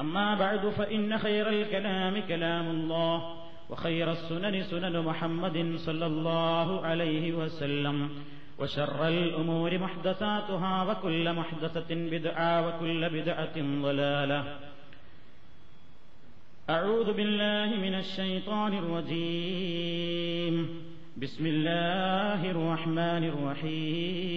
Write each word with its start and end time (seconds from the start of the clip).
أما 0.00 0.34
بعد 0.34 0.68
فإن 0.68 1.18
خير 1.18 1.48
الكلام 1.48 2.20
كلام 2.28 2.70
الله 2.70 3.36
وخير 3.70 4.12
السنن 4.12 4.62
سنن 4.62 5.00
محمد 5.04 5.76
صلى 5.76 6.06
الله 6.06 6.86
عليه 6.86 7.32
وسلم 7.32 8.10
وشر 8.58 9.08
الأمور 9.08 9.78
محدثاتها 9.78 10.82
وكل 10.90 11.32
محدثة 11.32 11.94
بدعة 11.94 12.68
وكل 12.68 13.08
بدعة 13.08 13.82
ضلالة. 13.82 14.58
أعوذ 16.70 17.12
بالله 17.12 17.76
من 17.76 17.94
الشيطان 17.94 18.78
الرجيم. 18.78 20.68
بسم 21.16 21.46
الله 21.46 22.50
الرحمن 22.50 23.24
الرحيم. 23.24 24.36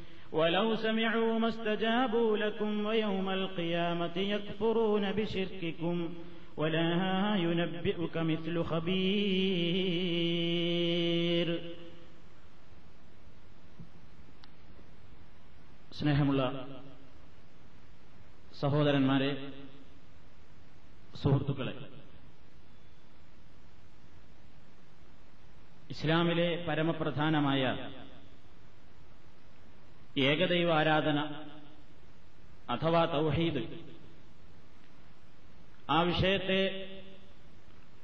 ولو 0.32 0.76
سمعوا 0.76 1.38
ما 1.38 1.48
استجابوا 1.48 2.36
لكم 2.36 2.86
ويوم 2.86 3.30
القيامة 3.30 4.16
يكفرون 4.16 5.12
بشرككم 5.12 6.08
ولا 6.56 7.36
ينبئك 7.36 8.16
مثل 8.30 8.64
خبير 8.64 9.86
സ്നേഹമുള്ള 15.98 16.42
സഹോദരന്മാരെ 18.60 19.30
സുഹൃത്തുക്കളെ 21.22 21.74
ഇസ്ലാമിലെ 25.90 26.48
പരമപ്രധാനമായ 26.66 27.62
ഏകദൈവ 30.17 30.73
ആരാധന 30.73 31.19
അഥവാ 32.69 33.05
തൗഹീദ്. 33.05 33.79
ആ 35.89 36.01
വിഷയത്തെ 36.01 36.87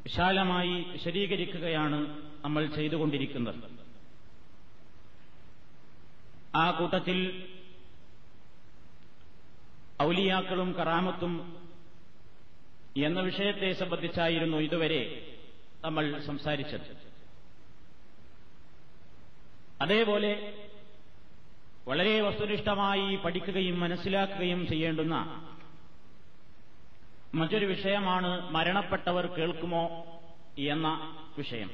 വിശാലമായി 0.03 0.83
വിശദീകരിക്കുകയാണ് 0.83 2.21
നമ്മൾ 2.45 2.67
ചെയ്തുകൊണ്ടിരിക്കുന്നത്. 2.67 3.55
ആ 6.55 6.71
കൂട്ടത്തിൽ 6.71 7.47
ഔലിയാക്കളും 10.01 10.71
കറാമത്തും 10.71 11.67
എന്ന 12.97 13.19
വിഷയത്തെ 13.19 13.73
സംബന്ധിച്ചായിരുന്നു 13.73 14.57
ഇതുവരെ 14.57 15.33
നമ്മൾ 15.81 16.19
സംസാരിച്ചത്. 16.19 17.07
അതേപോലെ 19.81 20.53
വളരെ 21.87 22.21
വസ്തുനിഷ്ഠമായി 22.21 23.15
പഠിക്കുകയും 23.15 23.79
മനസ്സിലാക്കുകയും 23.79 24.67
ചെയ്യേണ്ടുന്ന 24.67 25.15
മറ്റൊരു 27.33 27.65
വിഷയമാണ് 27.65 28.51
മരണപ്പെട്ടവർ 28.51 29.25
കേൾക്കുമോ 29.25 29.83
എന്ന 30.57 30.87
വിഷയം. 31.37 31.69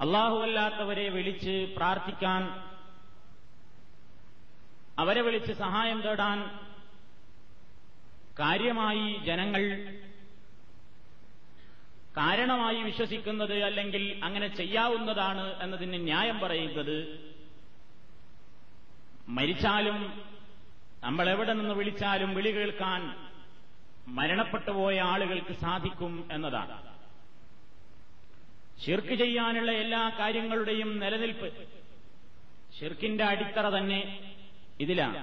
അള്ളാഹുവല്ലാത്തവരെ 0.00 1.08
വിളിച്ച് 1.08 1.74
പ്രാർത്ഥിക്കാൻ 1.76 2.42
അവരെ 4.98 5.20
വിളിച്ച് 5.20 5.52
സഹായം 5.52 6.00
തേടാൻ 6.00 6.38
കാര്യമായി 8.38 9.24
ജനങ്ങൾ 9.24 9.62
കാരണമായി 12.16 12.82
വിശ്വസിക്കുന്നത് 12.82 13.62
അല്ലെങ്കിൽ 13.62 14.20
അങ്ങനെ 14.24 14.56
ചെയ്യാവുന്നതാണ് 14.56 15.62
എന്നതിന് 15.62 16.04
ന്യായം 16.04 16.40
പറയുന്നത് 16.40 17.33
മരിച്ചാലും 19.28 19.98
നമ്മൾ 21.04 21.26
എവിടെ 21.28 21.52
നിന്ന് 21.52 21.74
വിളിച്ചാലും 21.74 22.34
വിളി 22.34 22.50
കേൾക്കാൻ 22.56 23.00
മരണപ്പെട്ടുപോയ 24.08 24.96
ആളുകൾക്ക് 25.00 25.54
സാധിക്കും 25.54 26.26
എന്നതാണ്. 26.32 26.76
ഷിർക്ക് 28.84 29.14
ചെയ്യാനുള്ള 29.14 29.72
എല്ലാ 29.72 30.02
കാര്യങ്ങളുടെയും 30.18 30.90
നിലനിൽപ്പ് 30.98 31.48
ഷിർക്കിന്റെ 32.78 33.24
അടിത്തറ 33.24 33.66
തന്നെ 33.78 34.00
ഇതിലാണ്. 34.80 35.20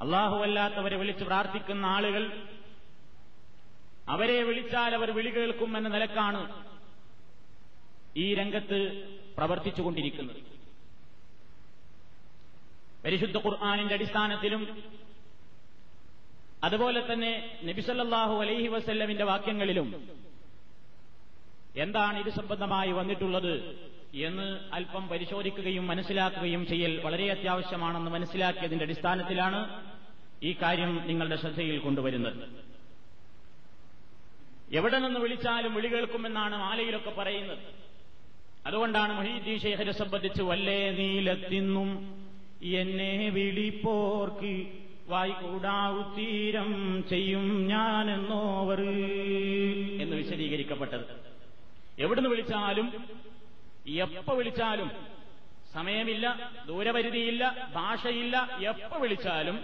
അള്ളാഹുവല്ലാത്തവരെ 0.00 0.96
വിളിച്ച് 0.96 1.24
പ്രാർത്ഥിക്കുന്ന 1.24 1.86
ആളുകൾ 1.86 2.24
അവരെ 4.14 4.42
വിളിച്ചാൽ 4.42 4.94
അവർ 4.94 5.10
വിളി 5.14 5.30
കേൾക്കും 5.36 5.76
എന്ന 5.76 5.88
നിലക്കാണ് 5.88 6.42
ഈ 8.16 8.34
രംഗത്ത് 8.34 8.78
പ്രവർത്തിച്ചുകൊണ്ടിരിക്കുന്നത്. 9.36 10.55
പരിശുദ്ധ 13.06 13.36
ഖുർആാനിന്റെ 13.36 13.94
അടിസ്ഥാനത്തിലും 13.94 14.84
അതുപോലെ 16.64 17.12
തന്നെ 17.12 17.58
നബിസല്ലാഹു 17.64 18.40
അലൈഹി 18.42 18.68
വസല്ലമിന്റെ 18.68 19.24
വാക്യങ്ങളിലും 19.24 20.08
എന്താണ് 21.76 22.18
ഇത് 22.18 22.30
സംബന്ധമായി 22.30 22.92
വന്നിട്ടുള്ളത് 22.92 23.84
എന്ന് 24.14 24.74
അല്പം 24.74 25.08
പരിശോധിക്കുകയും 25.08 25.86
മനസ്സിലാക്കുകയും 25.86 26.66
ചെയ്യൽ 26.66 27.00
വളരെ 27.00 27.30
അത്യാവശ്യമാണെന്ന് 27.30 28.10
മനസ്സിലാക്കിയതിന്റെ 28.10 28.84
അടിസ്ഥാനത്തിലാണ് 28.84 29.60
ഈ 30.42 30.56
കാര്യം 30.62 31.06
നിങ്ങളുടെ 31.06 31.36
ശ്രദ്ധയിൽ 31.36 31.78
കൊണ്ടുവരുന്നത്. 31.78 32.42
എവിടെ 34.72 34.98
നിന്ന് 34.98 35.20
വിളിച്ചാലും 35.20 35.74
വിളി 35.74 35.88
കേൾക്കുമെന്നാണ് 35.88 36.56
മാലയിലൊക്കെ 36.58 37.10
പറയുന്നത്. 37.10 37.58
അതുകൊണ്ടാണ് 38.66 39.12
മൊഹീദ്ദീൻ 39.12 39.58
ശേഖരെ 39.58 39.92
സംബന്ധിച്ച് 39.92 40.42
വല്ലേ 40.42 40.90
നീലത്തിന്നും 40.90 41.90
എന്നെ 42.62 43.30
വിളിപ്പോർക്ക് 43.30 44.66
വായിക്കൂടാവുത്തീരം 45.08 47.02
ചെയ്യും 47.10 47.68
ഞാനെന്നോവർ. 47.68 48.80
എന്ന് 50.00 50.16
വിശദീകരിക്കപ്പെട്ടത്. 50.16 51.04
എവിടുന്ന് 51.98 52.30
വിളിച്ചാലും 52.30 52.92
എപ്പോ 53.96 54.34
വിളിച്ചാലും 54.34 54.90
സമയമില്ല 55.74 56.50
ദൂരപരിധിയില്ല 56.66 57.68
ഭാഷയില്ല 57.74 58.58
എപ്പോ 58.60 59.00
വിളിച്ചാലും 59.00 59.60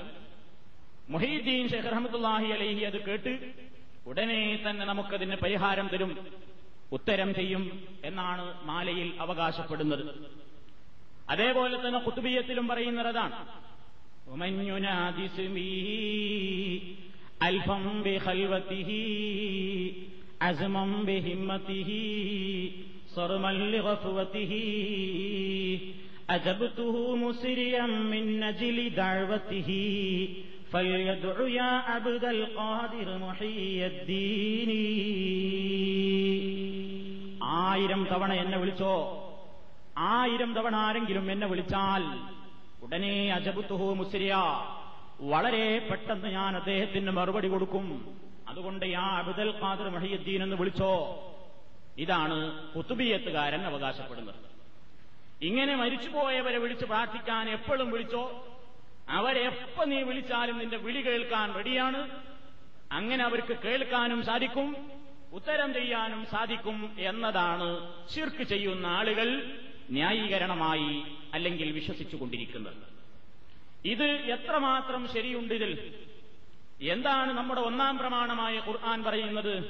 മൊഹീദ്ദീൻ 1.11 1.69
ഷെയ്ഖ് 1.69 1.85
റഹമത്തുല്ലാഹി 1.85 2.47
അലൈഹി 2.47 2.83
അത് 2.83 3.05
കേട്ട് 3.05 3.53
ഉടനെ 4.07 4.63
തന്നെ 4.71 4.87
നമുക്കതിന് 4.87 5.37
പരിഹാരം 5.37 5.89
തരും 5.89 6.17
ഉത്തരം 6.93 7.35
ചെയ്യും 7.35 7.83
എന്നാണ് 8.05 8.67
മാലയിൽ 8.67 9.13
അവകാശപ്പെടുന്നത്. 9.21 10.05
അതേപോലെ 11.28 11.78
തന്നെ 11.78 12.00
കുത്തുബീയത്തിലും 12.00 12.68
പറയുന്നതാണ് 12.68 13.34
അൽഫം 17.48 17.84
عزما 20.42 20.86
بهمته 21.04 21.90
صرما 23.10 23.52
لغفوته 23.52 24.52
أجبته 26.30 27.16
مسريا 27.18 27.86
من 27.86 28.40
نجل 28.40 28.78
دعوته 28.92 29.70
فليدع 30.72 31.48
يا 31.50 31.72
عبد 31.88 32.24
القادر 32.26 33.08
محي 33.18 33.86
الدين 33.86 34.72
ആയിരം 37.60 38.02
തവണ 38.12 38.32
എന്നെ 38.44 38.58
വിളിച്ചോ 38.58 38.94
ആയിരം 40.03 40.55
തവണ 40.55 40.77
ആരെങ്കിലും 40.77 41.33
എന്നെ 41.33 41.47
വിളിച്ചാൽ 41.47 42.05
ഉടനെ 42.85 43.33
അജബുത്തുഹു 43.33 43.95
മുസ്രിയ. 43.95 44.37
വളരെ 45.21 45.89
പെട്ടെന്ന് 45.91 46.29
ഞാൻ 46.29 46.57
അദ്ദേഹത്തിന് 46.57 47.11
മറുപടി 47.11 47.49
കൊടുക്കും. 47.49 48.21
അതുകൊണ്ട് 48.49 48.87
ആ 48.87 49.19
അബുദൽ 49.19 49.63
ഖാദർ 49.63 49.89
മഹിയുദ്ദീൻ 49.89 50.43
എന്ന് 50.43 50.57
വിളിച്ചോ. 50.57 50.93
ഇതാണ് 51.99 52.69
കുത്തുബിയത്തുകാരൻ 52.73 53.61
അവകാശപ്പെടുന്നത്. 53.61 54.35
ഇങ്ങനെ 55.43 55.77
മരിച്ചുപോയവരെ 55.77 56.59
വിളിച്ച് 56.59 56.85
പ്രാർത്ഥിക്കാൻ 56.85 57.51
എപ്പോഴും 57.51 57.91
വിളിച്ചോ? 57.91 58.47
അവരെപ്പോ 59.09 59.85
നീ 59.85 60.03
വിളിച്ചാലും 60.03 60.59
നിന്റെ 60.59 60.77
വിളി 60.77 61.01
കേൾക്കാൻ 61.01 61.55
റെഡിയാണ്. 61.55 62.09
അങ്ങനെ 62.93 63.25
അവർക്ക് 63.25 63.57
കേൾക്കാനും 63.65 64.25
സാധിക്കും 64.25 64.77
ഉത്തരം 65.33 65.75
ചെയ്യാനും 65.75 66.27
സാധിക്കും 66.27 66.97
എന്നതാണ് 66.99 67.93
ശിർക്ക് 68.15 68.43
ചെയ്യുന്ന 68.43 68.87
ആളുകൾ. 68.87 69.51
ന്യായീകരണമായി 69.91 71.03
അല്ലെങ്കിൽ 71.35 71.73
വിശ്വസിച്ചുകൊണ്ടിരിക്കുന്നത്. 71.73 72.77
ഇത് 73.85 74.05
എത്രമാത്രം 74.05 75.09
ശരിയുണ്ട് 75.15 75.55
ഇതിൽ? 75.55 75.95
എന്താണ് 76.83 77.33
നമ്മുടെ 77.33 77.61
ഒന്നാം 77.61 77.99
പ്രമാണമായ 77.99 78.59
ഖുർആൻ 78.59 79.05
പറയുന്നത്? 79.05 79.63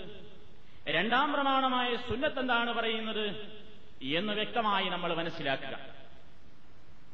രണ്ടാം 0.88 1.32
പ്രമാണമായ 1.32 1.96
സുന്നത്ത് 1.96 2.40
എന്താണ് 2.40 2.74
പറയുന്നത്? 2.74 3.28
എന്ന് 4.02 4.32
വ്യക്തമായി 4.32 4.84
നമ്മൾ 4.84 5.14
മനസ്സിലാക്കുക. 5.14 5.80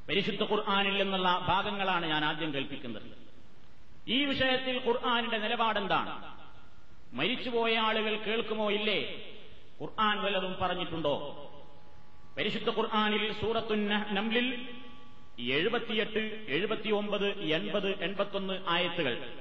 പരിശുദ്ധ 0.09 0.43
ഖുർആാനിൽ 0.43 1.03
നിന്നുള്ള 1.03 1.45
ഭാഗങ്ങളാണ് 1.49 2.07
ഞാൻ 2.07 2.25
ആദ്യം 2.25 2.55
കേൾപ്പിക്കുന്നത്. 2.55 3.19
ഈ 4.09 4.25
വിഷയത്തിൽ 4.25 4.87
ഖുർആാനിന്റെ 4.87 5.39
നിലപാടെന്താണ് 5.39 6.39
മരിച്ചുപോയ 7.13 7.77
ആളുകൾ 7.77 8.17
കേൾക്കുമോ 8.17 8.71
ഇല്ലേ? 8.71 9.31
ഖുർആൻ 9.83 10.23
വല്ലതും 10.23 10.57
പറഞ്ഞിട്ടുണ്ടോ? 10.63 11.45
പരിശുദ്ധ 12.39 12.71
ഖുർആാനിൽ 12.71 13.33
സൂറത്തു 13.33 13.75
നംലിൽ 14.13 14.69
എഴുപത്തിയെട്ട് 15.39 16.45
എഴുപത്തി 16.49 16.91
ഒമ്പത് 16.91 17.39
എൺപത് 17.39 18.03
എൺപത്തൊന്ന് 18.03 18.61
ആയത്തുകൾ. 18.69 19.35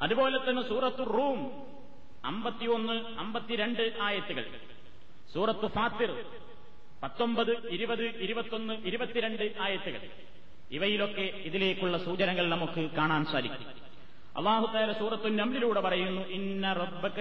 അതുപോലെ 0.00 0.50
തന്നെ 0.50 0.68
സൂറത്തു 0.68 1.02
റൂം 1.02 1.52
അമ്പത്തിയൊന്ന് 2.24 2.92
അമ്പത്തിരണ്ട് 2.92 3.92
ആയത്തുകൾ. 4.00 4.44
സൂറത്ത് 5.32 5.66
ഫാത്തിർ 5.66 6.24
പത്തൊമ്പത് 7.02 7.70
ഇരുപത് 7.70 8.04
ഇരുപത്തൊന്ന് 8.04 8.74
ഇരുപത്തിരണ്ട് 8.84 9.54
ആയത്തുകൾ. 9.60 10.00
ഇവയിലൊക്കെ 10.70 11.20
ഇതിലേക്കുള്ള 11.20 11.98
സൂചനകൾ 12.04 12.48
നമുക്ക് 12.48 12.90
കാണാൻ 12.90 13.24
സാധിക്കും. 13.24 13.66
അള്ളാഹുത്താല 14.36 14.92
സൂറത്തു 14.92 15.28
നംലിലൂടെ 15.28 15.80
പറയുന്നു 15.80 16.22
ഇന്ന 16.28 16.72
റബ്ബക 16.72 17.20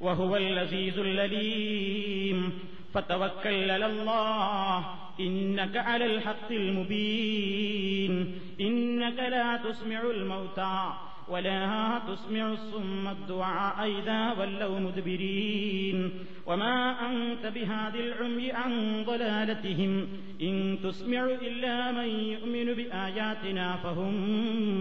وهو 0.00 0.36
اللذيذ 0.36 0.98
الأليم 0.98 2.52
فتوكل 2.94 3.70
على 3.70 3.86
الله. 3.86 4.84
إنك 5.20 5.76
على 5.76 6.06
الحق 6.06 6.52
المبين. 6.52 8.34
إنك 8.60 9.18
لا 9.18 9.56
تسمع 9.56 10.00
الموتى 10.00 10.92
ولا 11.28 11.98
تسمع 12.08 12.52
الصم 12.52 13.08
الدعاء 13.08 13.90
إذا 13.90 14.32
ولوا 14.32 14.80
مدبرين. 14.80 16.10
وما 16.46 17.06
أنت 17.10 17.46
بهادي 17.46 18.00
العمي 18.00 18.52
عن 18.52 19.04
ضلالتهم. 19.04 20.06
إن 20.42 20.78
تسمع 20.82 21.24
إلا 21.24 21.92
من 21.92 22.08
يؤمن 22.08 22.74
بآياتنا 22.74 23.76
فهم 23.76 24.14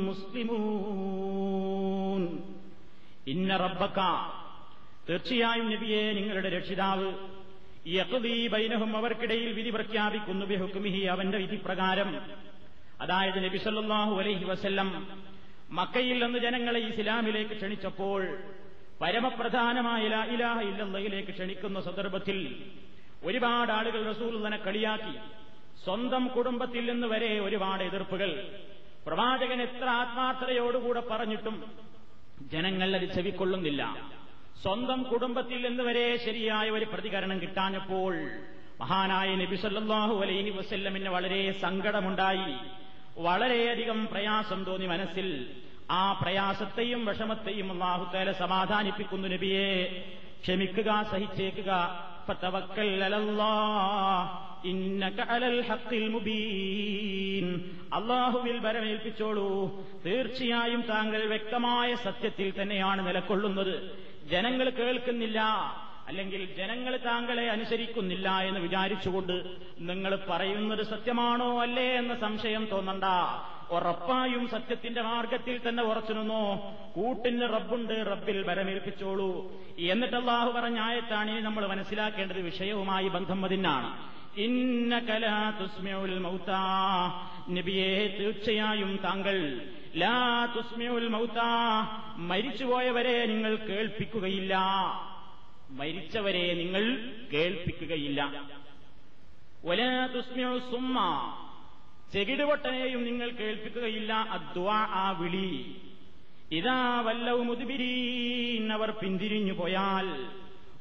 مسلمون. 0.10 1.38
إن 3.28 3.52
ربك 3.52 4.00
തീർച്ചയായും 5.10 5.72
നബിയെ 5.72 6.14
നിങ്ങളുടെ 6.14 6.50
രക്ഷിതാവ് 6.50 7.14
യഹുദീ 7.88 8.48
ബൈനഹും 8.48 8.98
അവർക്കിടയിൽ 8.98 9.54
വിധി 9.54 9.70
പ്രഖ്യാപിക്കുന്നു 9.70 10.46
ബിഹുക്കുമിഹി 10.46 11.02
അവന്റെ 11.06 11.38
വിധിപ്രകാരം. 11.38 12.22
അതായത് 13.02 13.44
നബി 13.44 13.58
സല്ലാഹു 13.58 14.20
അലൈഹി 14.20 14.46
വസല്ലം 14.46 15.08
മക്കയിൽ 15.72 16.24
നിന്ന് 16.24 16.40
ജനങ്ങളെ 16.40 16.80
ഇസ്ലാമിലേക്ക് 16.80 17.52
ക്ഷണിച്ചപ്പോൾ 17.52 18.38
പരമപ്രധാനമായ 19.02 20.04
ഇലാഹ 20.06 20.60
ഇല്ലല്ലയിലേക്ക് 20.62 21.30
ക്ഷണിക്കുന്ന 21.30 21.82
സന്ദർഭത്തിൽ 21.82 22.56
ഒരുപാട് 23.24 23.72
ആളുകൾ 23.72 24.10
റസൂൽ 24.10 24.46
തന്നെ 24.46 24.58
കളിയാക്കി. 24.58 25.18
സ്വന്തം 25.86 26.28
കുടുംബത്തിൽ 26.28 26.92
നിന്ന് 26.92 27.08
വരെ 27.08 27.40
ഒരുപാട് 27.40 27.84
എതിർപ്പുകൾ. 27.84 28.52
പ്രവാചകൻ 29.08 29.62
എത്ര 29.62 29.86
ആത്മാർത്ഥതയോടുകൂടെ 29.86 31.04
പറഞ്ഞിട്ടും 31.12 31.64
ജനങ്ങൾ 32.52 32.96
അത് 32.96 33.14
ചെവിക്കൊള്ളുന്നില്ല. 33.14 34.12
സ്വന്തം 34.62 35.04
കുടുംബത്തിൽ 35.04 35.68
നിന്ന് 35.68 35.84
വരെ 35.84 36.18
ശരിയായ 36.18 36.70
ഒരു 36.70 36.86
പ്രതികരണം 36.86 37.42
കിട്ടാഞ്ഞപ്പോൾ 37.42 38.30
മഹാനായ 38.80 39.36
നബി 39.36 39.56
സല്ലല്ലാഹു 39.56 40.22
അലൈഹി 40.22 40.50
വസ്ല്ലമിന് 40.50 41.10
വളരെ 41.10 41.52
സങ്കടമുണ്ടായി. 41.52 42.56
വളരെയധികം 43.18 44.08
പ്രയാസം 44.12 44.64
തോന്നി 44.64 44.88
മനസ്സിൽ. 44.88 45.48
ആ 45.92 46.12
പ്രയാസത്തെയും 46.12 47.06
വിഷമത്തെയും 47.06 47.72
അള്ളാഹുത്തേല 47.72 48.32
സമാധാനിപ്പിക്കുന്നു 48.32 49.28
നബിയെ. 49.28 50.04
ക്ഷമിക്കുക 50.44 51.06
സഹിച്ചേക്കുക. 51.12 51.72
അള്ളാഹുവിൽ 57.94 58.60
വരമേൽപ്പിച്ചോളൂ 58.60 59.82
തീർച്ചയായും 60.06 60.82
താങ്കൾ 60.82 61.26
വ്യക്തമായ 61.26 61.96
സത്യത്തിൽ 61.96 62.62
തന്നെയാണ് 62.62 63.08
നിലകൊള്ളുന്നത്. 63.08 64.07
ജനങ്ങൾ 64.28 64.70
കേൾക്കുന്നില്ല 64.80 65.40
അല്ലെങ്കിൽ 66.08 66.42
ജനങ്ങൾ 66.58 66.94
താങ്കളെ 67.06 67.46
അനുസരിക്കുന്നില്ല 67.50 68.28
എന്ന് 68.42 68.60
വിചാരിച്ചുകൊണ്ട് 68.60 69.34
നിങ്ങൾ 69.82 70.12
പറയുന്നത് 70.30 70.84
സത്യമാണോ 70.86 71.50
അല്ലേ 71.62 71.88
എന്ന 71.94 72.14
സംശയം 72.16 72.64
തോന്നണ്ട. 72.72 73.06
ഉറപ്പായും 73.70 74.44
സത്യത്തിന്റെ 74.48 75.02
മാർഗത്തിൽ 75.02 75.56
തന്നെ 75.60 75.84
ഉറച്ചു 75.84 76.14
നിന്നോ 76.14 76.44
കൂട്ടിന് 76.94 77.48
റബ്ബുണ്ട് 77.54 77.96
റബ്ബിൽ 78.12 78.38
വരമേൽപ്പിച്ചോളൂ 78.50 79.32
എന്നിട്ട് 79.88 80.16
അള്ളാഹു 80.16 80.50
പറഞ്ഞ 80.52 80.80
ആയത്താണ് 80.80 81.32
ഇനി 81.32 81.42
നമ്മൾ 81.42 81.66
മനസ്സിലാക്കേണ്ടത് 81.68 82.42
വിഷയവുമായി 82.42 83.08
ബന്ധം 83.08 83.42
അതിനാണ് 83.46 83.90
നബിയെ 87.50 88.18
തീർച്ചയായും 88.20 89.00
താങ്കൾ 89.04 89.62
ലാ 89.96 90.46
തുസ്മിയുൽ 90.46 91.08
മൗത്ത. 91.08 91.40
മരിച്ചുപോയവരെ 92.16 93.26
നിങ്ങൾ 93.26 93.56
കേൾപ്പിക്കുകയില്ല. 93.56 94.58
മരിച്ചവരെ 95.70 96.54
നിങ്ങൾ 96.54 97.14
കേൾപ്പിക്കുകയില്ല. 97.34 98.44
ഒലാ 99.64 100.08
തുസ്മിയു 100.08 100.60
സുമ്മ. 100.72 101.00
ചെകിടുവട്ടനെയും 102.14 103.04
നിങ്ങൾ 103.04 103.30
കേൾപ്പിക്കുകയില്ല. 103.30 104.14
അദ്വാ 104.14 104.76
ആ 104.76 105.10
വിളി. 105.10 105.76
ഇതാ 106.52 107.02
വല്ലവും 107.02 107.48
മുതുബിരീൻ 107.48 108.74
അവർ 108.74 108.92
പിന്തിരിഞ്ഞു 108.92 109.54
പോയാൽ 109.54 110.30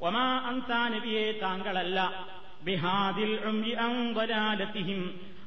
ഒമാ 0.00 0.38
അന്താ 0.38 0.88
നബിയെ 0.88 1.33
താങ്കളല്ല. 1.33 2.28
ബിഹാദിൽ 2.66 3.32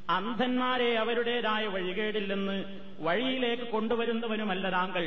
അന്ധന്മാരെ 0.09 0.95
അവരുടേതായ 0.95 1.67
വഴികേടില്ലെന്ന് 1.67 2.57
വഴിയിലേക്ക് 2.99 3.63
കൊണ്ടുവരുന്നവനുമല്ല 3.63 4.69
താങ്കൾ. 4.69 5.05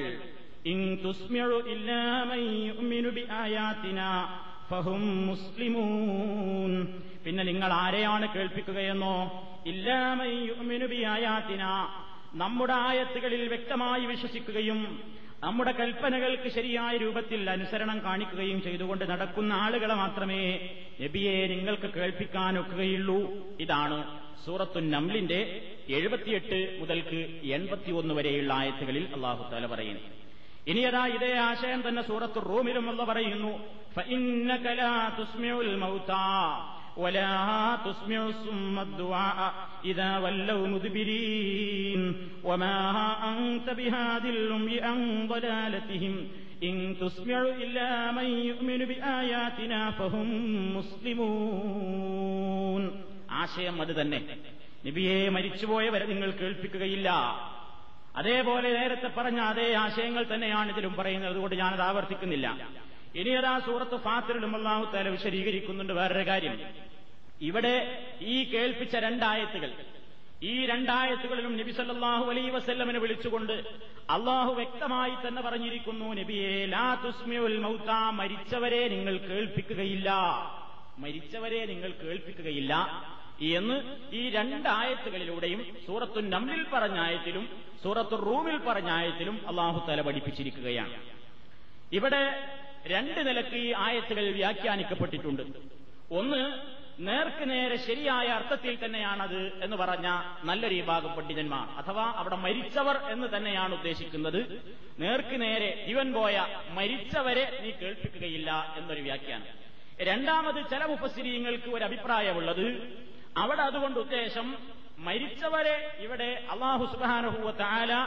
മുസ്ലിമൂൻ. 5.26 6.72
പിന്നെ 7.24 7.44
നിങ്ങൾ 7.44 7.72
ആരെയാണ് 7.72 8.26
കേൾപ്പിക്കുകയെന്നോ? 8.34 9.14
ഇല്ലാമയാത്തിന 9.66 11.64
നമ്മുടെ 12.34 12.72
ആയത്തുകളിൽ 12.72 13.48
വ്യക്തമായി 13.48 14.06
വിശ്വസിക്കുകയും 14.06 14.80
നമ്മുടെ 15.42 15.72
കൽപ്പനകൾക്ക് 15.72 16.48
ശരിയായ 16.48 16.96
രൂപത്തിൽ 16.96 17.50
അനുസരണം 17.50 18.04
കാണിക്കുകയും 18.04 18.62
ചെയ്തുകൊണ്ട് 18.62 19.04
നടക്കുന്ന 19.10 19.52
ആളുകളെ 19.52 19.94
മാത്രമേ 19.94 20.42
നബിയെ 21.00 21.46
നിങ്ങൾക്ക് 21.46 21.88
കേൾപ്പിക്കാനൊക്കുകയുള്ളൂ. 21.96 23.18
ഇതാണ് 23.60 23.98
സൂറത്തു 24.44 24.80
നംലിന്റെ 24.80 25.40
എഴുപത്തിയെട്ട് 25.88 26.78
മുതൽക്ക് 26.80 27.20
എൺപത്തിയൊന്ന് 27.56 28.14
വരെയുള്ള 28.14 28.52
ആയത്തുകളിൽ 28.52 29.04
അള്ളാഹു 29.14 29.50
താല 29.52 29.66
പറയുന്നു. 29.66 30.02
ഇനി 30.66 30.80
അതാ 30.80 31.06
ഇതേ 31.06 31.32
ആശയം 31.48 31.82
തന്നെ 31.88 32.02
സൂറത്തു 32.02 32.40
റൂമിലും 32.40 32.88
അല്ല 32.90 33.04
പറയുന്നു 33.04 33.52
ولا 36.97 37.33
تسمع 37.85 38.25
الصم 38.25 38.79
الدعاء 38.79 39.53
إذا 39.85 40.17
ولوا 40.17 40.67
مدبرين 40.67 42.01
وما 42.43 42.77
أنت 43.31 43.67
بهاد 43.71 44.25
الأمي 44.27 44.81
عن 44.81 44.99
ضلالتهم 45.27 46.15
إن 46.63 46.75
تسمع 47.01 47.41
إلا 47.63 47.89
من 48.11 48.27
يؤمن 48.41 48.79
بآياتنا 48.85 49.91
فهم 49.91 50.27
مسلمون 51.67 52.83
ആശയം 53.41 53.77
അത് 53.83 53.93
തന്നെ 53.99 54.19
നബിയെ 54.85 55.17
മരിച്ചുപോയവരെ 55.35 56.05
നിങ്ങൾ 56.11 56.29
കേൾപ്പിക്കുകയില്ല 56.39 57.09
അതേപോലെ 58.15 58.67
നേരത്തെ 58.77 59.09
പറഞ്ഞ 59.17 59.39
അതേ 59.49 59.67
ആശയങ്ങൾ 59.85 60.23
തന്നെയാണ് 60.29 60.69
ഇതിലും 60.73 60.93
പറയുന്നത് 60.99 61.31
അതുകൊണ്ട് 61.33 61.55
ഞാനത് 61.61 61.83
ആവർത്തിക്കുന്നില്ല 61.87 62.47
ഇനി 63.14 63.30
അതാ 63.30 63.58
സൂറത്ത് 63.58 63.96
ഫാത്തിറിലും 63.96 64.56
അള്ളാഹു 64.56 64.96
തല 64.96 65.08
വിശദീകരിക്കുന്നുണ്ട് 65.08 65.92
വേറൊരു 65.92 66.26
കാര്യം. 66.26 66.60
ഇവിടെ 67.40 68.06
ഈ 68.20 68.44
കേൾപ്പിച്ച 68.44 68.96
രണ്ടായത്തുകൾ 68.96 69.72
ഈ 70.42 70.66
രണ്ടായത്തുകളിലും 70.66 71.56
നബി 71.56 71.70
സല്ലാഹു 71.70 72.30
അലൈ 72.30 72.48
വസ്ല്ലമിനെ 72.48 72.98
വിളിച്ചുകൊണ്ട് 72.98 73.52
അള്ളാഹു 74.10 74.52
വ്യക്തമായി 74.52 75.28
തന്നെ 75.28 75.42
പറഞ്ഞിരിക്കുന്നു 75.42 76.14
നബിയെ 76.14 76.66
ലാ 76.66 76.94
തുസ്മിയുൽ 76.94 77.58
മൗത്ത 77.58 77.90
മരിച്ചവരെ 78.10 78.88
നിങ്ങൾ 78.88 79.16
കേൾപ്പിക്കുകയില്ല. 79.16 80.12
മരിച്ചവരെ 80.98 81.66
നിങ്ങൾ 81.66 81.90
കേൾപ്പിക്കുകയില്ല. 81.90 82.74
എന്ന് 83.40 83.96
ഈ 84.12 84.30
രണ്ടായത്തുകളിലൂടെയും 84.30 85.76
സൂറത്തു 85.86 86.20
നമ്മിൽ 86.20 86.66
പറഞ്ഞ 86.72 86.98
ആയത്തിലും 86.98 87.48
സൂറത്തു 87.82 88.16
റൂമിൽ 88.16 88.58
പറഞ്ഞ 88.58 88.90
ആയത്തിലും 88.90 89.48
അള്ളാഹു 89.48 89.90
തല 89.90 90.00
പഠിപ്പിച്ചിരിക്കുകയാണ്. 90.00 91.02
ഇവിടെ 91.92 92.48
രണ്ട് 92.86 93.28
നിലയ്ക്ക് 93.28 93.56
ഈ 93.56 93.74
ആയത്തുകൾ 93.76 94.30
വ്യാഖ്യാനിക്കപ്പെട്ടിട്ടുണ്ട്. 94.30 95.42
ഒന്ന് 96.10 96.60
നേർക്ക് 96.98 97.50
നേരെ 97.50 97.76
ശരിയായ 97.76 98.26
അർത്ഥത്തിൽ 98.26 98.84
തന്നെയാണത് 98.84 99.64
എന്ന് 99.64 99.76
പറഞ്ഞ 99.76 100.22
നല്ലൊരു 100.44 100.74
വിഭാഗം 100.74 101.14
പണ്ഡിതന്മാർ. 101.14 101.84
അഥവാ 101.84 102.12
അവിടെ 102.16 102.36
മരിച്ചവർ 102.36 102.96
എന്ന് 102.96 103.36
തന്നെയാണ് 103.36 103.74
ഉദ്ദേശിക്കുന്നത്. 103.74 104.62
നേർക്ക് 104.98 105.40
നേരെ 105.40 105.84
ജീവൻ 105.86 106.12
പോയ 106.12 106.46
മരിച്ചവരെ 106.70 107.58
നീ 107.62 107.70
കേൾപ്പിക്കുകയില്ല 107.70 108.74
എന്നൊരു 108.76 109.00
വ്യാഖ്യാനം. 109.00 109.62
രണ്ടാമത് 110.00 110.70
ചില 110.70 110.84
മുഫസിരീങ്ങൾക്ക് 110.84 111.68
ഒരു 111.68 111.84
അഭിപ്രായമുള്ളത്. 111.84 112.96
അവിടെ 113.36 113.62
അതുകൊണ്ട് 113.62 113.98
ഉദ്ദേശം 113.98 114.56
മരിച്ചവരെ 114.98 115.96
ഇവിടെ 115.98 116.46
അള്ളാഹു 116.50 116.84
സുബാനഹുവ 116.84 117.50
താല 117.50 118.06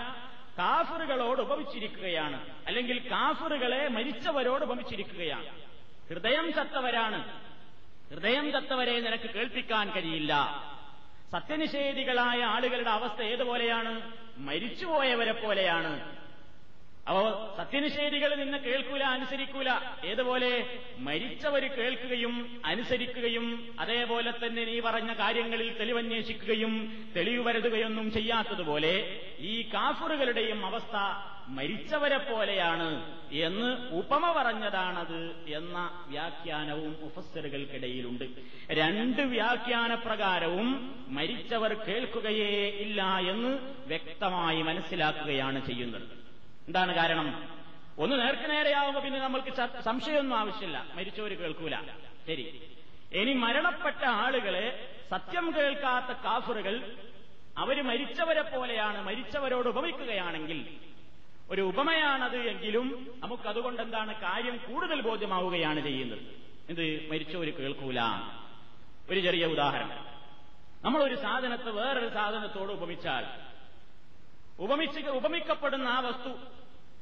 കാഫറുകളോട് 0.58 1.42
ഉപമിച്ചിരിക്കുകയാണ്. 1.42 2.56
അല്ലെങ്കിൽ 2.68 3.12
കാഫറുകളെ 3.12 3.88
മരിച്ചവരോട് 3.88 4.64
ഉപമിച്ചിരിക്കുകയാണ്. 4.64 5.46
ഹൃദയം 6.10 6.54
ചത്തവരാണ്. 6.54 7.42
ഹൃദയം 8.10 8.52
ചത്തവരെ 8.52 9.00
നിനക്ക് 9.00 9.30
കേൾപ്പിക്കാൻ 9.30 9.92
കഴിയില്ല. 9.92 10.34
സത്യനിഷേധികളായ 11.32 12.44
ആളുകളുടെ 12.44 12.90
അവസ്ഥ 12.90 13.22
ഏതുപോലെയാണ്? 13.22 14.12
മരിച്ചുപോയവരെ 14.38 15.32
പോലെയാണ്. 15.32 16.25
അപ്പോ 17.08 17.54
സത്യനിഷേധികൾ 17.58 18.36
നിന്നെ 18.36 18.58
കേൾക്കൂല 18.58 19.04
അനുസരിക്കൂല. 19.04 19.70
ഏതുപോലെ 20.06 20.80
മരിച്ചവർ 20.98 21.64
കേൾക്കുകയും 21.64 22.62
അനുസരിക്കുകയും 22.66 23.76
അതേപോലെ 23.80 24.32
തന്നെ 24.32 24.66
നീ 24.66 24.80
പറഞ്ഞ 24.80 25.14
കാര്യങ്ങളിൽ 25.14 25.78
തെളിവന്വേഷിക്കുകയും 25.78 26.74
തെളിവ് 27.16 27.48
വരുതുകയൊന്നും 27.48 28.12
ചെയ്യാത്തതുപോലെ 28.12 28.94
ഈ 29.40 29.70
കാഫറുകളുടെയും 29.74 30.66
അവസ്ഥ 30.66 30.96
മരിച്ചവരെ 31.48 32.18
പോലെയാണ് 32.18 32.90
എന്ന് 33.32 33.70
ഉപമ 33.92 34.32
പറഞ്ഞതാണത് 34.32 35.22
എന്ന 35.48 36.06
വ്യാഖ്യാനവും 36.08 36.98
മുഫസ്സറുകൾക്കിടയിലുണ്ട്. 37.02 38.26
രണ്ട് 38.70 39.22
വ്യാഖ്യാനപ്രകാരവും 39.22 40.70
മരിച്ചവർ 41.08 41.74
കേൾക്കുകയേ 41.74 42.70
ഇല്ല 42.70 43.02
എന്ന് 43.18 43.58
വ്യക്തമായി 43.88 44.62
മനസ്സിലാക്കുകയാണ് 44.62 45.66
ചെയ്യുന്നത്. 45.66 46.25
എന്താണ് 46.68 46.96
കാരണം? 46.96 47.56
ഒന്ന് 48.00 48.20
നേർക്ക് 48.20 48.50
നേരെയാവുമ്പോ 48.50 49.02
പിന്നെ 49.02 49.20
നമ്മൾക്ക് 49.20 49.82
സംശയമൊന്നും 49.82 50.38
ആവശ്യമില്ല. 50.38 50.86
മരിച്ചവര് 50.94 51.38
കേൾക്കൂല. 51.38 51.76
ശരി. 52.28 52.62
ഇനി 53.14 53.34
മരണപ്പെട്ട 53.34 54.06
ആളുകളെ 54.06 54.90
സത്യം 55.12 55.56
കേൾക്കാത്ത 55.56 56.18
കാഫറുകൾ 56.20 56.98
അവർ 57.58 57.82
മരിച്ചവരെ 57.82 58.42
പോലെയാണ് 58.42 59.02
മരിച്ചവരോട് 59.02 59.68
ഉപമിക്കുകയാണെങ്കിൽ 59.68 60.66
ഒരു 61.50 61.62
ഉപമയാണത് 61.62 62.38
എങ്കിലും 62.38 63.08
നമുക്കതുകൊണ്ട് 63.20 63.82
എന്താണ് 63.82 64.22
കാര്യം 64.22 64.58
കൂടുതൽ 64.58 65.02
ബോധ്യമാവുകയാണ് 65.02 65.80
ചെയ്യുന്നത്. 65.80 66.20
ഇത് 66.70 67.10
മരിച്ചവര് 67.12 67.54
കേൾക്കൂല. 67.54 68.00
ഒരു 69.10 69.20
ചെറിയ 69.20 69.46
ഉദാഹരണം. 69.46 70.06
നമ്മളൊരു 70.84 71.16
സാധനത്തെ 71.16 71.70
വേറൊരു 71.70 72.10
സാധനത്തോട് 72.10 72.72
ഉപമിച്ചാൽ 72.72 73.45
ഉപമിച്ച് 74.60 75.00
ഉപമിക്കപ്പെടുന്ന 75.00 75.88
ആ 75.88 76.00
വസ്തു 76.00 76.30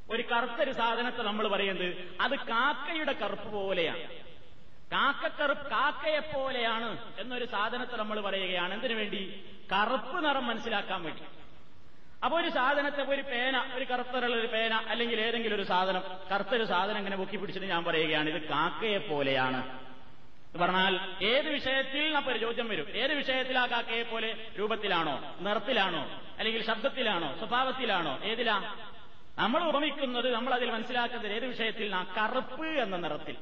ഒരു 0.10 0.24
കറുത്തൊരു 0.31 0.72
സാധനത്തെ 0.72 1.24
നമ്മൾ 1.24 1.48
പറയുന്നത് 1.48 2.17
അത് 2.22 2.36
കാക്കയുടെ 2.39 3.13
കറുപ്പ് 3.13 3.50
പോലെയാണ്. 3.50 4.03
കാക്കക്കറുപ്പ് 4.91 5.69
കാക്കയെ 5.69 6.19
പോലെയാണ് 6.19 6.98
എന്നൊരു 7.19 7.45
സാധനത്തെ 7.45 7.95
നമ്മൾ 7.95 8.22
പറയുകയാണ്. 8.22 8.74
എന്തിനു 8.74 8.93
വേണ്ടി? 8.93 9.45
കറുപ്പ് 9.72 10.25
നിറം 10.25 10.48
മനസ്സിലാക്കാൻ 10.48 11.03
വേണ്ടി. 11.03 11.22
അപ്പൊ 12.25 12.41
ഒരു 12.41 12.50
സാധനത്തെ 12.50 13.03
ഒരു 13.03 13.22
പേന 13.22 13.72
ഒരു 13.75 13.86
കറുത്തറുള്ള 13.86 14.36
ഒരു 14.36 14.48
പേന 14.48 14.74
അല്ലെങ്കിൽ 14.74 15.22
ഏതെങ്കിലും 15.22 15.55
ഒരു 15.55 15.63
സാധനം 15.63 16.01
കറുത്തൊരു 16.31 16.65
സാധനം 16.65 16.98
ഇങ്ങനെ 16.98 17.17
പൊക്കി 17.17 17.38
പിടിച്ചിട്ട് 17.38 17.67
ഞാൻ 17.67 17.83
പറയുകയാണ് 17.83 18.29
ഇത് 18.29 18.41
കാക്കയെ 18.41 18.98
പോലെയാണ്. 18.98 19.83
പറഞ്ഞാൽ 20.60 21.00
ഏത് 21.24 21.50
വിഷയത്തിൽ 21.50 22.17
ഒരു 22.29 22.39
ചോദ്യം 22.39 22.67
വരും? 22.67 22.89
ഏത് 22.89 23.13
വിഷയത്തിൽ 23.13 23.57
ആ 23.57 23.65
കാക്കയെ 23.65 24.03
പോലെ 24.03 24.48
രൂപത്തിലാണോ? 24.60 25.36
നിറത്തിലാണോ? 25.39 26.22
അല്ലെങ്കിൽ 26.39 26.65
ശബ്ദത്തിലാണോ? 26.65 27.38
സ്വഭാവത്തിലാണോ? 27.38 28.19
ഏതിലാ? 28.24 28.75
നമ്മൾ 29.38 29.63
ഉപമിക്കുന്നത് 29.63 30.33
നമ്മൾ 30.33 30.53
അതിൽ 30.53 30.72
മനസ്സിലാക്കുന്നത് 30.72 31.33
ഏത് 31.33 31.45
വിഷയത്തിൽ? 31.45 31.95
ആ 31.95 32.03
കറുപ്പ് 32.03 32.65
എന്ന 32.65 32.98
നിറത്തിൽ. 32.98 33.36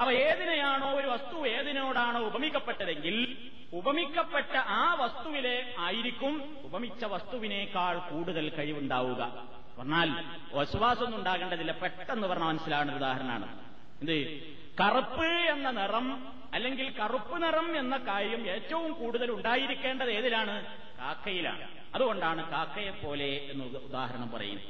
അപ്പൊ 0.00 0.12
ഏതിനെയാണോ 0.12 0.90
ഒരു 0.90 1.06
വസ്തു 1.06 1.46
ഏതിനോടാണോ 1.46 2.20
ഉപമിക്കപ്പെട്ടതെങ്കിൽ 2.20 3.36
ഉപമിക്കപ്പെട്ട 3.72 4.56
ആ 4.56 4.94
വസ്തുവിലെ 4.94 5.74
ആയിരിക്കും 5.78 6.58
ഉപമിച്ച 6.62 7.04
വസ്തുവിനേക്കാൾ 7.04 7.98
കൂടുതൽ 7.98 8.48
കഴിവുണ്ടാവുക. 8.48 9.48
പറഞ്ഞാൽ 9.78 10.24
വസുവാസൊന്നും 10.52 11.18
ഉണ്ടാകേണ്ടതില്ല 11.18 11.72
പെട്ടെന്ന് 11.72 12.28
പറഞ്ഞാൽ 12.28 12.46
മനസ്സിലാവുന്ന 12.46 12.92
ഉദാഹരണമാണ്. 12.92 13.58
എന്ത്? 14.00 14.59
കറുപ്പ് 14.80 15.24
എന്ന 15.24 15.70
നിറം 15.70 16.32
അല്ലെങ്കിൽ 16.54 16.90
കറുപ്പ് 16.90 17.42
നിറം 17.42 17.78
എന്ന 17.78 17.96
കാര്യം 17.96 18.46
ഏറ്റവും 18.46 18.92
കൂടുതൽ 18.92 19.30
ഉണ്ടായിരിക്കേണ്ടത് 19.30 20.10
ഏതിലാണ്? 20.10 20.66
കാക്കയിലാണ്. 20.98 21.68
അതുകൊണ്ടാണ് 21.94 22.50
കാക്കയെ 22.50 22.90
പോലെ 22.90 23.48
എന്ന് 23.50 23.64
ഉദാഹരണം 23.64 24.30
പറയുന്നത്. 24.30 24.64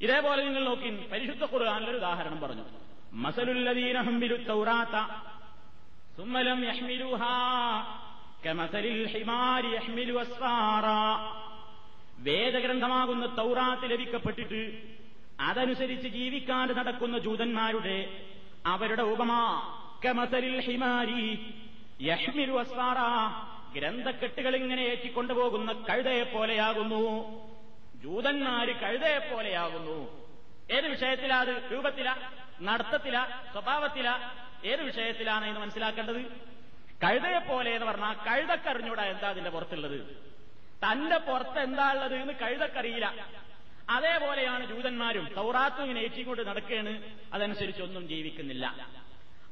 ഇതേപോലെ 0.00 0.44
നിങ്ങൾ 0.44 0.64
നോക്കി 0.64 1.06
പരിശുദ്ധ 1.12 1.44
ഖുർആാനിലൊരു 1.44 1.96
ഉദാഹരണം 1.96 2.40
പറഞ്ഞു. 2.40 2.62
മസലുല്ലദീന 3.12 4.00
ഹംബിലു 4.00 4.36
തൗറാത്ത 4.36 5.14
സുമ്മലം 6.16 6.64
യഹ്മിലുഹാ 6.64 7.34
കമസലിൽ 8.46 9.06
ഹിമാരി 9.06 9.66
യഹ്മിലു 9.66 10.24
വേദഗ്രന്ഥമാകുന്ന 12.18 13.36
തൗറാത്ത് 13.38 13.90
ലഭിക്കപ്പെട്ടിട്ട് 13.90 14.82
അതനുസരിച്ച് 15.40 16.08
ജീവിക്കാതെ 16.08 16.74
നടക്കുന്ന 16.74 17.18
ജൂതന്മാരുടെ 17.18 18.26
അവരുടെ 18.66 19.02
ഉപമ. 19.02 19.30
കമതലിൽ 20.04 20.60
ഹിമാരി 20.60 21.54
യഷ്മിരു 22.02 22.52
അസ്വാറ. 22.52 22.96
ഗ്രന്ഥക്കെട്ടുകൾ 23.78 24.56
ഇങ്ങനെ 24.56 24.82
ഏറ്റിക്കൊണ്ടുപോകുന്ന 24.82 25.72
കഴുതയെ 25.72 26.22
പോലെയാകുന്നു 26.22 27.20
ജൂതന്മാര് 28.02 28.80
കഴുതയെ 28.80 29.18
പോലെയാകുന്നു 29.18 30.24
ഏത് 30.70 30.86
വിഷയത്തിലാ 30.86 31.40
അത്? 31.40 31.72
രൂപത്തില? 31.72 32.14
നടത്തത്തില? 32.62 33.26
സ്വഭാവത്തില? 33.52 34.30
ഏത് 34.64 34.82
വിഷയത്തിലാണ് 34.82 35.44
എന്ന് 35.44 35.60
മനസ്സിലാക്കേണ്ടത്? 35.60 36.22
കഴുതയെ 37.04 37.38
പോലെ 37.38 37.70
എന്ന് 37.70 37.86
പറഞ്ഞാൽ 37.86 38.12
കഴുതക്കറിഞ്ഞൂടാ 38.12 39.04
എന്താ 39.04 39.28
അതിന്റെ 39.28 39.50
പുറത്തുള്ളത്? 39.50 40.00
തന്റെ 40.84 41.18
പുറത്ത് 41.18 41.58
എന്താ 41.58 41.92
ഉള്ളത് 41.92 42.14
എന്ന് 42.14 42.32
കഴുതക്കറിയില്ല. 42.32 43.28
അതേപോലെയാണ് 43.90 44.66
ജൂതന്മാരും 44.66 45.34
സൗറാത്തും 45.34 45.82
ഇങ്ങനെ 45.82 46.00
ഏറ്റിക്കൊണ്ട് 46.00 46.46
നടക്കുകയാണ് 46.46 47.02
അതനുസരിച്ചൊന്നും 47.32 48.08
ജീവിക്കുന്നില്ല. 48.08 48.86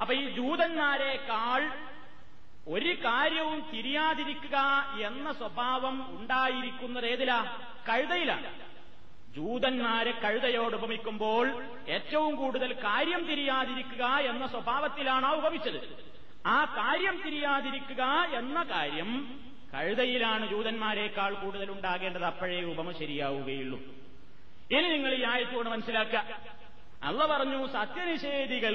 അപ്പൊ 0.00 0.14
ഈ 0.14 0.30
ജൂതന്മാരെക്കാൾ 0.30 1.92
ഒരു 2.68 2.94
കാര്യവും 2.94 3.70
തിരിയാതിരിക്കുക 3.74 4.58
എന്ന 5.06 5.32
സ്വഭാവം 5.32 6.18
ഉണ്ടായിരിക്കുന്നത് 6.18 7.06
ഏതിലാ? 7.06 7.58
കഴുതയിലാണ്. 7.88 8.62
ജൂതന്മാരെ 9.34 10.10
കഴുതയോട് 10.10 10.76
ഉപമിക്കുമ്പോൾ 10.76 11.64
ഏറ്റവും 11.88 12.36
കൂടുതൽ 12.36 12.72
കാര്യം 12.72 13.24
തിരിയാതിരിക്കുക 13.24 14.04
എന്ന 14.04 14.46
സ്വഭാവത്തിലാണ് 14.46 15.26
ആ 15.26 15.32
ഉപമിച്ചത്. 15.32 15.96
ആ 16.46 16.64
കാര്യം 16.64 17.22
തിരിയാതിരിക്കുക 17.26 18.04
എന്ന 18.34 18.62
കാര്യം 18.62 19.40
കഴുതയിലാണ് 19.74 20.50
ജൂതന്മാരെക്കാൾ 20.50 21.34
കൂടുതൽ 21.34 21.70
ഉണ്ടാകേണ്ടത്. 21.70 22.24
അപ്പോഴേ 22.24 22.62
ഉപമ 22.62 22.92
ശരിയാവുകയുള്ളൂ. 22.92 24.01
ഇനി 24.72 24.88
നിങ്ങൾ 24.88 25.14
ഈ 25.14 25.22
ആയത്തോട് 25.22 25.68
മനസ്സിലാക്കുക. 25.68 26.40
അള്ള 27.02 27.26
പറഞ്ഞു 27.26 27.66
സത്യനിഷേധികൾ 27.66 28.74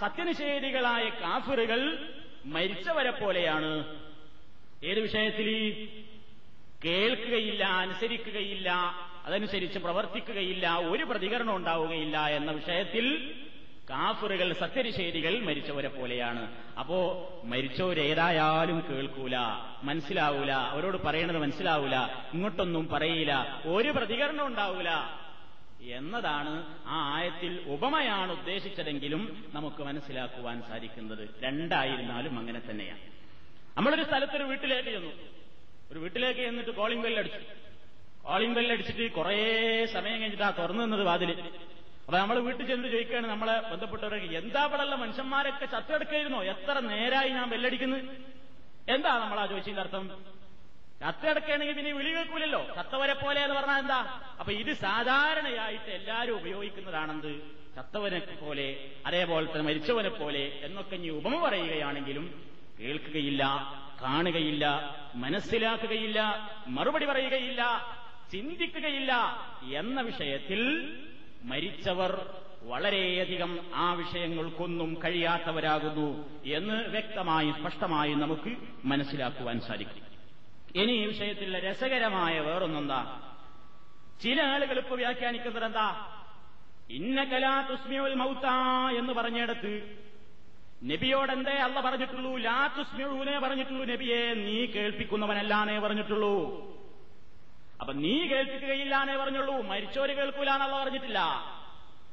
സത്യനിഷേധികളായ 0.00 1.08
കാഫിറുകൾ 1.08 1.80
മരിച്ചവരെ 2.46 3.10
പോലെയാണ്. 3.10 3.70
ഏത് 4.84 5.00
വിഷയത്തിൽ? 5.00 5.48
കേൾക്കുകയില്ല 6.84 7.64
അനുസരിക്കുകയില്ല 7.64 8.70
അതനുസരിച്ച് 9.24 9.78
പ്രവർത്തിക്കുകയില്ല 9.78 10.78
ഒരു 10.78 11.04
പ്രതികരണം 11.04 11.56
ഉണ്ടാവുകയില്ല 11.56 12.26
എന്ന 12.28 12.50
വിഷയത്തിൽ 12.52 13.06
കാഫറുകൾ 13.90 14.52
സത്യനിഷേധികൾ 14.52 15.40
മരിച്ചവരെ 15.40 15.88
പോലെയാണ്. 15.88 16.56
അപ്പോ 16.78 16.98
മരിച്ചവരേതായാലും 17.44 18.84
കേൾക്കൂല 18.90 19.36
മനസ്സിലാവൂല 19.82 20.52
അവരോട് 20.52 20.96
പറയണത് 20.96 21.38
മനസ്സിലാവൂല 21.38 21.96
ഇങ്ങോട്ടൊന്നും 22.34 22.88
പറയില്ല 22.88 23.62
ഒരു 23.66 23.88
പ്രതികരണം 23.88 24.46
ഉണ്ടാവൂല 24.46 24.88
എന്നതാണ് 25.82 26.66
ആ 26.86 27.14
ആയത്തിൽ 27.14 27.64
ഉപമയാണ് 27.66 28.32
ഉദ്ദേശിച്ചതെങ്കിലും 28.32 29.50
നമുക്ക് 29.54 29.82
മനസ്സിലാക്കുവാൻ 29.82 30.62
സാധിക്കുന്നത്. 30.62 31.28
രണ്ടായിരുന്നാലും 31.42 32.38
അങ്ങനെ 32.38 32.60
തന്നെയാണ്. 32.70 33.00
നമ്മളൊരു 33.76 34.04
സ്ഥലത്തൊരു 34.04 34.44
വീട്ടിലേക്ക് 34.44 34.88
ചെന്നു. 34.88 35.12
ഒരു 35.92 35.98
വീട്ടിലേക്ക് 35.98 36.40
ചെന്നിട്ട് 36.40 36.70
കോളിംഗ് 36.70 37.02
ബെല്ലടിച്ചു 37.02 37.38
കോളിംഗ് 38.24 38.54
ബെല്ലടിച്ചിട്ട് 38.54 39.12
കുറേ 39.12 39.86
സമയം 39.86 40.20
കഴിഞ്ഞിട്ട് 40.20 40.42
ആ 40.42 40.50
തുറന്നു 40.50 40.82
നിന്നത് 40.82 41.36
അപ്പൊ 42.06 42.16
നമ്മൾ 42.18 42.36
വീട്ടിൽ 42.46 42.64
ചെന്ന് 42.68 42.88
ചോദിക്കുകയാണ് 42.88 43.26
നമ്മളെ 43.30 43.54
ബന്ധപ്പെട്ടവരൊക്കെ 43.70 44.28
എന്താ 44.40 44.62
പടല്ല 44.72 44.94
മനുഷ്യന്മാരൊക്കെ 45.00 45.66
ചത്തെടുക്കായിരുന്നോ 45.66 46.40
എത്ര 46.52 46.74
നേരായി 46.86 47.30
ഞാൻ 47.36 47.46
ബെല്ലടിക്കുന്നത് 47.50 48.02
എന്താ 48.88 49.12
നമ്മൾ 49.22 49.38
ആ 49.38 49.46
ചോദിച്ചതിന്റെ 49.46 49.82
അർത്ഥം? 49.82 50.04
ചത്തെടുക്കുകയാണെങ്കിൽ 51.00 51.74
പിന്നെ 51.78 51.92
വിളി 51.92 52.10
കേൾക്കൂലല്ലോ. 52.16 52.60
ചത്തവരെ 52.76 53.14
പോലെ 53.14 53.40
എന്ന് 53.42 53.56
പറഞ്ഞാൽ 53.56 53.78
എന്താ? 53.82 53.98
അപ്പൊ 54.40 54.52
ഇത് 54.52 54.70
സാധാരണയായിട്ട് 54.84 55.90
എല്ലാവരും 55.98 56.36
ഉപയോഗിക്കുന്നതാണെന്ത്? 56.36 57.32
ചത്തവനെ 57.76 58.20
പോലെ 58.42 58.68
അതേപോലെ 59.06 59.46
തന്നെ 59.46 59.64
മരിച്ചവനെ 59.68 60.12
പോലെ 60.20 60.44
എന്നൊക്കെ 60.66 60.94
ഇനി 60.96 61.08
ഉപമ 61.18 61.34
പറയുകയാണെങ്കിലും 61.42 62.26
കേൾക്കുകയില്ല 62.78 63.42
കാണുകയില്ല 64.02 64.64
മനസ്സിലാക്കുകയില്ല 65.16 66.20
മറുപടി 66.68 67.06
പറയുകയില്ല 67.06 67.62
ചിന്തിക്കുകയില്ല 68.32 69.12
എന്ന 69.80 69.98
വിഷയത്തിൽ 70.02 70.62
മരിച്ചവർ 71.46 72.26
വളരെയധികം 72.62 73.60
ആ 73.74 73.92
വിഷയങ്ങൾക്കൊന്നും 73.92 74.98
കഴിയാത്തവരാകുന്നു 75.04 76.40
എന്ന് 76.44 76.88
വ്യക്തമായി 76.88 77.50
സ്പഷ്ടമായി 77.50 78.14
നമുക്ക് 78.14 78.56
മനസ്സിലാക്കുവാൻ 78.84 79.60
സാധിക്കും. 79.60 80.06
ഇനി 80.82 80.92
ഈ 80.92 81.06
വിഷയത്തിൽ 81.06 81.70
രസകരമായ 81.70 82.40
വേറൊന്നെന്താ? 82.40 83.20
ചില 84.22 84.42
ആളുകൾ 84.42 84.78
ഇപ്പൊ 84.78 84.96
വ്യാഖ്യാനിക്കുന്നത് 84.96 85.64
എന്താ? 85.64 86.06
ഇന്ന 86.90 87.24
കലാ 87.24 87.68
തുസ്മിയുൽ 87.70 88.14
മൗത്ത 88.14 88.46
എന്ന് 88.98 89.12
പറഞ്ഞിടത്ത് 89.12 89.98
നബിയോട് 90.84 91.32
എന്തേ 91.32 91.50
അല്ല 91.50 91.80
പറഞ്ഞിട്ടുള്ളൂ 91.80 92.36
ലാ 92.36 92.74
തുസ്മിയുനെ 92.78 93.38
പറഞ്ഞിട്ടുള്ളൂ 93.38 93.84
നബിയെ 93.84 94.34
നീ 94.34 94.66
കേൾപ്പിക്കുന്നവനല്ലാന്നേ 94.66 95.78
പറഞ്ഞിട്ടുള്ളൂ. 95.78 96.75
അപ്പൊ 97.80 97.92
നീ 97.94 98.26
കേൾപ്പിക്കുകയില്ലാന്നേ 98.26 99.16
പറഞ്ഞുള്ളൂ. 99.16 99.62
മരിച്ചോര് 99.62 100.10
എന്നുള്ള 100.10 100.82
പറഞ്ഞിട്ടില്ല. 100.82 101.18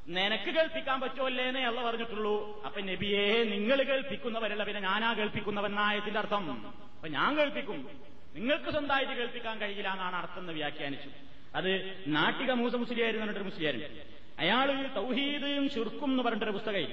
നിനക്ക് 0.08 0.44
കേൾപ്പിക്കാൻ 0.44 1.00
പറ്റുമല്ലേന്നേ 1.00 1.62
അല്ല 1.62 1.86
പറഞ്ഞിട്ടുള്ളൂ. 1.86 2.64
അപ്പൊ 2.66 2.82
നബിയെ 2.82 3.44
നിങ്ങൾ 3.44 3.84
കേൾപ്പിക്കുന്നവരല്ല 3.84 4.64
പിന്നെ 4.64 4.82
ഞാനാ 4.82 5.14
കേൾപ്പിക്കുന്നവനായതിന്റെ 5.14 6.20
അർത്ഥം. 6.20 6.68
അപ്പൊ 6.68 7.08
ഞാൻ 7.08 7.38
കേൾപ്പിക്കും. 7.38 7.88
നിങ്ങൾക്ക് 8.36 8.72
സ്വന്തമായിട്ട് 8.72 9.12
കേൾപ്പിക്കാൻ 9.12 9.60
കഴിയില്ല 9.60 9.92
എന്നാണ് 9.92 10.16
അർത്ഥം 10.16 10.40
എന്ന് 10.40 10.54
വ്യാഖ്യാനിച്ചു. 10.54 11.10
അത് 11.56 12.04
നാട്ടിക 12.08 12.52
മൂസ 12.52 12.76
മുസ്ലിയായിരുന്നു 12.76 13.26
പറഞ്ഞിട്ടൊരു 13.26 13.50
മുസ്ലിയാരൻ 13.50 14.02
അയാൾ 14.40 14.88
തൗഹീദും 14.96 15.70
ചുരുക്കും 15.70 16.06
എന്ന് 16.06 16.24
പറഞ്ഞിട്ടൊരു 16.24 16.52
പുസ്തകം. 16.52 16.88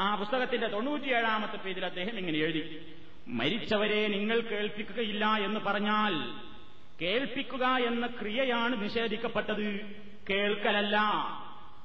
ആ 0.00 0.14
പുസ്തകത്തിന്റെ 0.14 0.66
തൊണ്ണൂറ്റിയേഴാമത്തെ 0.66 1.56
പേജിൽ 1.56 1.84
അദ്ദേഹം 1.84 2.18
ഇങ്ങനെ 2.18 2.38
എഴുതി. 2.38 2.94
മരിച്ചവരെ 3.28 4.06
നിങ്ങൾ 4.06 4.40
കേൾപ്പിക്കുകയില്ല 4.40 5.26
എന്ന് 5.26 5.60
പറഞ്ഞാൽ 5.60 6.47
കേൾപ്പിക്കുക 7.00 7.66
എന്ന 7.66 8.06
ക്രിയയാണ് 8.06 8.84
നിഷേധിക്കപ്പെട്ടത്. 8.84 9.96
കേൾക്കലല്ല. 10.30 10.96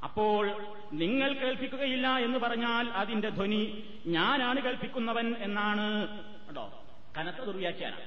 അപ്പോൾ 0.03 0.51
നിങ്ങൾ 0.93 1.34
കേൾപ്പിക്കുകയില്ല 1.34 2.08
എന്ന് 2.17 2.39
പറഞ്ഞാൽ 2.39 2.88
അതിന്റെ 2.88 3.29
ധ്വനി 3.29 3.84
ഞാനാണ് 4.08 4.62
കേൾപ്പിക്കുന്നവൻ 4.62 5.36
എന്നാണ്. 5.39 6.08
കേട്ടോ 6.48 6.84
കനത്ത 7.17 7.36
ദുർവ്യാഖ്യാനം. 7.36 7.98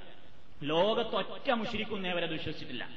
ലോകത്തൊറ്റ 0.62 1.50
മുഷിരിക്കുന്നവരെ 1.50 2.26
വിശ്വസിച്ചിട്ടില്ല. 2.26 2.88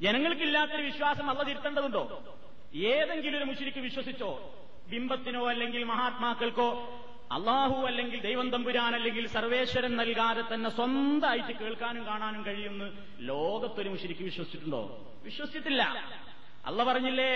ജനങ്ങൾക്കില്ലാത്തൊരു 0.00 0.82
വിശ്വാസം 0.82 1.30
അല്ല 1.30 1.42
തിരുത്തേണ്ടതുണ്ടോ? 1.42 2.36
ഏതെങ്കിലും 2.74 3.36
ഒരു 3.36 3.44
മുഷിരിക്ക് 3.44 3.78
വിശ്വസിച്ചോ? 3.78 4.54
ബിംബത്തിനോ 4.88 5.48
അല്ലെങ്കിൽ 5.50 5.84
മഹാത്മാക്കൾക്കോ? 5.84 6.68
അള്ളാഹു 7.30 7.86
അല്ലെങ്കിൽ 7.86 8.20
ദൈവം 8.20 8.50
തമ്പുരാൻ 8.50 8.94
അല്ലെങ്കിൽ 8.94 9.26
സർവേശ്വരൻ 9.28 9.96
നൽകാതെ 9.96 10.44
തന്നെ 10.52 10.70
സ്വന്തമായിട്ട് 10.70 11.52
കേൾക്കാനും 11.52 12.06
കാണാനും 12.06 12.46
കഴിയുമെന്ന് 12.46 12.88
ലോകത്തൊരു 13.20 13.88
മുഷിരിക്ക് 13.88 14.22
വിശ്വസിച്ചിട്ടുണ്ടോ? 14.22 14.82
വിശ്വസിച്ചിട്ടില്ല. 15.24 15.82
അല്ല 16.64 16.84
പറഞ്ഞില്ലേ 16.84 17.30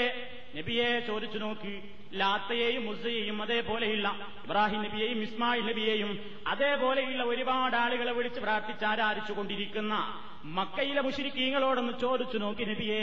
നബിയെ 0.56 1.00
ചോദിച്ചു 1.00 1.38
നോക്കി 1.38 1.75
ലാത്തയെയും 2.12 2.87
മുസയെയും 2.87 3.42
അതേപോലെയുള്ള 3.42 4.09
ഇബ്രാഹിം 4.44 4.83
നബിയെയും 4.83 5.22
ഇസ്മായിൽ 5.22 5.64
നബിയെയും 5.66 6.11
അതേപോലെയുള്ള 6.46 7.22
ഒരുപാട് 7.24 7.76
ആളുകളെ 7.76 8.12
വിളിച്ച് 8.12 8.40
പ്രാർത്ഥിച്ച് 8.40 8.85
ആരാധിച്ചു 8.85 9.33
കൊണ്ടിരിക്കുന്ന 9.33 9.94
മക്കയിലെ 10.44 11.00
മുഷിരിക്കീങ്ങളോടൊന്ന് 11.00 11.92
ചോദിച്ചു 12.00 12.38
നോക്കി 12.38 12.64
നബിയേ 12.64 13.02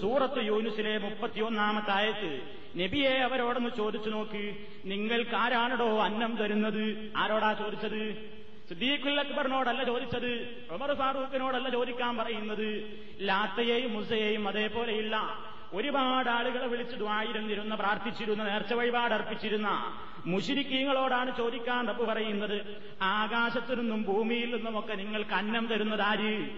സൂറത്ത് 0.00 0.46
യൂനുസിലെ 0.46 0.98
മുപ്പത്തിയൊന്നാമത്തെ 0.98 1.90
ആയത്ത് 1.90 2.59
നബിയെ 2.76 3.10
അവരോടൊന്ന് 3.10 3.70
ചോദിച്ചു 3.76 4.10
നോക്ക്. 4.10 4.56
നിങ്ങൾക്ക് 4.84 5.36
ആരാണടോ 5.36 6.02
അന്നം 6.02 6.36
തരുന്നത്? 6.36 7.12
ആരോടാ 7.16 7.52
ചോദിച്ചത്? 7.52 8.30
സിദ്ദീഖുൽ 8.68 9.20
അക്ബറിനോടല്ല 9.20 9.84
ചോദിച്ചത്. 9.84 10.64
ഉമർ 10.70 10.94
ഫാറൂഖിനോടല്ല 10.94 11.68
ചോദിക്കാൻ 11.68 12.16
പറയുന്നത്. 12.16 12.98
ലാത്തയെയും 13.20 13.94
മുസയെയും 13.94 14.48
അതേപോലെയില്ല. 14.48 15.38
ഒരുപാട് 15.72 16.30
ആളുകളെ 16.30 16.66
വിളിച്ച് 16.66 16.96
ദ്വായിരുന്നിരുന്ന 16.96 17.74
പ്രാർത്ഥിച്ചിരുന്ന 17.74 18.44
നേർച്ച 18.44 18.72
വഴിപാട് 18.72 19.14
അർപ്പിച്ചിരുന്ന 19.14 19.96
മുഷിരിക്കീങ്ങളോടാണ് 20.26 21.36
ചോദിക്കാൻ 21.36 21.88
റബ്ബ് 21.88 22.06
പറയുന്നത്. 22.06 22.82
ആകാശത്തു 23.02 23.74
നിന്നും 23.74 24.02
ഭൂമിയിൽ 24.02 24.56
നിന്നുമൊക്കെ 24.56 24.94
നിങ്ങൾക്ക് 24.94 25.30
അന്നം 25.30 25.66
തരുന്നത് 25.66 26.02
ആര്? 26.02 26.50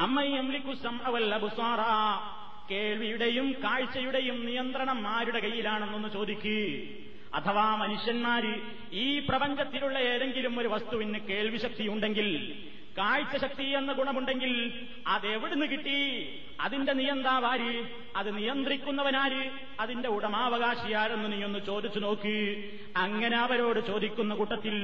അമ്മയ്യംലിക്കുസംഅവല്ലബുസാറ 0.00 1.80
കേൾവിയുടെയും 2.70 3.48
കാഴ്ചയുടെയും 3.64 4.38
നിയന്ത്രണം 4.44 5.06
ആരുടെ 5.08 5.38
കയ്യിലാണെന്നൊന്ന് 5.38 6.08
ചോദിക്ക്. 6.08 6.58
അഥവാ 7.32 7.66
മനുഷ്യന്മാര് 7.74 8.52
ഈ 8.96 9.06
പ്രപഞ്ചത്തിലുള്ള 9.28 9.96
ഏതെങ്കിലും 10.10 10.54
ഒരു 10.58 10.68
വസ്തുവിന് 10.68 11.20
കേൾവി 11.28 11.58
ശക്തി 11.58 11.86
ഉണ്ടെങ്കിൽ 11.88 12.28
കാഴ്ച 12.98 13.36
ശക്തി 13.36 13.62
എന്ന 13.62 13.92
ഗുണമുണ്ടെങ്കിൽ 13.92 14.72
അതെവിടുന്ന് 15.06 15.66
കിട്ടി? 15.66 15.98
അതിന്റെ 16.60 16.92
നിയന്താവാര് 16.92 17.72
അത് 18.16 18.36
നിയന്ത്രിക്കുന്നവനാര്? 18.36 19.42
അതിന്റെ 19.80 20.08
ഉടമാവകാശിയാരെന്ന് 20.08 21.44
ഒന്ന് 21.44 21.58
ചോദിച്ചു 21.66 21.98
നോക്ക്. 21.98 22.34
അങ്ങനെ 22.96 23.36
അവരോട് 23.36 23.80
ചോദിക്കുന്ന 23.86 24.34
കൂട്ടത്തിൽ 24.34 24.74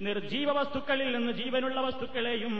നിർജീവ 0.00 0.52
വസ്തുക്കളിൽ 0.52 1.16
നിന്ന് 1.16 1.32
ജീവനുള്ള 1.32 1.80
വസ്തുക്കളെയും 1.80 2.54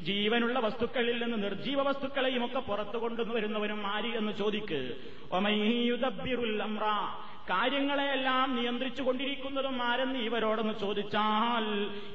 ജീവനുള്ള 0.00 0.58
വസ്തുക്കളിൽ 0.58 1.22
നിന്ന് 1.22 1.42
നിർജീവ 1.42 1.82
വസ്തുക്കളെയും 1.82 2.44
ഒക്കെ 2.44 2.58
പുറത്തു 2.58 2.98
കൊണ്ടുവരുന്നവനും 2.98 3.86
ആര് 3.86 4.10
എന്ന് 4.16 4.32
ചോദിക്ക്. 4.38 4.80
കാര്യങ്ങളെയെല്ലാം 7.50 8.54
നിയന്ത്രിച്ചു 8.54 9.02
കൊണ്ടിരിക്കുന്നതും 9.02 9.82
ആരെന്ന് 9.82 10.18
ഇവരോടൊന്ന് 10.18 10.74
ചോദിച്ചാൽ 10.80 11.64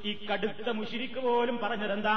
ഈ 0.04 0.12
കടുത്ത 0.30 0.68
മുഷിരിക്ക് 0.78 1.20
പോലും 1.20 1.58
പറഞ്ഞതെന്താ? 1.62 2.16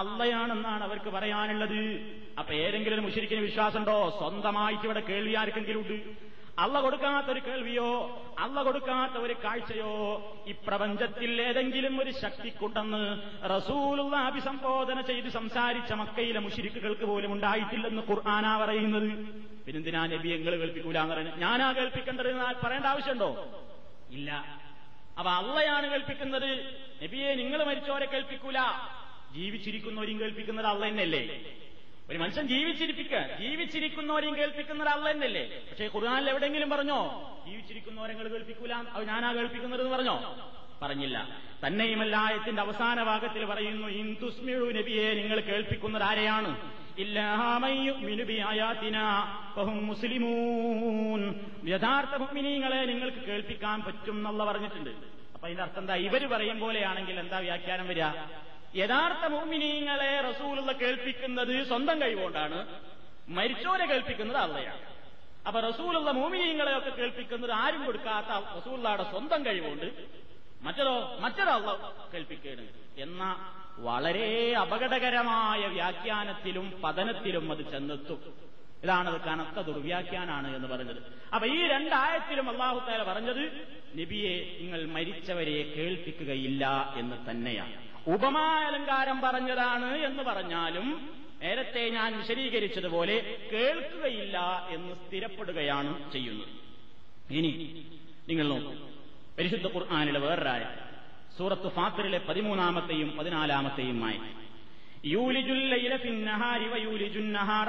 അള്ളയാണെന്നാണ് 0.00 0.82
അവർക്ക് 0.84 1.10
പറയാനുള്ളത്. 1.10 1.80
അപ്പൊ 2.38 2.52
ഏതെങ്കിലും 2.54 3.04
മുഷിരിക്കിന് 3.04 3.40
വിശ്വാസമുണ്ടോ? 3.40 4.10
സ്വന്തമായിട്ട് 4.18 4.84
ഇവിടെ 4.84 5.02
കേൾവി 5.08 5.34
ആർക്കെങ്കിലും 5.34 5.80
ഉണ്ട്. 5.80 5.96
അള്ള 6.58 6.80
കൊടുക്കാത്ത 6.80 7.26
ഒരു 7.26 7.40
കേൾവിയോ 7.40 8.20
അള്ള 8.38 8.62
കൊടുക്കാത്ത 8.62 9.12
ഒരു 9.12 9.36
കാഴ്ചയോ 9.44 9.92
ഈ 10.46 10.52
പ്രപഞ്ചത്തിൽ 10.66 11.42
ഏതെങ്കിലും 11.42 12.02
ഒരു 12.02 12.10
ശക്തിക്കുണ്ടെന്ന് 12.10 13.22
റസൂലുള്ള 13.50 14.16
അഭിസംബോധന 14.16 15.00
ചെയ്ത് 15.00 15.28
സംസാരിച്ച 15.28 15.92
മക്കയിലെ 15.92 16.40
മുഷിരിക്കുകൾക്ക് 16.40 17.04
പോലും 17.04 17.32
ഉണ്ടായിട്ടില്ലെന്ന് 17.32 18.02
ഖുർആാനാ 18.02 18.64
പറയുന്നത്. 18.64 19.10
പിന്നെന്തിനാ 19.66 20.06
നബി 20.06 20.28
എങ്ങൾ 20.28 20.56
കേൾപ്പിക്കൂലെന്ന് 20.56 21.14
പറയുന്നത് 21.14 21.40
ഞാനാ 21.40 21.72
കേൾപ്പിക്കേണ്ടത് 21.72 22.36
പറയേണ്ട 22.64 22.86
ആവശ്യമുണ്ടോ? 22.86 23.48
ഇല്ല. 24.10 24.58
അപ്പൊ 25.18 25.30
അള്ളയാണ് 25.30 25.90
കേൾപ്പിക്കുന്നത്. 25.90 26.50
നബിയെ 27.02 27.34
നിങ്ങൾ 27.34 27.64
മരിച്ചവരെ 27.64 28.06
കേൾപ്പിക്കൂല. 28.06 28.56
ജീവിച്ചിരിക്കുന്നവരും 29.34 30.20
കേൾപ്പിക്കുന്നത് 30.20 30.66
അള്ള 30.66 30.88
തന്നെയല്ലേ 30.88 31.22
ഒരു 32.10 32.18
മനുഷ്യൻ 32.18 32.48
ജീവിച്ചിരിപ്പിക്കുക 32.48 33.38
ജീവിച്ചിരിക്കുന്നവരെയും 33.40 34.36
കേൾപ്പിക്കുന്ന 34.36 34.84
അള്ള 34.84 35.10
തന്നെയല്ലേ? 35.10 35.44
പക്ഷേ 35.70 35.86
ഖുർആാനിൽ 35.94 36.30
എവിടെയെങ്കിലും 36.30 36.70
പറഞ്ഞോ 36.70 36.98
ജീവിച്ചിരിക്കുന്നവരെ 37.46 38.14
കേൾപ്പിക്കൂല 38.14 38.72
അത് 38.72 39.08
ഞാനാ 39.08 39.32
കേൾപ്പിക്കുന്നത് 39.32 39.82
എന്ന് 39.82 39.96
പറഞ്ഞോ? 39.96 40.50
പറഞ്ഞില്ല. 40.82 41.28
തന്നെയുമല്ല 41.66 42.16
ആയത്തിന്റെ 42.16 42.62
അവസാന 42.62 43.02
ഭാഗത്തിൽ 43.02 43.44
പറയുന്നു 43.44 43.88
ഇന്ദുസ്മിഴു 43.88 44.72
നബിയെ 44.72 45.14
നിങ്ങൾ 45.14 45.40
കേൾപ്പിക്കുന്നത് 45.40 46.02
ആരെയാണ്? 46.02 46.72
മുസ്ലിമൂൻ. 49.68 51.34
യഥാർത്ഥ 51.68 52.16
ഭൂമിനീങ്ങളെ 52.16 52.84
നിങ്ങൾക്ക് 52.84 53.16
കേൾപ്പിക്കാൻ 53.16 53.82
പറ്റും 53.82 54.16
എന്നുള്ള 54.16 54.44
പറഞ്ഞിട്ടുണ്ട്. 54.44 54.90
അപ്പൊ 55.34 55.46
അതിന്റെ 55.46 55.62
അർത്ഥം 55.62 55.80
എന്താ? 55.80 55.94
ഇവർ 55.94 56.26
പറയും 56.26 56.60
പോലെയാണെങ്കിൽ 56.60 57.20
എന്താ 57.20 57.38
വ്യാഖ്യാനം 57.38 57.88
വരിക? 57.88 58.04
യഥാർത്ഥ 58.80 59.24
മോമിനീങ്ങളെ 59.34 60.12
റസൂലുള്ള 60.28 60.72
കേൾപ്പിക്കുന്നത് 60.82 61.54
സ്വന്തം 61.70 61.96
കഴിവുകൊണ്ടാണ് 62.02 62.58
മരിച്ചോരെ 63.28 63.84
കേൾപ്പിക്കുന്നത് 63.92 64.40
അള്ളയാണ് 64.44 64.84
അപ്പൊ 65.46 65.58
റസൂലുള്ള 65.60 66.10
മോമിനിയങ്ങളെയൊക്കെ 66.18 66.92
കേൾപ്പിക്കുന്നത് 67.00 67.52
ആരും 67.62 67.82
കൊടുക്കാത്ത 67.86 68.30
റസൂള്ളയുടെ 68.56 69.04
സ്വന്തം 69.12 69.40
കഴിവുകൊണ്ട് 69.46 69.88
മറ്റൊരോ 70.62 70.94
മറ്റൊരാള 71.24 71.72
കേൾപ്പിക്കുകയാണ് 72.12 72.64
എന്ന 73.04 73.22
വളരെ 73.78 74.28
അപകടകരമായ 74.64 75.62
വ്യാഖ്യാനത്തിലും 75.76 76.66
പതനത്തിലും 76.84 77.46
അത് 77.52 77.62
ചെന്നെത്തും. 77.72 78.20
ഇതാണത് 78.86 79.20
കനത്ത 79.20 79.60
ദുർവ്യാഖ്യാനാണ് 79.60 80.56
എന്ന് 80.56 80.68
പറഞ്ഞത്. 80.68 80.96
അപ്പൊ 81.34 81.48
ഈ 81.48 81.68
രണ്ടായത്തിലും 81.68 82.50
അള്ളാഹു 82.50 82.78
താല 82.78 83.02
പറഞ്ഞത് 83.02 83.42
നബിയെ 84.00 84.58
നിങ്ങൾ 84.60 84.86
മരിച്ചവരെ 84.86 85.74
കേൾപ്പിക്കുകയില്ല 85.76 86.94
എന്ന് 86.96 87.30
തന്നെയാണ്. 87.30 87.72
ഉപമാലങ്കാരം 88.10 89.20
പറഞ്ഞതാണ് 89.20 89.96
എന്ന് 89.96 90.22
പറഞ്ഞാലും 90.22 91.10
നേരത്തെ 91.42 91.88
ഞാൻ 91.88 92.16
വിശദീകരിച്ചതുപോലെ 92.16 93.38
കേൾക്കുകയില്ല 93.52 94.66
എന്ന് 94.70 94.94
സ്ഥിരപ്പെടുകയാണ് 94.94 96.12
ചെയ്യുന്നത്. 96.12 96.48
ഇനി 97.30 97.82
നിങ്ങൾ 98.28 98.48
നോക്കൂ. 98.48 98.72
പരിശുദ്ധ 99.38 99.66
ഖുർആാനിലെ 99.66 100.20
വേറൊരായ 100.20 100.76
സൂറത്ത് 101.38 101.72
ഫാത്തറിലെ 101.72 102.18
പതിമൂന്നാമത്തെയും 102.18 103.16
പതിനാലാമത്തെയും 103.16 104.04
ആയി 104.04 104.20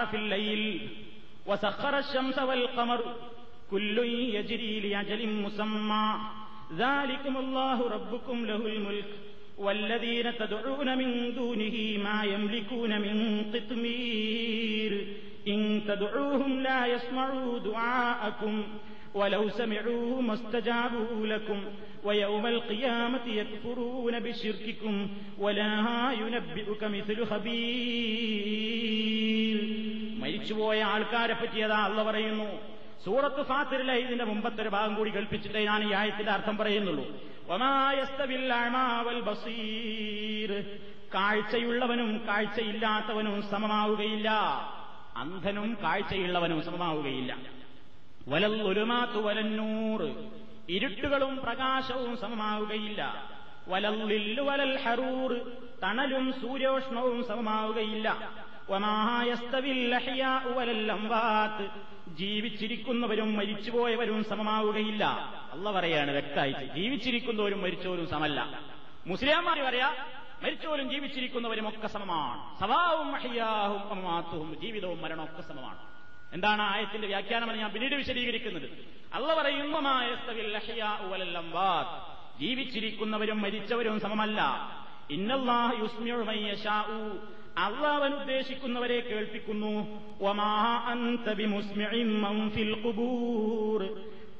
ഫില്ലൈൽ 0.06 0.90
وسخر 1.48 1.98
الشمس 1.98 2.40
والقمر 2.40 3.16
كل 3.72 3.98
يجري 4.36 4.80
لأجل 4.80 5.28
مسمى. 5.28 6.16
ذلكم 6.78 7.38
الله 7.38 7.90
ربكم 7.90 8.46
له 8.46 8.56
الملك 8.56 9.12
والذين 9.58 10.38
تدعون 10.38 10.98
من 10.98 11.36
دونه 11.36 12.04
ما 12.04 12.24
يملكون 12.24 13.02
من 13.02 13.46
قطمير. 13.54 15.08
إن 15.48 15.82
تدعوهم 15.88 16.60
لا 16.60 16.86
يسمعوا 16.86 17.60
دعاءكم 17.60 18.64
ولو 19.17 19.49
سمعوه 19.51 20.21
ما 20.21 20.35
استجابوا 20.35 21.27
لكم 21.27 21.59
ويوم 22.05 22.45
القيامة 22.47 23.27
يكفرون 23.31 24.15
بشرككم 24.21 24.95
ولا 25.39 25.73
ينبئك 26.15 26.83
مثل 26.87 27.19
خبير 28.23 29.59
മരിച്ചുപോയ 30.23 30.79
ആൾക്കാരെ 30.93 31.35
പറ്റിയതാ 31.35 31.79
അല്ല 31.87 32.01
പറയുന്നു 32.09 32.49
സൂറത്ത് 33.05 33.43
ഫാത്തിറിലെ 33.43 33.95
ഇതിന്റെ 34.03 34.25
മുമ്പത്തെ 34.25 34.61
ഒരു 34.63 34.71
ഭാഗം 34.75 34.93
കൂടി 34.95 35.11
കൽപ്പിച്ചിട്ടേ 35.11 35.63
ഞാൻ 35.65 35.81
ഈ 35.83 35.91
ആയത്തിന്റെ 36.01 36.33
അർത്ഥം 36.33 36.57
പറയുന്നുള്ളൂ 36.57 37.07
ബസീർ 39.29 40.51
കാഴ്ചയുള്ളവനും 41.15 42.11
കാഴ്ചയില്ലാത്തവനും 42.29 43.35
സമമാവുകയില്ല 43.53 44.29
അന്ധനും 45.23 45.71
കാഴ്ചയുള്ളവനും 45.83 46.61
സമമാവുകയില്ല 46.69 47.33
വലൽ 48.28 48.62
ഇരുട്ടുകളും 50.70 51.38
പ്രകാശവും 51.38 52.18
സമമാവുകയില്ല. 52.18 53.30
വലല്ലില്ലു 53.68 54.44
വലൽ 54.44 54.80
ഹറൂർ. 54.84 55.32
തണലും 55.84 56.34
സൂര്യോഷ്ണവും 56.42 57.28
സമമാവുകയില്ല. 57.28 58.08
ജീവിച്ചിരിക്കുന്നവരും 62.08 63.38
മരിച്ചുപോയവരും 63.38 64.24
സമമാവുകയില്ല. 64.24 65.04
അല്ല 65.52 65.72
പറയാണ് 65.72 66.12
വ്യക്തമായിട്ട്. 66.12 66.76
ജീവിച്ചിരിക്കുന്നവരും 66.76 67.62
മരിച്ചവരും 67.62 68.08
സമല്ല 68.08 68.60
മുസ്ലിംമാർ 69.08 69.60
പറയാ 69.60 69.96
മരിച്ചവരും 70.44 70.92
ജീവിച്ചിരിക്കുന്നവരും 70.92 71.70
ഒക്കെ 71.70 71.88
സമമാണ്. 71.88 72.60
സവാവും 72.60 73.12
ജീവിതവും 74.62 75.02
മരണവും 75.02 75.30
ഒക്കെ 75.30 75.42
സമമാണ്. 75.42 75.97
എന്താണ് 76.34 76.62
ആയത്തിന്റെ 76.62 77.08
വ്യാഖ്യാനമെന്ന് 77.08 77.62
ഞാൻ 77.62 77.72
പിന്നീട് 77.72 77.96
വിശദീകരിക്കുന്നത്. 77.96 78.70
അള്ള 79.14 79.34
പറയുമ്പോൾ 79.34 79.82
ജീവിച്ചിരിക്കുന്നവരും 82.40 83.42
മരിച്ചവരും 83.42 84.00
സമമല്ല. 84.00 84.40
അള്ളാവൻ 87.58 88.14
ഉദ്ദേശിക്കുന്നവരെ 88.14 89.00
കേൾപ്പിക്കുന്നു. 89.00 90.02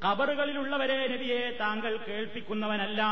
കബറുകളിലുള്ളവരെ 0.04 1.06
നബിയെ 1.06 1.56
താങ്കൾ 1.60 1.96
കേൾപ്പിക്കുന്നവനല്ല. 1.96 3.02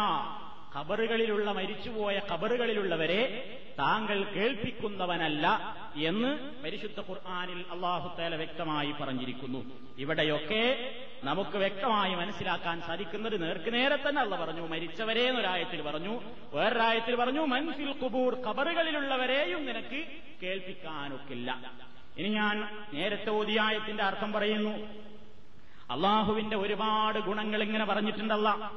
കബറുകളിലുള്ള 0.79 1.53
മരിച്ചുപോയ 1.53 2.21
കബറുകളിലുള്ളവരെ 2.33 3.59
താങ്കൾ 3.79 4.25
കേൾപ്പിക്കുന്നവനല്ല. 4.25 5.59
എന്ന് 5.97 6.63
പരിശുദ്ധ 6.63 7.01
ഖുർആാനിൽ 7.01 7.65
അള്ളാഹുത്തേല 7.71 8.35
വ്യക്തമായി 8.35 8.95
പറഞ്ഞിരിക്കുന്നു. 9.01 9.65
ഇവിടെയൊക്കെ 9.99 10.95
നമുക്ക് 11.25 11.59
വ്യക്തമായി 11.59 12.15
മനസ്സിലാക്കാൻ 12.15 12.81
സാധിക്കുന്നത് 12.81 13.43
നേർക്ക് 13.43 13.75
നേരെ 13.75 13.97
തന്നെ 13.97 14.23
അള്ള 14.23 14.37
പറഞ്ഞു 14.37 14.69
മരിച്ചവരെ 14.69 15.23
എന്നൊരായത്തിൽ 15.23 15.83
പറഞ്ഞു 15.83 16.21
വേറൊരായത്തിൽ 16.53 17.15
പറഞ്ഞു 17.15 17.41
മൻഫിൽ 17.41 17.93
കുബൂർ 17.93 18.43
ഖബറുകളിലുള്ളവരെയും 18.47 19.67
നിനക്ക് 19.67 20.05
കേൾപ്പിക്കാനൊക്കില്ല. 20.43 21.73
ഇനി 22.19 22.29
ഞാൻ 22.29 22.85
നേരത്തെ 22.93 23.31
ഓതിയായത്തിന്റെ 23.31 24.03
അർത്ഥം 24.05 24.33
പറയുന്നു. 24.33 24.71
അള്ളാഹുവിന്റെ 25.91 26.57
ഒരുപാട് 26.57 27.19
ഗുണങ്ങൾ 27.19 27.63
ഇങ്ങനെ 27.63 27.85
പറഞ്ഞിട്ടുണ്ടല്ല. 27.85 28.71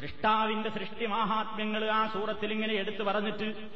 സൃഷ്ടാവിന്റെ 0.00 0.70
സൃഷ്ടി 0.70 1.06
മാഹാത്മ്യങ്ങൾ 1.06 1.90
ആ 1.90 2.06
സൂറത്തിൽ 2.06 2.52
ഇങ്ങനെ 2.52 2.74
എടുത്തു 2.74 3.02
പറഞ്ഞിട്ട് 3.02 3.68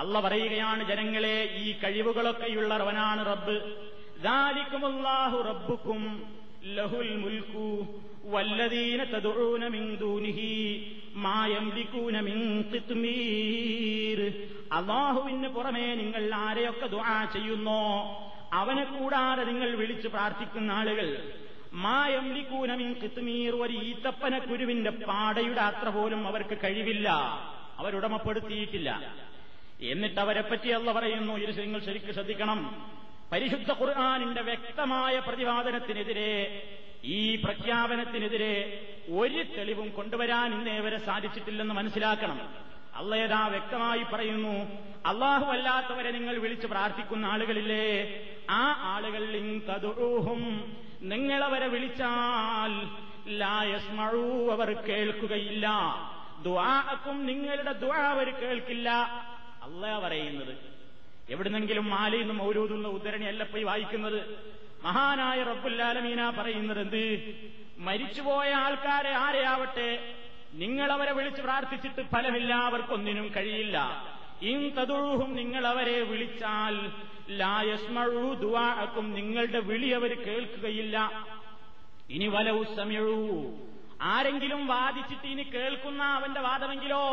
അല്ല 0.00 0.14
പറയുകയാണ് 0.20 0.82
ജനങ്ങളെ 0.90 1.36
ഈ 1.60 1.66
കഴിവുകളൊക്കെയുള്ളവനാണ് 1.82 3.22
റബ്ബ്. 3.30 3.56
ദാലിക്കുമുല്ലാഹു 4.26 5.38
റബ്ബുക്കും 5.48 6.02
ലഹുൽ 6.76 7.10
മുൽക്കു 7.22 7.68
വല്ലദീന 8.32 9.00
തദുഊന 9.12 9.64
മിൻ 9.74 9.84
ദൂനിഹി 10.02 10.52
മാ 11.24 11.36
യംലികൂന 11.52 12.16
മിൻ 12.28 12.38
ഖിത്മീർ. 12.72 14.18
പുറമേ 15.54 15.86
നിങ്ങൾ 16.00 16.22
ആരെയൊക്കെ 16.44 16.86
ദുആ 16.94 17.18
ചെയ്യുന്നോ 17.34 17.82
അവനെ 18.60 18.84
കൂടാതെ 18.90 19.42
നിങ്ങൾ 19.50 19.70
വിളിച്ചു 19.80 20.08
പ്രാർത്ഥിക്കുന്ന 20.08 20.70
ആളുകൾ 20.72 21.08
മായംലിക്കൂനമിൻ 21.84 22.90
കിത്തുമീർ 23.00 23.54
ഒരു 23.64 23.74
ഈത്തപ്പന 23.88 24.34
കുരുവിന്റെ 24.46 24.92
പാടയുടെ 25.10 25.62
അത്ര 25.70 25.88
പോലും 25.96 26.20
അവർക്ക് 26.30 26.56
കഴിവില്ല 26.64 27.08
അവരുടമപ്പെടുത്തിയിട്ടില്ല 27.80 28.90
എന്നിട്ട് 29.80 30.20
അവരെപ്പറ്റി 30.20 30.68
അല്ല 30.68 30.92
പറയുന്നു 30.92 31.34
ഇത് 31.34 31.60
നിങ്ങൾ 31.60 31.80
ശരിക്കും 31.80 32.14
ശ്രദ്ധിക്കണം. 32.14 32.90
പരിശുദ്ധ 33.32 33.72
ഖുർആാനിന്റെ 33.72 34.42
വ്യക്തമായ 34.42 35.18
പ്രതിപാദനത്തിനെതിരെ 35.18 36.62
ഈ 37.04 37.36
പ്രഖ്യാപനത്തിനെതിരെ 37.36 38.54
ഒരു 39.10 39.42
തെളിവും 39.42 39.88
കൊണ്ടുവരാൻ 39.88 40.54
ഇന്നേവരെ 40.54 40.98
സാധിച്ചിട്ടില്ലെന്ന് 40.98 41.74
മനസ്സിലാക്കണം. 41.74 42.54
അള്ളയതാ 42.94 43.46
വ്യക്തമായി 43.46 44.02
പറയുന്നു 44.02 44.64
അള്ളാഹു 45.06 45.44
അല്ലാത്തവരെ 45.44 46.10
നിങ്ങൾ 46.10 46.38
വിളിച്ച് 46.38 46.66
പ്രാർത്ഥിക്കുന്ന 46.66 47.26
ആളുകളില്ലേ? 47.26 48.22
ആ 48.50 48.76
ആളുകൾ 48.80 49.38
കതുറൂഹും 49.68 50.76
നിങ്ങളവരെ 51.02 51.66
വിളിച്ചാൽ 51.66 52.72
അവർ 54.52 54.72
കേൾക്കുകയില്ല. 54.72 55.68
ദ്വാക്കും 56.42 57.26
നിങ്ങളുടെ 57.26 57.72
ദ്വാ 57.72 57.96
അവർ 57.96 58.34
കേൾക്കില്ല. 58.34 58.88
അല്ല 59.68 59.98
പറയുന്നത്. 59.98 60.54
എവിടുന്നെങ്കിലും 61.30 61.90
മാലയിൽ 61.90 62.20
നിന്നും 62.20 62.42
ഉദ്ധരണി 62.42 62.88
ഉദ്ധരണിയല്ല 62.88 63.44
പോയി 63.44 63.62
വായിക്കുന്നത്. 63.62 64.48
മഹാനായ 64.84 65.42
റബ്ബുല്ലാലമീന 65.42 66.30
പറയുന്നത് 66.30 66.80
എന്ത്? 66.80 67.02
മരിച്ചുപോയ 67.78 68.50
ആൾക്കാരെ 68.52 69.10
ആരെയാവട്ടെ? 69.10 70.14
നിങ്ങളവരെ 70.52 71.12
വിളിച്ച് 71.12 71.42
പ്രാർത്ഥിച്ചിട്ട് 71.42 72.02
ഫലമില്ല 72.02 72.54
അവർക്കൊന്നിനും 72.54 73.32
കഴിയില്ല. 73.36 73.78
ഇൻ 74.42 74.70
തതുഴുഹും 74.70 75.34
നിങ്ങൾ 75.34 75.66
അവരെ 75.66 76.02
വിളിച്ചാൽ 76.02 76.92
ലായസ്മഴു 77.30 78.34
ദുവാക്കും 78.34 79.14
നിങ്ങളുടെ 79.14 79.58
വിളി 79.58 79.88
അവർ 79.88 80.24
കേൾക്കുകയില്ല. 80.26 81.26
ഇനി 82.10 82.26
വലവു 82.26 82.64
സമയഴൂ 82.76 83.52
ആരെങ്കിലും 84.02 84.66
വാദിച്ചിട്ട് 84.66 85.26
ഇനി 85.26 85.42
കേൾക്കുന്ന 85.42 86.02
അവന്റെ 86.02 86.40
വാദമെങ്കിലോ? 86.40 87.04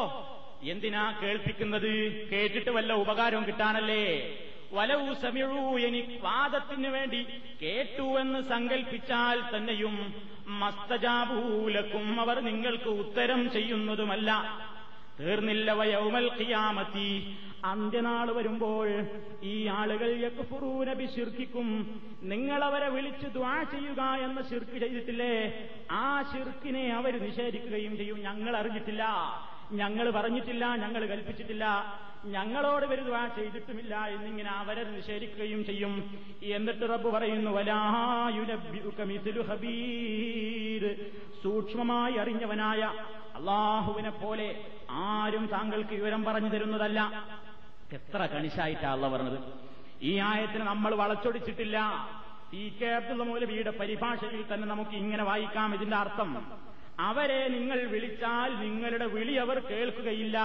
എന്തിനാ 0.70 1.20
കേൾപ്പിക്കുന്നത്? 1.24 2.30
കേട്ടിട്ട് 2.30 2.70
വല്ല 2.70 2.94
ഉപകാരവും 2.94 3.48
കിട്ടാനല്ലേ? 3.48 4.38
വലവു 4.72 5.14
സമിഴൂ 5.14 5.80
എനി 5.80 6.20
വാദത്തിന് 6.22 6.88
വേണ്ടി 6.88 7.26
കേട്ടുവെന്ന് 7.62 8.42
സങ്കൽപ്പിച്ചാൽ 8.42 9.58
തന്നെയും 9.58 10.14
മസ്തജാബൂലക്കും 10.48 12.22
അവർ 12.22 12.40
നിങ്ങൾക്ക് 12.40 12.90
ഉത്തരം 12.90 13.52
ചെയ്യുന്നതുമല്ല. 13.52 14.60
തീർന്നില്ല 15.20 15.72
വയവുമൽ 15.72 16.32
ഖിയാമത്തി. 16.42 17.38
അന്ത്യനാൾ 17.66 18.32
വരുമ്പോൾ 18.32 19.06
ഈ 19.44 19.68
ആളുകൾ 19.68 20.10
യക്ഫുറൂനബി 20.26 21.06
ശിർക്കിക്കും. 21.06 22.02
നിങ്ങളവരെ 22.24 22.90
വിളിച്ച് 22.90 23.28
ദ്വാ 23.28 23.64
ചെയ്യുക 23.64 24.02
എന്ന 24.02 24.42
ശിർക്ക് 24.50 24.78
ചെയ്തിട്ടില്ലേ? 24.78 25.70
ആ 25.92 26.22
ശിർക്കിനെ 26.22 26.94
അവർ 26.94 27.24
നിഷേധിക്കുകയും 27.24 27.98
ചെയ്യും. 27.98 28.22
ഞങ്ങൾ 28.22 28.58
അറിഞ്ഞിട്ടില്ല. 28.58 29.04
ഞങ്ങൾ 29.72 30.12
പറഞ്ഞിട്ടില്ല 30.12 30.76
ഞങ്ങൾ 30.76 31.06
കൽപ്പിച്ചിട്ടില്ല. 31.06 31.66
ഞങ്ങളോട് 32.26 32.86
ദുആ 33.06 33.28
ചെയ്തിട്ടുമില്ല 33.28 34.06
എന്നിങ്ങനെ 34.06 34.52
അവരെ 34.52 34.84
നിഷേധിക്കുകയും 34.84 35.66
ചെയ്യും. 35.66 36.20
എന്നിട്ട് 36.44 36.82
റബ്ബ് 36.82 37.10
പറയുന്നു 37.10 37.52
ഖബീർ 39.50 40.96
സൂക്ഷ്മമായി 41.44 42.14
അറിഞ്ഞവനായ 42.14 42.82
അള്ളാഹുവിനെ 43.36 44.10
പോലെ 44.10 44.66
ആരും 44.92 45.46
താങ്കൾക്ക് 45.46 45.90
വിവരം 45.90 46.24
പറഞ്ഞു 46.24 46.50
തരുന്നതല്ല. 46.50 47.26
എത്ര 47.94 48.26
കണിശായിട്ടാ 48.26 48.92
അള്ള 48.92 49.10
പറഞ്ഞത്. 49.10 49.40
ഈ 50.02 50.18
ആയത്തിന് 50.18 50.62
നമ്മൾ 50.62 50.96
വളച്ചൊടിച്ചിട്ടില്ല. 50.96 51.78
ഈ 52.54 52.78
കെ 52.82 52.86
അബ്ദുള്ള 52.86 53.24
മൗലവിയുടെ 53.24 53.70
പരിഭാഷയിൽ 53.70 54.54
തന്നെ 54.54 54.68
നമുക്ക് 54.68 54.92
ഇങ്ങനെ 54.92 55.24
വായിക്കാം 55.24 55.76
ഇതിന്റെ 55.76 55.98
അർത്ഥം. 55.98 56.52
അവരെ 57.00 57.48
നിങ്ങൾ 57.48 57.84
വിളിച്ചാൽ 57.84 58.56
നിങ്ങളുടെ 58.56 59.06
വിളി 59.06 59.34
അവർ 59.34 59.60
കേൾക്കുകയില്ല. 59.60 60.38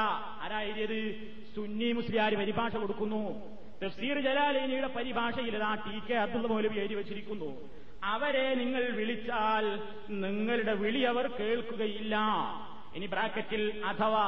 ആരായത് 0.42 1.14
സുന്നി 1.56 1.92
മുസ്ലിയാർ 1.92 2.34
പരിഭാഷ 2.34 2.76
കൊടുക്കുന്നു. 2.76 3.50
തഫ്സീർ 3.84 4.20
ജലാലിനിയുടെ 4.20 4.86
പരിഭാഷയിൽ 4.86 5.62
ആ 5.62 5.74
ടി 5.74 6.00
കെ 6.10 6.14
അബ്ദുള്ള 6.14 6.48
മൗലവി 6.48 6.78
എഴുതി 6.78 6.94
വച്ചിരിക്കുന്നു. 6.94 7.70
അവരെ 8.04 8.54
നിങ്ങൾ 8.54 8.90
വിളിച്ചാൽ 8.90 9.64
നിങ്ങളുടെ 10.10 10.74
വിളി 10.74 11.00
അവർ 11.00 11.26
കേൾക്കുകയില്ല. 11.26 12.16
ഇനി 12.94 13.06
ബ്രാക്കറ്റിൽ 13.06 13.82
അഥവാ 13.84 14.26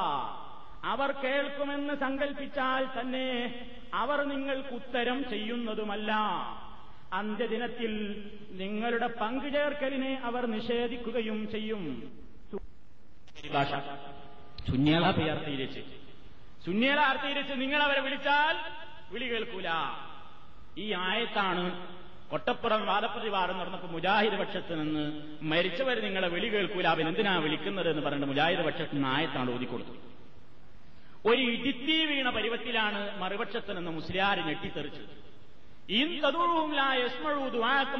അവർ 0.83 1.11
കേൾക്കുമെന്ന് 1.11 1.93
സങ്കൽപ്പിച്ചാൽ 1.93 2.87
തന്നെ 2.99 3.27
അവർ 3.93 4.23
നിങ്ങൾക്ക് 4.23 4.73
ഉത്തരം 4.75 5.29
ചെയ്യുന്നതുമല്ല. 5.29 6.11
അന്ത്യദിനത്തിൽ 7.13 8.23
നിങ്ങളുടെ 8.51 9.07
പങ്കുചേർക്കലിനെ 9.07 10.21
അവർ 10.23 10.45
നിഷേധിക്കുകയും 10.45 11.51
ചെയ്യും. 11.51 12.11
ഭാഷ. 13.53 13.73
അർത്ഥീകരിച്ച് 17.01 17.61
നിങ്ങൾ 17.61 17.83
അവരെ 17.83 18.01
വിളിച്ചാൽ 18.01 18.55
വിളി 19.11 19.25
കേൾക്കൂല. 19.25 19.65
ഈ 20.77 20.93
ആയത്താണ് 20.93 21.87
കൊട്ടപ്പുറം 22.29 22.85
വാദപ്രതിവാദം 22.85 23.57
നടന്നപ്പോൾ 23.57 23.87
മുജാഹിദ് 23.87 24.33
പക്ഷത്ത് 24.33 24.81
നിന്ന് 24.81 25.21
മരിച്ചവർ 25.41 25.99
നിങ്ങളെ 25.99 26.27
വിളി 26.27 26.47
കേൾക്കൂല. 26.47 26.87
അവൻ 26.87 27.07
എന്തിനാ 27.07 27.37
വിളിക്കുന്നത് 27.37 27.89
എന്ന് 27.89 28.01
പറഞ്ഞിട്ട് 28.01 28.27
മുജാഹിദ് 28.27 28.59
പക്ഷത്ത് 28.59 28.95
നിന്ന് 28.95 29.07
ആയത്താണ് 29.07 29.53
ഓതിക്കൊടുത്തത്. 29.53 29.95
ഒരു 31.27 31.41
ഇടിത്തി 31.41 32.05
വീണ 32.05 32.29
പരുവത്തിലാണ് 32.29 33.21
മറുപക്ഷത്ത് 33.21 33.77
നിന്ന് 33.77 33.91
മുസ്ലിയാർ 33.91 34.39
ഞെട്ടിത്തെറിച്ചത് 34.47 35.01
ും. 35.01 35.32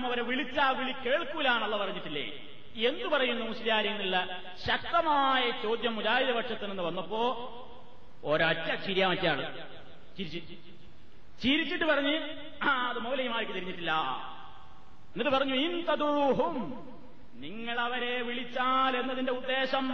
അവരെ 0.05 0.21
വിളിച്ചാ 0.21 0.69
വിളി 0.69 0.91
കേൾക്കൂലാണല്ലോ 0.91 1.77
പറഞ്ഞിട്ടില്ലേ? 1.77 2.47
എന്തു 2.75 3.07
പറയുന്നു 3.07 3.45
മുസ്ലിയാരി 3.45 3.87
എന്നുള്ള 3.87 4.41
ശക്തമായ 4.67 5.51
ചോദ്യം 5.63 5.95
മുജാഹിദ് 5.95 6.29
പക്ഷത്തിൽ 6.29 6.67
നിന്ന് 6.67 6.83
വന്നപ്പോ 6.83 7.21
ഒരൊറ്റ 8.23 8.75
ചിരിയാ 8.75 9.07
മറ്റാണ്. 9.07 9.67
ചിരിച്ചു. 10.17 10.55
ചിരിച്ചിട്ട് 11.41 11.85
പറഞ്ഞ് 11.85 12.37
ആ 12.63 12.89
അത് 12.89 12.99
മൗലയുമായിട്ട് 12.99 13.53
തിരിഞ്ഞിട്ടില്ല. 13.53 13.91
എന്നിട്ട് 15.11 15.31
പറഞ്ഞു 15.31 15.55
ഇൻ 15.55 15.85
തദൂഹും. 15.85 16.87
നിങ്ങൾ 17.33 17.79
അവരെ 17.79 18.21
വിളിച്ചാൽ 18.21 18.97
എന്നതിന്റെ 18.97 19.31
ഉദ്ദേശം 19.31 19.87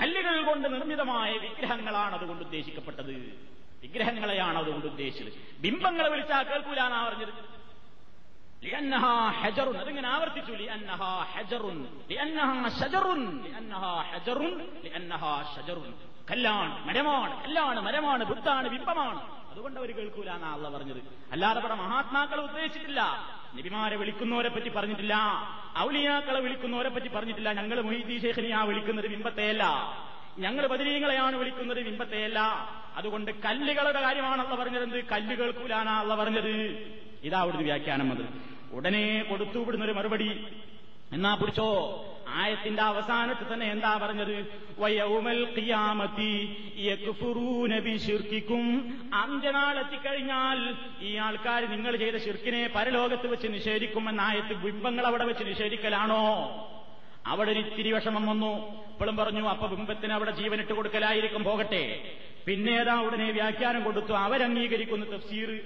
കല്ലുകൾ 0.00 0.42
കൊണ്ട് 0.42 0.74
നിർമ്മിതമായ 0.74 1.32
വിഗ്രഹങ്ങളാണ് 1.32 2.14
അതുകൊണ്ട് 2.14 2.44
ഉദ്ദേശിക്കപ്പെട്ടത്. 2.44 3.53
വിഗ്രഹങ്ങളെയാണ് 3.84 4.58
അതുകൊണ്ട് 4.58 4.86
ഉദ്ദേശിച്ചത്. 4.86 5.32
ബിംബങ്ങളെ 5.58 6.08
വിളിച്ചാൽ 6.08 6.42
കേൾക്കൂലാന്നാ 6.42 7.08
പറഞ്ഞത്. 7.08 7.54
അതിങ്ങനെ 9.76 10.08
ആവർത്തിച്ചു. 10.08 10.52
കല്ലാണ് 16.30 16.88
മരമാണ്. 16.88 17.44
കല്ലാണ് 17.44 17.80
മരമാണ്. 17.80 18.24
ബുദ്ധാണ് 18.24 18.68
ബിംബമാണ്. 18.68 19.50
അതുകൊണ്ട് 19.50 19.80
അവർ 19.80 19.96
കേൾക്കൂല 19.96 20.30
എന്നാ 20.30 20.52
അള്ള 20.52 20.68
പറഞ്ഞത്. 20.68 21.02
അല്ലാതെ 21.32 21.60
ഇവിടെ 21.60 21.74
മഹാത്മാക്കളെ 21.74 22.42
ഉദ്ദേശിച്ചിട്ടില്ല. 22.42 23.28
നബിമാരെ 23.54 23.96
വിളിക്കുന്നവരെ 23.96 24.48
പറ്റി 24.48 24.68
പറഞ്ഞിട്ടില്ല. 24.68 25.16
ഔലിയാക്കളെ 25.78 26.40
വിളിക്കുന്നവരെ 26.40 26.88
പറ്റി 26.88 27.08
പറഞ്ഞിട്ടില്ല. 27.08 27.52
ഞങ്ങൾ 27.52 27.80
മൊയ്തീ 27.80 28.20
ശേഖനിയാ 28.20 28.62
വിളിക്കുന്നത് 28.62 29.06
ബിംബത്തെയല്ല. 29.06 29.64
ഞങ്ങൾ 30.38 30.66
ബദരീങ്ങളെയാണ് 30.66 31.36
വിളിക്കുന്നത് 31.36 31.84
ബിംബത്തെയല്ല. 31.84 32.38
അതുകൊണ്ട് 32.96 33.30
കല്ലുകളുടെ 33.30 34.00
കാര്യമാണല്ലോ 34.00 34.56
പറഞ്ഞത് 34.56 34.88
കല്ലുകൾ 34.88 35.08
കല്ല് 35.12 35.36
കേൾക്കൂലാനാ 35.36 36.00
അള്ള 36.00 36.16
പറഞ്ഞത്. 36.16 36.50
ഇതാ 37.24 37.40
അവിടുന്ന് 37.40 37.64
വ്യാഖ്യാനം 37.64 38.12
അത് 38.12 38.54
ഉടനെ 38.72 39.26
കൊടുത്തു 39.30 39.58
വിടുന്നൊരു 39.58 39.92
മറുപടി. 39.92 40.46
എന്നാ 41.12 41.34
പിടിച്ചോ? 41.34 41.68
ആയത്തിന്റെ 42.28 42.82
അവസാനത്ത് 42.82 43.54
തന്നെ 43.54 43.66
എന്താ 43.70 43.96
പറഞ്ഞത്? 43.96 44.46
വയൗമൽ 44.78 45.44
എത്തിക്കഴിഞ്ഞാൽ 49.78 50.74
ഈ 51.00 51.16
ആൾക്കാർ 51.16 51.70
നിങ്ങൾ 51.70 51.96
ചെയ്ത 51.96 52.16
ശിർക്കിനെ 52.16 52.70
പരലോകത്ത് 52.74 53.26
വെച്ച് 53.26 53.46
നിഷേധിക്കുമെന്ന 53.46 54.20
ആയത്ത് 54.20 54.54
ബിംബങ്ങൾ 54.54 55.06
അവിടെ 55.06 55.24
വെച്ച് 55.24 55.44
നിഷേധിക്കലാണോ? 55.44 56.24
അവിടെ 57.26 57.50
ഒരു 57.50 57.60
ഇത്തിരി 57.60 57.92
വിഷമം 57.92 58.26
വന്നു. 58.26 58.52
ഇപ്പോഴും 58.92 59.16
പറഞ്ഞു 59.16 59.48
അപ്പൊ 59.48 59.66
ബിംബത്തിന് 59.66 60.12
അവിടെ 60.12 60.30
ജീവനിട്ട് 60.30 60.72
കൊടുക്കലായിരിക്കും 60.72 61.44
പോകട്ടെ. 61.44 62.12
പിന്നേതാ 62.46 63.00
ഉടനെ 63.00 63.30
വ്യാഖ്യാനം 63.30 63.84
കൊടുത്തു. 63.84 64.12
അവരംഗീകരിക്കുന്നു 64.12 65.06
തഫ്സീർ. 65.06 65.60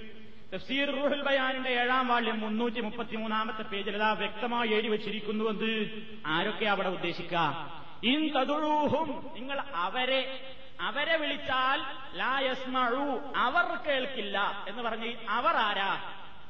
തഫ്സീർ 0.55 0.87
റുഹുൽ 0.87 1.21
ബയാനിന്റെ 1.21 1.69
ഏഴാം 1.69 2.07
വാള്യം 2.07 2.39
മുന്നൂറ്റി 2.39 2.81
മുപ്പത്തിമൂന്നാമത്തെ 2.81 3.61
പേജിൽ 3.61 3.95
അതാ 3.95 4.11
വ്യക്തമായി 4.11 4.69
എഴുതി 4.69 4.87
വച്ചിരിക്കുന്നുവെന്ന് 4.87 6.01
ആരൊക്കെ 6.25 6.65
അവിടെ 6.65 6.89
ഉദ്ദേശിക്കുക 6.89 7.71
ഇൻ 8.03 8.33
തതുഴൂഹും 8.33 9.31
നിങ്ങൾ 9.35 9.61
അവരെ 9.75 10.41
അവരെ 10.81 11.17
വിളിച്ചാൽ 11.17 11.81
ലായസ്മഴു 12.17 13.19
അവർ 13.35 13.65
കേൾക്കില്ല 13.87 14.65
എന്ന് 14.67 14.83
പറഞ്ഞ് 14.83 15.13
അവർ 15.29 15.55
ആരാ? 15.55 16.01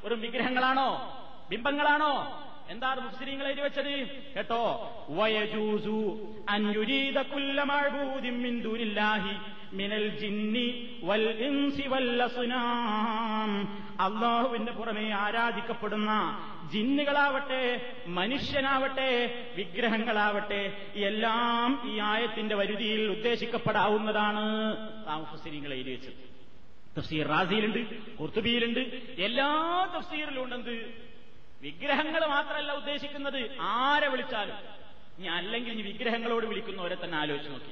ഒരു 0.04 0.16
വിഗ്രഹങ്ങളാണോ? 0.16 0.90
ബിംബങ്ങളാണോ? 1.50 2.14
എന്താണ് 2.70 3.00
മുസ്ലിങ്ങൾ 3.00 3.48
എഴുതി 3.48 3.62
വെച്ചത്? 3.62 4.34
കേട്ടോ 4.36 4.64
വയജൂസു 5.10 5.98
അന്യുരീത 6.50 7.22
കുല്ല 7.22 7.64
മിന്ദൂരില്ലാഹി 8.30 9.34
മിനൽ 9.76 10.08
ജിന്നി 10.20 10.68
വൽ 11.04 11.26
ഇൻസി 11.48 11.88
വൽ 11.88 12.24
അസ്നാം. 12.24 13.52
അള്ളാഹുവിന്റെ 14.00 14.72
പുറമെ 14.72 15.10
ആരാധിക്കപ്പെടുന്ന 15.10 16.12
ജിന്നുകളാവട്ടെ 16.74 17.62
മനുഷ്യനാവട്ടെ 18.08 19.10
വിഗ്രഹങ്ങളാവട്ടെ 19.58 20.62
എല്ലാം 20.96 21.92
ഈ 21.92 22.00
ആയത്തിന്റെ 22.00 22.56
വരുതിയിൽ 22.56 23.12
ഉദ്ദേശിക്കപ്പെടാവുന്നതാണ്. 23.12 24.46
താമസങ്ങൾ 25.08 25.74
എഴുതി 25.74 25.92
വെച്ചത്. 25.92 26.20
തഫ്സീർ 26.98 27.28
റാസിയിലുണ്ട് 27.28 27.82
കുർത്തുബിയിലുണ്ട് 28.16 28.80
എല്ലാ 29.22 29.50
തഫ്സീറിലും 29.98 30.44
ഉണ്ടെന്ത്? 30.44 31.09
വിഗ്രഹങ്ങൾ 31.62 32.26
മാത്രമല്ല 32.26 32.74
ഉദ്ദേശിക്കുന്നത്. 32.74 33.58
ആരെ 33.62 34.08
വിളിച്ചാലും. 34.08 34.56
ഇനി 35.18 35.28
അല്ലെങ്കിൽ 35.28 35.72
ഇനി 35.72 35.82
വിഗ്രഹങ്ങളോട് 35.82 36.46
വിളിക്കുന്നവരെ 36.46 36.98
തന്നെ 37.04 37.18
ആലോചിച്ച് 37.18 37.52
നോക്കി. 37.52 37.72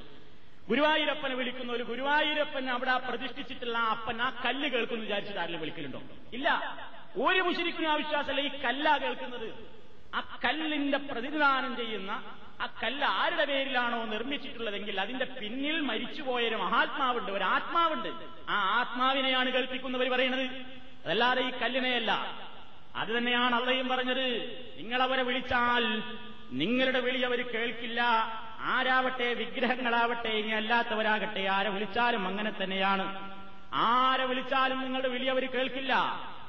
ഗുരുവായൂരപ്പനെ 0.68 1.34
വിളിക്കുന്ന 1.34 1.72
ഒരു 1.72 1.82
ഗുരുവായൂരപ്പൻ 1.82 2.70
അവിടെ 2.70 2.98
പ്രതിഷ്ഠിച്ചിട്ടുള്ള 2.98 3.78
അപ്പൻ 3.78 4.22
ആ 4.22 4.42
കല്ല് 4.44 4.68
കേൾക്കുന്നു 4.68 5.02
വിചാരിച്ചിട്ട് 5.02 5.40
ആരെങ്കിലും 5.40 5.60
വിളിക്കലുണ്ടോ? 5.60 6.02
ഇല്ല. 6.32 6.76
ഒരു 7.16 7.40
മുശരിക്കും 7.40 7.86
ആ 7.86 7.94
വിശ്വാസമല്ല. 7.94 8.40
ഈ 8.40 8.48
കല്ലാ 8.48 8.96
കേൾക്കുന്നത്. 8.96 9.52
ആ 10.14 10.38
കല്ലിന്റെ 10.44 10.98
പ്രതിനിധാനം 10.98 11.76
ചെയ്യുന്ന 11.76 12.10
ആ 12.60 12.74
കല്ല് 12.82 13.06
ആരുടെ 13.06 13.44
പേരിലാണോ 13.44 14.04
നിർമ്മിച്ചിട്ടുള്ളതെങ്കിൽ 14.04 15.00
അതിന്റെ 15.00 15.24
പിന്നിൽ 15.24 15.80
മരിച്ചുപോയ 15.80 16.48
ഒരു 16.48 16.54
മഹാത്മാവുണ്ട്. 16.54 17.32
ഒരു 17.32 17.44
ആത്മാവുണ്ട്. 17.44 18.08
ആ 18.48 18.80
ആത്മാവിനെയാണ് 18.80 19.52
കേൾപ്പിക്കുന്നവർ 19.52 20.08
പറയുന്നത്. 20.08 20.46
അതല്ലാതെ 21.04 21.42
ഈ 21.42 21.50
കല്ലിനെയല്ല. 21.50 22.47
അത് 22.96 23.08
തന്നെയാണ് 23.08 23.54
അള്ളയും 23.54 23.88
പറഞ്ഞത്. 23.88 24.26
നിങ്ങളവരെ 24.78 25.22
വിളിച്ചാൽ 25.22 26.02
നിങ്ങളുടെ 26.50 27.00
വിളി 27.00 27.20
അവർ 27.20 27.46
കേൾക്കില്ല. 27.54 28.02
ആരാവട്ടെ 28.60 29.34
വിഗ്രഹങ്ങളാവട്ടെ 29.34 30.28
ഇനി 30.28 30.48
അല്ലാത്തവരാകട്ടെ 30.48 31.40
ആരെ 31.40 31.70
വിളിച്ചാലും 31.70 32.26
അങ്ങനെ 32.28 32.52
തന്നെയാണ്. 32.62 33.30
ആരെ 33.74 34.24
വിളിച്ചാലും 34.24 34.80
നിങ്ങളുടെ 34.80 35.08
വിളി 35.08 35.24
അവർ 35.24 35.50
കേൾക്കില്ല. 35.50 35.94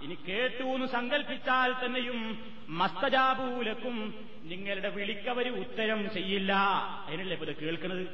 ഇനി 0.01 0.17
കേട്ടു 0.27 0.63
എന്ന് 0.63 0.87
സങ്കല്പിച്ചാൽ 0.87 1.85
തന്നെയും 1.85 2.53
മസ്തജാബൂലക്കും 2.67 4.25
നിങ്ങളുടെ 4.43 4.89
വിളിക്കവര് 4.89 5.49
ഉത്തരം 5.49 6.13
ചെയ്യില്ല. 6.13 6.53
അതിനല്ലേ 7.07 7.33
ഇപ്പൊ 7.33 7.51
ഇത് 7.51 7.55
കേൾക്കുന്നത്? 7.55 8.05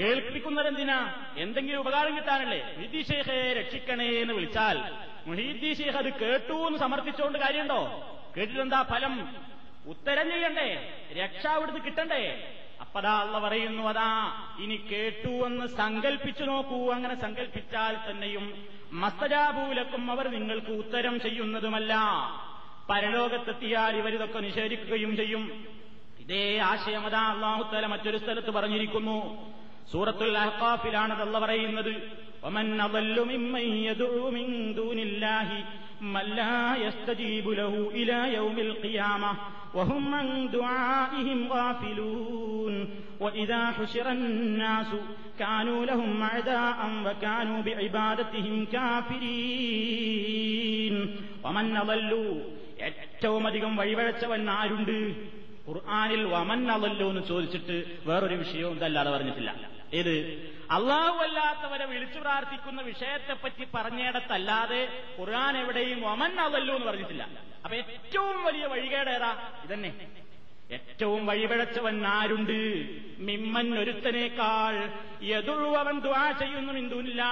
കേൾപ്പിക്കുന്നത് 0.00 0.68
എന്തിനാ? 0.68 1.14
എന്തെങ്കിലും 1.36 1.80
ഉപകാരം 1.80 2.16
കിട്ടാനല്ലേ? 2.16 2.76
ഷേഖെ 3.02 3.52
രക്ഷിക്കണേ 3.52 4.08
എന്ന് 4.08 4.34
വിളിച്ചാൽ 4.34 4.78
മുഹീദ്ദീ 5.26 5.74
ഷേഖ് 5.74 5.96
അത് 5.96 6.12
കേട്ടു 6.12 6.52
എന്ന് 6.52 6.78
സമർത്ഥിച്ചുകൊണ്ട് 6.78 7.38
കാര്യമുണ്ടോ? 7.38 7.80
കേട്ടിട്ടെന്താ 8.36 8.82
ഫലം? 8.82 9.36
ഉത്തരം 9.86 10.30
ചെയ്യണ്ടേ? 10.30 10.98
രക്ഷ 11.12 11.46
അവിടുന്ന് 11.46 11.80
കിട്ടണ്ടേ? 11.80 12.56
അപ്പതാ 12.80 13.20
അള്ള 13.20 13.38
പറയുന്നു 13.38 13.82
അതാ 13.82 14.32
ഇനി 14.60 14.76
കേട്ടു 14.76 15.46
എന്ന് 15.46 15.66
സങ്കല്പിച്ചു 15.66 16.44
നോക്കൂ. 16.44 16.92
അങ്ങനെ 16.92 17.20
സങ്കൽപ്പിച്ചാൽ 17.20 17.96
തന്നെയും 18.10 18.68
മസ്തജാബൂലക്കും 18.92 20.10
അവർ 20.10 20.28
നിങ്ങൾക്ക് 20.28 20.72
ഉത്തരം 20.72 21.20
ചെയ്യുന്നതുമല്ല. 21.20 21.94
പരലോകത്തെത്തിയാൽ 22.90 23.96
ഇവരിതൊക്കെ 23.96 24.38
നിഷേധിക്കുകയും 24.38 25.16
ചെയ്യും. 25.16 25.66
ഇതേ 26.20 26.58
ആശയം 26.58 27.06
അതാ 27.06 27.32
അള്ളാഹുത്തല 27.34 27.86
മറ്റൊരു 27.86 28.18
സ്ഥലത്ത് 28.18 28.50
പറഞ്ഞിരിക്കുന്നു. 28.50 29.50
സൂറത്തുൽ 29.92 30.38
അഹ്ഖാഫിലാണ് 30.38 31.22
അള്ള 31.22 31.38
പറയുന്നത്. 31.38 32.29
ومن 32.43 32.81
أضل 32.81 33.25
ممن 33.27 33.65
يدعو 33.83 34.31
من 34.31 34.47
دون 34.75 34.99
الله 34.99 35.47
من 36.03 36.25
لا 36.31 36.57
يستجيب 36.77 37.45
له 37.51 37.73
إلى 37.91 38.17
يوم 38.35 38.59
القيامة 38.59 39.31
وهم 39.73 40.15
عن 40.15 40.27
دعائهم 40.51 41.39
غافلون 41.49 42.75
وإذا 43.19 43.71
حشر 43.71 44.11
الناس 44.11 44.87
كانوا 45.39 45.85
لهم 45.85 46.21
أعداء 46.23 46.77
وكانوا 47.05 47.61
بعبادتهم 47.61 48.55
كافرين 49.75 50.95
ومن 51.45 51.65
أضل 51.77 52.11
ഏറ്റവും 52.87 53.43
അധികം 53.49 53.71
വഴിവഴച്ചവൻ 53.79 54.41
ആരുണ്ട് 54.55 54.97
ഖുർആാനിൽ 55.67 56.23
വമൻ 56.33 56.61
അളല്ലോ 56.73 57.05
എന്ന് 57.11 57.23
ചോദിച്ചിട്ട് 57.29 57.75
വേറൊരു 58.07 58.35
വിഷയവും 58.41 58.75
ഇതല്ലാതെ 58.79 59.11
പറഞ്ഞിട്ടില്ല 59.15 59.51
ഏത് 59.99 60.13
അള്ളാഹു 60.70 61.22
അല്ലാത്തവരെ 61.22 61.86
വിളിച്ചു 61.86 62.18
പ്രാർത്ഥിക്കുന്ന 62.18 62.82
വിഷയത്തെപ്പറ്റി 62.82 63.66
പറഞ്ഞിടത്തല്ലാതെ 63.74 65.02
ഖുർആൻ 65.20 65.58
എവിടെയും 65.58 66.06
ഒമൻ 66.06 66.40
അതല്ലോ 66.40 66.74
എന്ന് 66.74 66.86
പറഞ്ഞിട്ടില്ല. 66.86 67.28
അപ്പൊ 67.64 67.76
ഏറ്റവും 67.76 68.44
വലിയ 68.44 68.66
വഴികേടേതാ 68.66 69.48
ഇതന്നെ. 69.64 70.08
ഏറ്റവും 70.70 71.26
വഴിപിഴച്ചവൻ 71.26 72.06
ആരുണ്ട്? 72.06 72.84
മിമ്മൻ 73.18 73.78
ഒരുത്തനേക്കാൾ 73.78 74.90
എതുഴുവൻ 75.24 76.00
ദ്വാ 76.00 76.30
ചെയ്യുന്നു 76.30 76.72
ഇന്ദുല്ല 76.72 77.22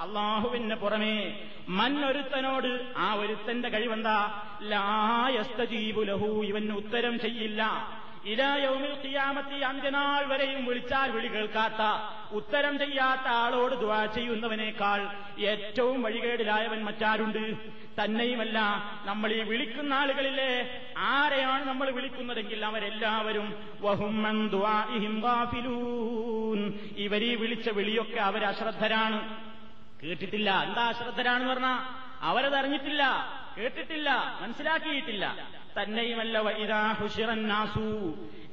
അള്ളാഹുവിന് 0.00 0.74
പുറമേ 0.74 1.48
മൻ 1.68 2.04
ഒരുത്തനോട് 2.04 2.94
ആ 2.96 3.14
ഒരുത്തന്റെ 3.14 3.68
കഴിവെന്താ? 3.68 4.42
ലായസ്തജീപുലഹു 4.62 6.26
ഇവന് 6.26 6.72
ഉത്തരം 6.72 7.20
ചെയ്യില്ല. 7.20 7.88
ഇലായൗമിൽ 8.26 8.92
ഖിയാമത്തി 9.04 9.54
അന്ത്യനാൾ 9.54 10.24
വരെയും 10.24 10.66
വിളിച്ചാൽ 10.66 11.10
വിളി 11.10 11.28
കേൾക്കാത്ത 11.28 11.82
ഉത്തരം 12.34 12.78
ചെയ്യാത്ത 12.78 13.26
ആളോട് 13.28 13.74
ദ്വാ 13.74 14.06
ചെയ്യുന്നവനേക്കാൾ 14.06 15.00
ഏറ്റവും 15.38 16.02
വഴികേടിലായവൻ 16.02 16.84
മറ്റാരുണ്ട്? 16.84 17.44
തന്നെയുമല്ല 18.00 18.58
നമ്മൾ 19.04 19.32
ഈ 19.32 19.40
വിളിക്കുന്ന 19.40 19.92
ആളുകളിലെ 19.92 20.50
ആരെയാണ് 20.98 21.64
നമ്മൾ 21.68 21.90
വിളിക്കുന്നതെങ്കിൽ 21.90 22.64
അവരെല്ലാവരും 22.64 23.48
ഇവരീ 26.96 27.34
വിളിച്ച 27.34 27.68
വിളിയൊക്കെ 27.68 28.20
അവരശ്രദ്ധരാണ്. 28.20 29.20
കേട്ടിട്ടില്ല. 30.02 30.62
എന്താ 30.62 30.82
അശ്രദ്ധരാണെന്ന് 30.82 31.52
പറഞ്ഞാ? 31.52 31.74
അവരതറിഞ്ഞിട്ടില്ല. 32.22 33.04
കേട്ടിട്ടില്ല 33.58 34.38
മനസ്സിലാക്കിയിട്ടില്ല. 34.42 35.24
തന്നെയുമല്ല 35.82 36.38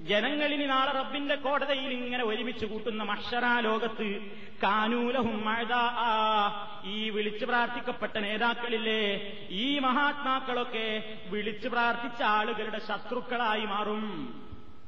ജനങ്ങളിനി 0.10 0.66
നാളെ 0.66 0.92
റബ്ബിന്റെ 0.92 1.36
കോടതിയിൽ 1.36 1.92
ഇങ്ങനെ 1.94 2.24
ഒരുമിച്ച് 2.24 2.66
കൂട്ടുന്ന 2.66 3.04
മഷറാ 3.04 3.60
ലോകത്ത് 3.60 4.08
കാനൂലഹും 4.64 5.50
ആ 6.06 6.10
ഈ 6.86 7.10
വിളിച്ചു 7.10 7.46
പ്രാർത്ഥിക്കപ്പെട്ട 7.46 8.18
നേതാക്കളില്ലേ 8.18 9.04
ഈ 9.50 9.80
മഹാത്മാക്കളൊക്കെ 9.80 11.18
വിളിച്ചു 11.28 11.68
പ്രാർത്ഥിച്ച 11.68 12.24
ആളുകളുടെ 12.24 12.80
ശത്രുക്കളായി 12.80 13.66
മാറും. 13.66 14.06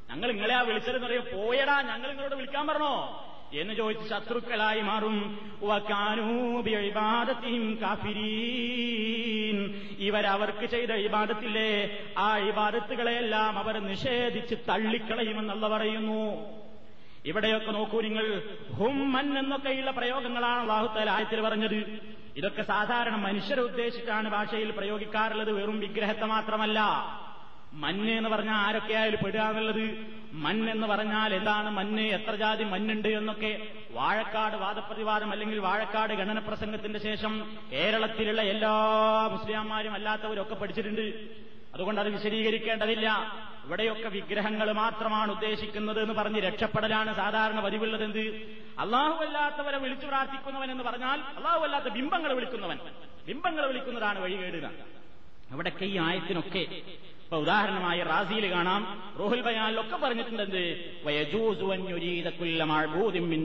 ഞങ്ങൾ 0.10 0.32
നിങ്ങളെ 0.32 0.56
ആ 0.56 0.62
വിളിച്ചതെന്ന് 0.62 1.08
പറയും 1.08 1.26
പോയടാ 1.34 1.82
ഞങ്ങൾ 1.82 2.08
നിങ്ങളോട് 2.10 2.36
വിളിക്കാൻ 2.36 2.68
പറഞ്ഞോ? 2.68 2.96
എന്ന് 3.54 3.74
ചോദിച്ച് 3.74 4.10
ശത്രുക്കളായി 4.10 4.82
മാറും. 4.82 5.40
കാഫിരീൻ. 7.82 9.82
ഇവരവർക്ക് 10.00 10.66
ചെയ്ത 10.66 10.92
ഇബാദത്തില്ലേ 10.92 11.98
ആ 12.18 12.38
ഇബാദത്തുകളെയെല്ലാം 12.38 13.60
അവർ 13.60 13.80
നിഷേധിച്ച് 13.80 14.56
തള്ളിക്കളയുമെന്നുള്ള 14.70 15.68
പറയുന്നു. 15.68 16.46
ഇവിടെയൊക്കെ 17.26 17.72
നോക്കൂ 17.72 18.02
നിങ്ങൾ. 18.02 18.42
ഹുമ്മൻ 18.74 19.40
എന്നൊക്കെയുള്ള 19.40 19.92
പ്രയോഗങ്ങളാണ് 19.92 20.62
അള്ളാഹുത്തല 20.62 21.10
ആയത്തിൽ 21.10 21.42
പറഞ്ഞത്. 21.42 22.00
ഇതൊക്കെ 22.36 22.62
സാധാരണ 22.62 23.16
മനുഷ്യരെ 23.16 23.62
ഉദ്ദേശിച്ചാണ് 23.62 24.30
ഭാഷയിൽ 24.30 24.72
പ്രയോഗിക്കാറുള്ളത്. 24.72 25.52
വെറും 25.52 25.80
വിഗ്രഹത്തെ 25.80 26.26
മാത്രമല്ല. 26.26 26.80
മഞ്ഞ് 27.74 28.12
എന്ന് 28.12 28.30
പറഞ്ഞാൽ 28.30 28.54
ആരൊക്കെയായാലും 28.54 29.20
പെടുക 29.26 29.40
എന്നുള്ളത്? 29.40 30.06
മണ്ണ് 30.34 30.72
എന്ന് 30.72 30.88
പറഞ്ഞാൽ 30.88 31.34
എന്താണ് 31.34 31.70
മഞ്ഞ് 31.70 32.02
എത്ര 32.02 32.36
ജാതി 32.36 32.64
മഞ്ഞുണ്ട് 32.64 33.08
എന്നൊക്കെ 33.08 33.68
വാഴക്കാട് 33.92 34.56
വാദപ്രതിവാദം 34.56 35.32
അല്ലെങ്കിൽ 35.32 35.60
വാഴക്കാട് 35.60 36.14
ഗണന 36.14 36.40
പ്രസംഗത്തിന്റെ 36.40 37.00
ശേഷം 37.00 37.58
കേരളത്തിലുള്ള 37.72 38.42
എല്ലാ 38.42 38.72
മുസ്ലിംമാരും 39.32 39.94
അല്ലാത്തവരൊക്കെ 39.94 40.56
പഠിച്ചിട്ടുണ്ട്. 40.56 41.28
അതുകൊണ്ട് 41.74 42.02
അത് 42.02 42.10
വിശദീകരിക്കേണ്ടതില്ല. 42.10 43.38
ഇവിടെയൊക്കെ 43.66 44.10
വിഗ്രഹങ്ങൾ 44.10 44.72
മാത്രമാണ് 44.72 45.32
ഉദ്ദേശിക്കുന്നത് 45.32 46.02
എന്ന് 46.02 46.14
പറഞ്ഞ് 46.14 46.42
രക്ഷപ്പെടലാണ് 46.42 47.16
സാധാരണ 47.16 47.60
പതിവുള്ളത് 47.60 48.04
എന്ത് 48.04 48.20
അള്ളാഹു 48.80 49.24
അല്ലാത്തവരെ 49.24 49.78
വിളിച്ചു 49.78 50.08
പ്രാർത്ഥിക്കുന്നവൻ 50.08 50.72
എന്ന് 50.72 50.84
പറഞ്ഞാൽ 50.84 51.20
അള്ളാഹു 51.38 51.64
അല്ലാത്ത 51.64 51.86
ബിംബങ്ങളെ 51.86 52.34
വിളിക്കുന്നവൻ. 52.34 52.80
ബിംബങ്ങളെ 53.28 53.68
വിളിക്കുന്നതാണ് 53.68 54.20
വഴികേടുക. 54.20 54.70
അവിടൊക്കെ 55.52 55.86
ഈ 55.86 55.98
ആയത്തിനൊക്കെ 55.98 56.68
ഇപ്പൊ 57.34 57.44
ഉദാഹരണമായി 57.44 58.02
റാസിയിൽ 58.02 58.52
കാണാം. 58.52 58.82
റോഹുൽ 59.20 59.42
ബയാനിലൊക്കെ 59.42 59.98
പറഞ്ഞിട്ടുണ്ട് 59.98 60.44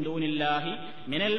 ദൂനില്ലാഹി 0.04 0.72
മിനൽ 1.10 1.36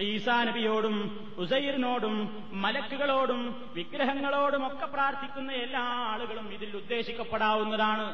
ഈസാ 0.00 0.44
നബിയോടും 0.44 0.96
ഉസൈറിനോടും 1.38 2.14
മലക്കുകളോടും 2.52 3.70
വിഗ്രഹങ്ങളോടും 3.74 4.66
ഒക്കെ 4.66 4.86
പ്രാർത്ഥിക്കുന്ന 4.86 5.52
എല്ലാ 5.52 5.84
ആളുകളും 6.12 6.52
ഇതിൽ 6.54 6.76
ഉദ്ദേശിക്കപ്പെടാവുന്നതാണ്. 6.76 8.06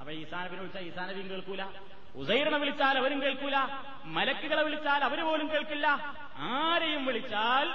അപ്പൊ 0.00 0.12
ഈസാ 0.12 0.40
നബിനെ 0.44 0.60
വിളിച്ചാൽ 0.60 0.86
ഈസാനബിയും 0.86 1.30
കേൾക്കൂല. 1.30 1.62
ഉസൈറിനെ 2.14 2.58
വിളിച്ചാൽ 2.58 2.98
അവരും 2.98 3.22
കേൾക്കൂല. 3.22 3.56
മലക്കുകളെ 4.16 4.62
വിളിച്ചാൽ 4.62 5.04
അവർ 5.04 5.20
പോലും 5.20 5.48
കേൾക്കില്ല. 5.52 5.86
ആരെയും 6.56 7.06
വിളിച്ചാൽ 7.06 7.68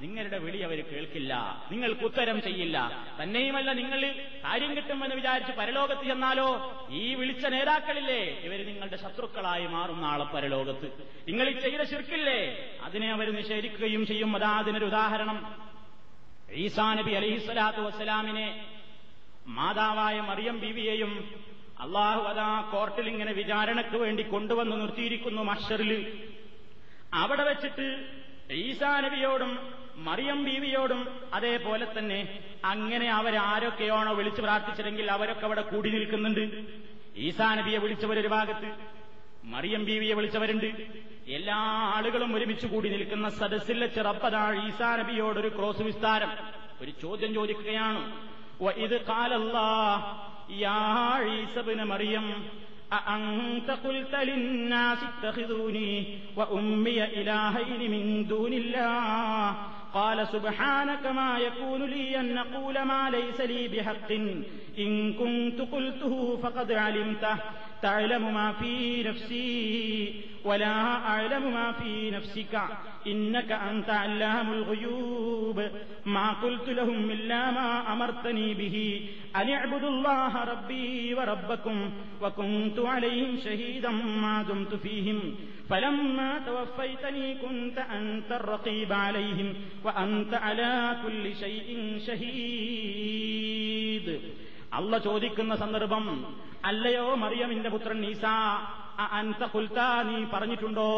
നിങ്ങളുടെ 0.00 0.38
വിളി 0.38 0.58
അവർ 0.58 0.84
കേൾക്കില്ല. 0.84 1.64
നിങ്ങൾക്ക് 1.70 2.00
ഉത്തരം 2.00 2.42
ചെയ്യില്ല. 2.42 3.06
തന്നെയുമല്ല 3.22 3.72
നിങ്ങൾ 3.72 4.14
കാര്യം 4.44 4.76
കിട്ടുമെന്ന് 4.76 5.16
വിചാരിച്ച് 5.16 5.52
പരലോകത്ത് 5.52 6.04
ചെന്നാലോ? 6.06 6.48
ഈ 6.90 7.14
വിളിച്ച 7.14 7.46
നേതാക്കളില്ലേ? 7.46 8.24
ഇവർ 8.24 8.66
നിങ്ങളുടെ 8.66 8.96
ശത്രുക്കളായി 8.96 9.66
മാറും 9.66 10.00
നാളെ 10.00 10.24
പരലോകത്ത്. 10.24 10.86
നിങ്ങൾ 11.28 11.48
ഈ 11.48 11.60
ചെയ്ത 11.60 11.80
ശിർക്കില്ലേ? 11.80 12.70
അതിനെ 12.82 13.12
അവർ 13.12 13.34
നിഷേധിക്കുകയും 13.34 14.06
ചെയ്യും. 14.06 14.36
അതാ 14.36 14.58
അതിനൊരു 14.58 14.84
ഉദാഹരണം. 14.84 15.66
ഈസാ 16.52 16.94
നബി 16.94 17.10
അലഹിസ്വലാത്തു 17.10 17.80
വസ്സലാമിനെ 17.80 18.66
മാതാവായ 19.46 20.20
മറിയം 20.20 20.60
ബീവിയെയും 20.60 21.42
അള്ളാഹു 21.80 22.20
അതാ 22.20 22.70
കോർട്ടിൽ 22.72 23.08
ഇങ്ങനെ 23.08 23.32
വിചാരണയ്ക്ക് 23.32 23.96
വേണ്ടി 23.96 24.22
കൊണ്ടുവന്ന് 24.22 24.80
നിർത്തിയിരിക്കുന്നു 24.80 25.42
മഷറിൽ 25.42 26.22
അവിടെ 27.14 27.42
വെച്ചിട്ട് 27.42 28.08
ഈസാ 28.50 29.00
നബിയോടും 29.00 29.85
മറിയം 30.07 30.39
ബീവിയോടും 30.47 31.01
അതേപോലെ 31.35 31.85
തന്നെ 31.95 32.19
അങ്ങനെ 32.71 33.07
അവരാരൊക്കെയാണോ 33.17 34.11
വിളിച്ചു 34.19 34.41
പ്രാർത്ഥിച്ചതെങ്കിൽ 34.41 35.07
അവരൊക്കെ 35.15 35.45
അവിടെ 35.47 35.63
കൂടി 35.71 35.89
നിൽക്കുന്നുണ്ട് 35.95 36.43
ഈസാ 37.27 37.47
നബിയെ 37.59 37.79
വിളിച്ചവരൊരു 37.83 38.31
ഭാഗത്ത് 38.35 38.69
മറിയം 39.53 39.81
ബീവിയെ 39.85 40.15
വിളിച്ചവരുണ്ട് 40.19 40.67
എല്ലാ 41.37 41.59
ആളുകളും 41.95 42.31
ഒരുമിച്ച് 42.35 42.67
കൂടി 42.67 42.89
നിൽക്കുന്ന 42.89 43.27
സദസ്സിൽ 43.39 43.77
വെച്ച് 43.79 44.01
റബ്ബതാഴ് 44.09 44.57
ഈസാ 44.67 44.89
നബിയോടൊരു 45.01 45.49
ക്രോസ് 45.57 45.85
വിസ്താരം 45.87 46.31
ഒരു 46.81 46.91
ചോദ്യം 47.01 47.31
ചോദിക്കുകയാണ് 47.37 48.01
ഇത് 48.79 48.97
കാലല്ലാ 49.07 49.67
യാ 50.61 50.77
ഈസബിന് 51.35 51.85
മറിയം 51.91 52.25
أأنت 52.99 53.69
قلت 53.79 54.13
للناس 54.21 54.99
اتخذوني 55.05 55.91
وأمي 56.37 56.99
إلهين 57.13 57.81
من 57.93 58.03
دون 58.25 58.53
الله 58.53 59.45
قال 59.96 60.28
سبحانك 60.28 61.06
ما 61.06 61.38
يكون 61.38 61.82
لي 61.82 62.20
أن 62.20 62.38
أقول 62.38 62.82
ما 62.82 63.10
ليس 63.10 63.40
لي 63.40 63.68
بحق. 63.68 64.12
إن 64.78 65.12
كنت 65.12 65.60
قلته 65.60 66.36
فقد 66.36 66.72
علمته. 66.72 67.36
تعلم 67.82 68.34
ما 68.34 68.52
في 68.52 69.02
نفسي 69.02 70.14
ولا 70.44 70.76
أعلم 70.82 71.52
ما 71.52 71.72
في 71.72 72.10
نفسك. 72.10 72.60
إنك 73.06 73.52
أنت 73.52 73.90
علام 73.90 74.52
الغيوب. 74.52 75.62
ما 76.06 76.32
قلت 76.32 76.68
لهم 76.68 77.10
إلا 77.10 77.50
ما 77.50 77.92
أمرتني 77.92 78.54
به. 78.54 79.08
أن 79.36 79.50
اعبدوا 79.50 79.88
الله 79.88 80.44
ربي 80.44 81.14
وربكم 81.14 81.90
وكنت 82.22 82.78
عليهم 82.78 83.36
شهيدا 83.44 83.90
ما 83.90 84.44
دمت 84.48 84.74
فيهم. 84.74 85.34
فلما 85.70 86.38
توفيتني 86.46 87.34
كنت 87.34 87.78
أنت 87.78 88.32
الرقيب 88.32 88.92
عليهم. 88.92 89.54
അള്ള 94.72 94.98
ചോദിക്കുന്ന 94.98 95.56
സന്ദർഭം 95.56 96.36
അല്ലയോ 96.64 97.14
മറിയമിന്റെ 97.14 97.68
പുത്രൻ 97.68 98.06
ഈസ 98.06 98.24
അൻത 99.12 99.44
കുൽത്ത 99.44 99.78
നീ 100.02 100.24
പറഞ്ഞിട്ടുണ്ടോ? 100.24 100.90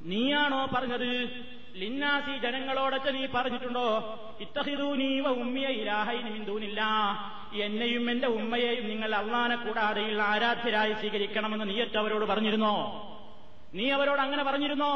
നീയാണോ 0.00 0.66
പറഞ്ഞത്? 0.66 1.28
ലിന്നാസി 1.76 2.38
ജനങ്ങളോടൊക്കെ 2.38 3.10
നീ 3.10 3.26
പറഞ്ഞിട്ടുണ്ടോ? 3.26 3.86
ഇത്തഹിദൂനീ 4.40 5.20
വ 5.20 5.26
ഉമ്മിയ 5.28 5.66
ഇലാഹൈനി 5.66 6.38
എന്നെയും 7.60 8.10
എന്റെ 8.10 8.26
ഉമ്മയെയും 8.26 8.88
നിങ്ങൾ 8.88 9.14
അള്ളാനെ 9.14 9.56
കൂടാതെയുള്ള 9.56 10.22
ആരാധ്യരായി 10.22 10.92
സ്വീകരിക്കണമെന്ന് 10.92 11.68
നീയറ്റ് 11.68 11.98
അവരോട് 11.98 12.24
പറഞ്ഞിരുന്നോ? 12.24 12.74
നീ 13.74 13.90
അവരോട് 13.90 14.20
അങ്ങനെ 14.20 14.42
പറഞ്ഞിരുന്നോ? 14.42 14.94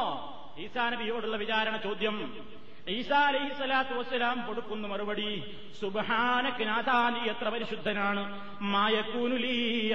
ഈസാ 0.58 0.90
നബിയോടുള്ള 0.90 1.36
വിചാരണ 1.36 1.76
ചോദ്യം 1.76 2.48
ഈസാ 2.88 3.18
അലൈഹി 3.18 3.48
സ്വലാത്തു 3.48 3.94
വസ്സലാം 3.94 4.46
കൊടുക്കുന്ന 4.46 4.86
മറുപടി 4.86 5.42
സുബഹാനക്ക് 5.80 6.68
നാഥാ 6.68 7.10
നീ 7.10 7.30
എത്ര 7.30 7.48
പരിശുദ്ധനാണ്. 7.48 8.22
മായക്കൂനുലീ 8.60 9.92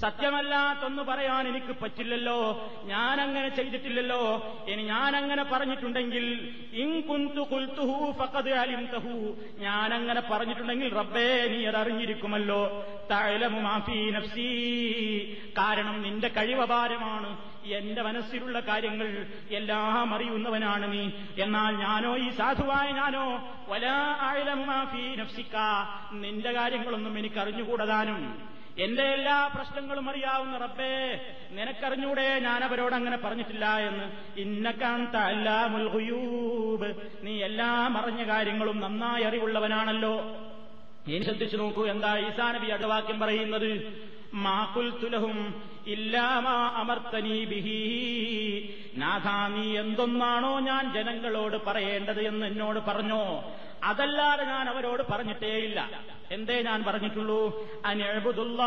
സത്യമല്ലാത്തൊന്ന് 0.00 1.02
പറയാൻ 1.02 1.48
എനിക്ക് 1.48 1.80
പറ്റില്ലല്ലോ. 1.82 2.70
ഞാൻ 2.84 3.20
അങ്ങനെ 3.20 3.48
ചെയ്തിട്ടില്ലല്ലോ. 3.48 4.22
ഇനി 4.68 4.82
ഞാൻ 4.82 5.16
അങ്ങനെ 5.16 5.44
പറഞ്ഞിട്ടുണ്ടെങ്കിൽ 5.44 6.54
ഇൻകുന്തു 6.72 7.40
കുൽത്തുഹു 7.40 8.12
ഫഖദ് 8.18 8.50
അലിംതഹു. 8.50 9.36
ഞാൻ 9.58 9.94
അങ്ങനെ 9.94 10.22
പറഞ്ഞിട്ടുണ്ടെങ്കിൽ 10.30 10.94
റബ്ബേ 10.94 11.48
നീ 11.48 11.66
അത് 11.66 11.76
അറിഞ്ഞിരിക്കുമല്ലോ. 11.76 12.86
മാഫി 13.48 14.10
നഫ്സി. 14.10 14.50
കാരണം 15.58 16.02
നിന്റെ 16.02 16.28
കഴിവഭാരമാണ് 16.28 17.50
എന്റെ 17.64 18.02
മനസ്സിലുള്ള 18.02 18.60
കാര്യങ്ങൾ 18.60 19.26
എല്ലാം 19.50 20.14
അറിയുന്നവനാണ് 20.14 20.92
നീ. 20.92 21.10
എന്നാൽ 21.42 21.76
ഞാനോ 21.76 22.16
ഈ 22.16 22.30
സാധുവായ 22.30 22.90
ഞാനോ 22.90 23.54
വലാ 23.68 24.18
ആയിലമാഫി 24.20 25.16
നഫ്സിക്ക 25.16 25.56
നിന്റെ 26.12 26.52
കാര്യങ്ങളൊന്നും 26.52 27.18
എനിക്ക് 27.18 27.40
അറിഞ്ഞുകൂടതാനും 27.40 28.50
എന്റെ 28.78 29.02
എല്ലാ 29.02 29.46
പ്രശ്നങ്ങളും 29.46 30.10
അറിയാവുന്ന 30.10 30.56
റബ്ബേ 30.56 31.20
നിനക്കറിഞ്ഞൂടെ 31.50 32.40
ഞാൻ 32.40 32.64
അവരോട് 32.64 32.94
അങ്ങനെ 32.94 33.16
പറഞ്ഞിട്ടില്ല 33.16 33.78
എന്ന്. 33.78 34.38
ഇന്നക്കാന്ത 34.40 35.16
നീ 37.22 37.42
എല്ലാം 37.42 37.98
അറിഞ്ഞ 37.98 38.22
കാര്യങ്ങളും 38.28 38.80
നന്നായി 38.80 39.22
അറിവുള്ളവനാണല്ലോ. 39.22 40.36
ഇനി 41.06 41.24
ശ്രദ്ധിച്ചു 41.24 41.56
നോക്കൂ 41.56 41.86
എന്താ 41.86 42.16
ഈസാ 42.18 42.52
നബി 42.52 42.66
അടുവാക്യം 42.66 43.20
പറയുന്നത്? 43.20 44.00
മാക്കുൽത്തുലഹും 44.34 45.62
ഇല്ലാമാ 45.92 46.72
അമർത്തനീ 46.76 47.44
ബിഹി. 47.44 48.74
നാഥാ 48.96 49.48
നീ 49.48 49.78
എന്തൊന്നാണോ 49.78 50.60
ഞാൻ 50.60 50.92
ജനങ്ങളോട് 50.92 51.56
പറയേണ്ടത് 51.66 52.20
എന്ന് 52.20 52.46
എന്നോട് 52.46 52.78
പറഞ്ഞോ? 52.78 53.54
അതല്ലാതെ 53.84 54.44
ഞാൻ 54.44 54.68
അവരോട് 54.68 55.02
പറഞ്ഞിട്ടേയില്ല. 55.10 55.90
എന്തേ 56.30 56.62
ഞാൻ 56.62 56.84
പറഞ്ഞിട്ടുള്ളൂ? 56.84 57.68
അനെഴുതുള്ള 57.86 58.62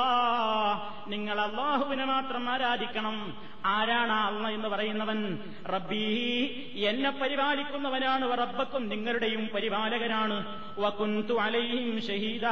നിങ്ങൾ 1.08 1.42
അള്ളാഹുവിനെ 1.42 2.06
മാത്രം 2.06 2.50
ആരാധിക്കണം. 2.50 3.38
ആരാണ് 3.66 4.12
അള്ള 4.12 4.50
എന്ന് 4.50 4.68
പറയുന്നവൻ? 4.68 5.40
റബ്ബീ 5.66 6.46
എന്നെ 6.76 7.10
പരിപാലിക്കുന്നവനാണ്. 7.10 8.38
റബ്ബക്കും 8.38 8.90
നിങ്ങളുടെയും 8.90 9.50
പരിപാലകനാണ്. 9.56 10.62
വകുന്തു 10.80 11.34
അലൈഹിം 11.34 12.02
ഷഹീദ 12.02 12.48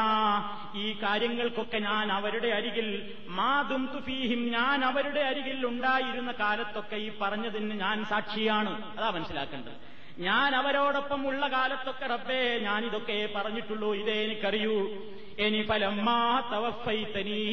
ഈ 0.76 0.93
കാര്യങ്ങൾക്കൊക്കെ 1.03 1.78
ഞാൻ 1.78 2.12
അവരുടെ 2.12 2.47
അരികിൽ 2.47 3.14
മാതും 3.28 3.89
തുഫീഹിം 3.93 4.51
ഞാൻ 4.51 4.86
അവരുടെ 4.86 5.22
അരികിൽ 5.22 5.66
ഉണ്ടായിരുന്ന 5.66 6.32
കാലത്തൊക്കെ 6.32 6.95
ഈ 6.95 7.12
പറഞ്ഞതിന് 7.22 7.80
ഞാൻ 7.80 8.05
സാക്ഷിയാണ്. 8.05 8.97
അതാ 8.97 9.09
മനസ്സിലാക്കേണ്ടത്. 9.09 9.90
ഞാൻ 10.20 10.55
അവരോടൊപ്പം 10.55 11.28
ഉള്ള 11.28 11.47
കാലത്തൊക്കെ 11.47 12.07
റബ്ബേ 12.07 12.57
ഞാനിതൊക്കെ 12.57 13.30
പറഞ്ഞിട്ടുള്ളൂ. 13.36 13.95
ഇതേ 13.95 14.24
എനിക്കറിയൂ. 14.24 14.89
ഇനി 15.39 15.62
ഫലമ്മാ 15.62 16.49
തവഫൈത്തനീ 16.53 17.43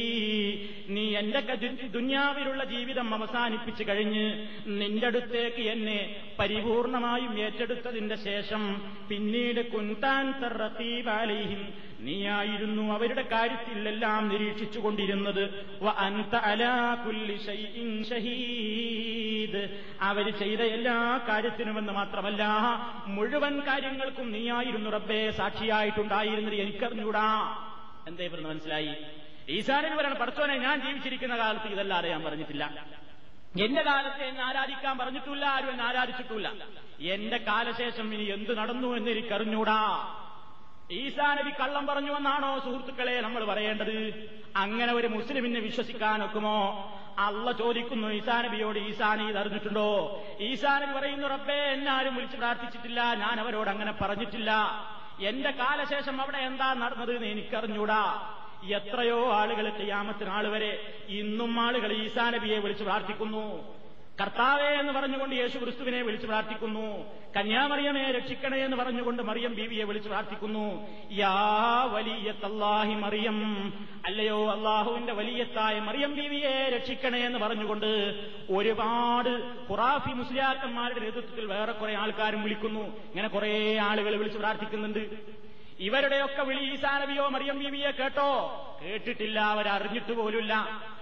നീ 0.89 1.17
എന്റെ 1.17 1.41
ദുന്യാവിലുള്ള 1.87 2.65
ജീവിതം 2.65 3.15
അവസാനിപ്പിച്ചു 3.15 3.85
കഴിഞ്ഞ് 3.89 4.47
നിന്റെ 4.67 5.07
അടുത്തേക്ക് 5.07 5.57
എന്നെ 5.57 6.17
പരിപൂർണമായും 6.39 7.39
ഏറ്റെടുത്തതിന്റെ 7.39 8.17
ശേഷം 8.17 8.93
പിന്നീട് 9.09 9.71
കുന്താൻ 9.71 10.41
തറത്തീപാലയും 10.41 11.75
നീയായിരുന്നു 12.01 12.93
അവരുടെ 12.93 13.23
കാര്യത്തിലെല്ലാം 13.23 14.29
നിരീക്ഷിച്ചുകൊണ്ടിരുന്നത്. 14.29 15.69
കൊണ്ടിരുന്നത് 17.05 19.81
അവർ 20.01 20.39
ചെയ്ത 20.39 20.61
എല്ലാ 20.61 21.21
കാര്യത്തിനുമെന്ന് 21.29 21.93
മാത്രമല്ല 21.93 22.45
മുഴുവൻ 23.07 23.61
കാര്യങ്ങൾക്കും 23.61 24.33
നീയായിരുന്നു 24.33 24.91
റബ്ബേ 24.91 25.31
സാക്ഷിയായിട്ടുണ്ടായിരുന്നത് 25.31 26.55
എനിക്കറിഞ്ഞൂടാ. 26.55 27.57
എന്തേ 28.09 28.29
പറഞ്ഞു 28.29 28.49
മനസ്സിലായി? 28.49 28.97
ഈശാനിന് 29.49 29.97
പറയണം 29.97 30.17
പഠിച്ചോനെ 30.17 30.57
ഞാൻ 30.57 30.81
ജീവിച്ചിരിക്കുന്ന 30.81 31.39
കാലത്ത് 31.39 31.67
ഇതല്ലാതെ 31.67 32.09
ഞാൻ 32.09 32.23
പറഞ്ഞിട്ടില്ല. 32.23 32.87
എന്റെ 33.61 33.83
കാലത്തെ 33.83 34.25
എന്നെ 34.25 34.45
ആരാധിക്കാൻ 34.45 34.99
പറഞ്ഞിട്ടില്ല 34.99 35.45
ആരും 35.45 35.71
എന്നെ 35.71 35.85
ആരാധിച്ചിട്ടില്ല. 35.85 36.53
എന്റെ 37.01 37.37
കാലശേഷം 37.37 38.15
ഇനി 38.15 38.25
എന്ത് 38.25 38.59
നടന്നു 38.59 38.97
എന്ന് 38.97 39.11
എനിക്കറിഞ്ഞൂടാ. 39.11 40.15
ഈസാ 40.91 41.35
നബി 41.35 41.51
കള്ളം 41.61 41.87
പറഞ്ഞുവെന്നാണോ 41.87 42.59
സുഹൃത്തുക്കളെ 42.59 43.21
നമ്മൾ 43.21 43.45
പറയേണ്ടത്? 43.45 44.29
അങ്ങനെ 44.57 44.93
ഒരു 44.93 45.07
മുസ്ലിമിനെ 45.07 45.61
വിശ്വസിക്കാൻ 45.61 46.23
ഒക്കുമോ 46.23 46.59
അള്ള 47.19 47.53
ചോദിക്കുന്നു 47.53 48.09
ഈസാ 48.09 48.43
നബിയോട് 48.43 48.79
ഈസാ 48.79 49.15
നീ 49.15 49.33
അറിഞ്ഞിട്ടുണ്ടോ? 49.33 50.21
ഈസാ 50.41 50.79
നബി 50.79 50.99
പറയുന്നു 50.99 51.29
റബ്ബേ 51.29 51.55
എന്നാരും 51.55 52.15
വിളിച്ച് 52.15 52.37
പ്രാർത്ഥിച്ചിട്ടില്ല 52.37 53.15
ഞാൻ 53.15 53.41
അവരോട് 53.41 53.71
അങ്ങനെ 53.71 53.93
പറഞ്ഞിട്ടില്ല. 53.93 54.51
എന്റെ 55.21 55.51
കാലശേഷം 55.51 56.23
അവിടെ 56.23 56.39
എന്താ 56.39 56.75
നടന്നത് 56.75 57.13
എന്ന് 57.15 57.27
എനിക്കറിഞ്ഞൂടാ. 57.27 58.35
എത്രയോ 58.65 59.33
ആളുകൾ 59.33 59.69
ചെയ്യാമത്തിനാൾ 59.69 60.49
വരെ 60.49 61.05
ഇന്നും 61.09 61.61
ആളുകൾ 61.61 61.93
ഈസാ 61.93 62.31
നബിയെ 62.31 62.59
വിളിച്ചു 62.59 62.85
പ്രാർത്ഥിക്കുന്നു. 62.85 63.78
കർത്താവേ 64.21 64.69
എന്ന് 64.69 64.93
പറഞ്ഞുകൊണ്ട് 64.93 65.37
യേശു 65.37 65.59
ക്രിസ്തുവിനെ 65.59 66.03
വിളിച്ചു 66.03 66.27
പ്രാർത്ഥിക്കുന്നു. 66.27 67.05
കന്യാമറിയമേ 67.37 68.11
രക്ഷിക്കണേ 68.11 68.59
എന്ന് 68.59 68.77
പറഞ്ഞുകൊണ്ട് 68.77 69.23
മറിയം 69.23 69.55
ബീവിയെ 69.55 69.85
വിളിച്ചു 69.85 70.09
പ്രാർത്ഥിക്കുന്നു. 70.09 70.87
യാ 71.13 71.89
വലിയത്തല്ലാഹി 71.93 72.95
മറിയം. 72.95 73.73
അല്ലയോ 74.07 74.51
അള്ളാഹുവിന്റെ 74.51 75.13
വലിയത്തായ 75.13 75.81
മറിയം 75.81 76.17
ബീവിയെ 76.17 76.69
രക്ഷിക്കണേ 76.77 77.19
എന്ന് 77.19 77.39
പറഞ്ഞുകൊണ്ട് 77.39 77.87
ഒരുപാട് 78.51 79.29
ഖുറാഫി 79.71 80.13
മുസ്ലിയാക്കന്മാരുടെ 80.13 81.01
നേതൃത്വത്തിൽ 81.01 81.47
വേറെ 81.47 81.73
കുറെ 81.73 81.95
ആൾക്കാരും 81.95 82.43
വിളിക്കുന്നു. 82.43 82.81
ഇങ്ങനെ 82.81 83.29
കുറെ 83.29 83.79
ആളുകൾ 83.79 84.17
വിളിച്ചു 84.17 84.39
പ്രാർത്ഥിക്കുന്നുണ്ട്. 84.39 85.09
ഇവരുടെയൊക്കെ 85.81 86.43
വിളി 86.43 86.73
ഈസാ 86.73 86.99
നബിയോ 86.99 87.29
മറിയം 87.29 87.59
ബീവിയെ 87.59 87.91
കേട്ടോ? 87.91 88.31
കേട്ടിട്ടില്ല 88.83 89.41
അവരറിഞ്ഞിട്ട് 89.41 90.13
പോലുമില്ല. 90.13 90.55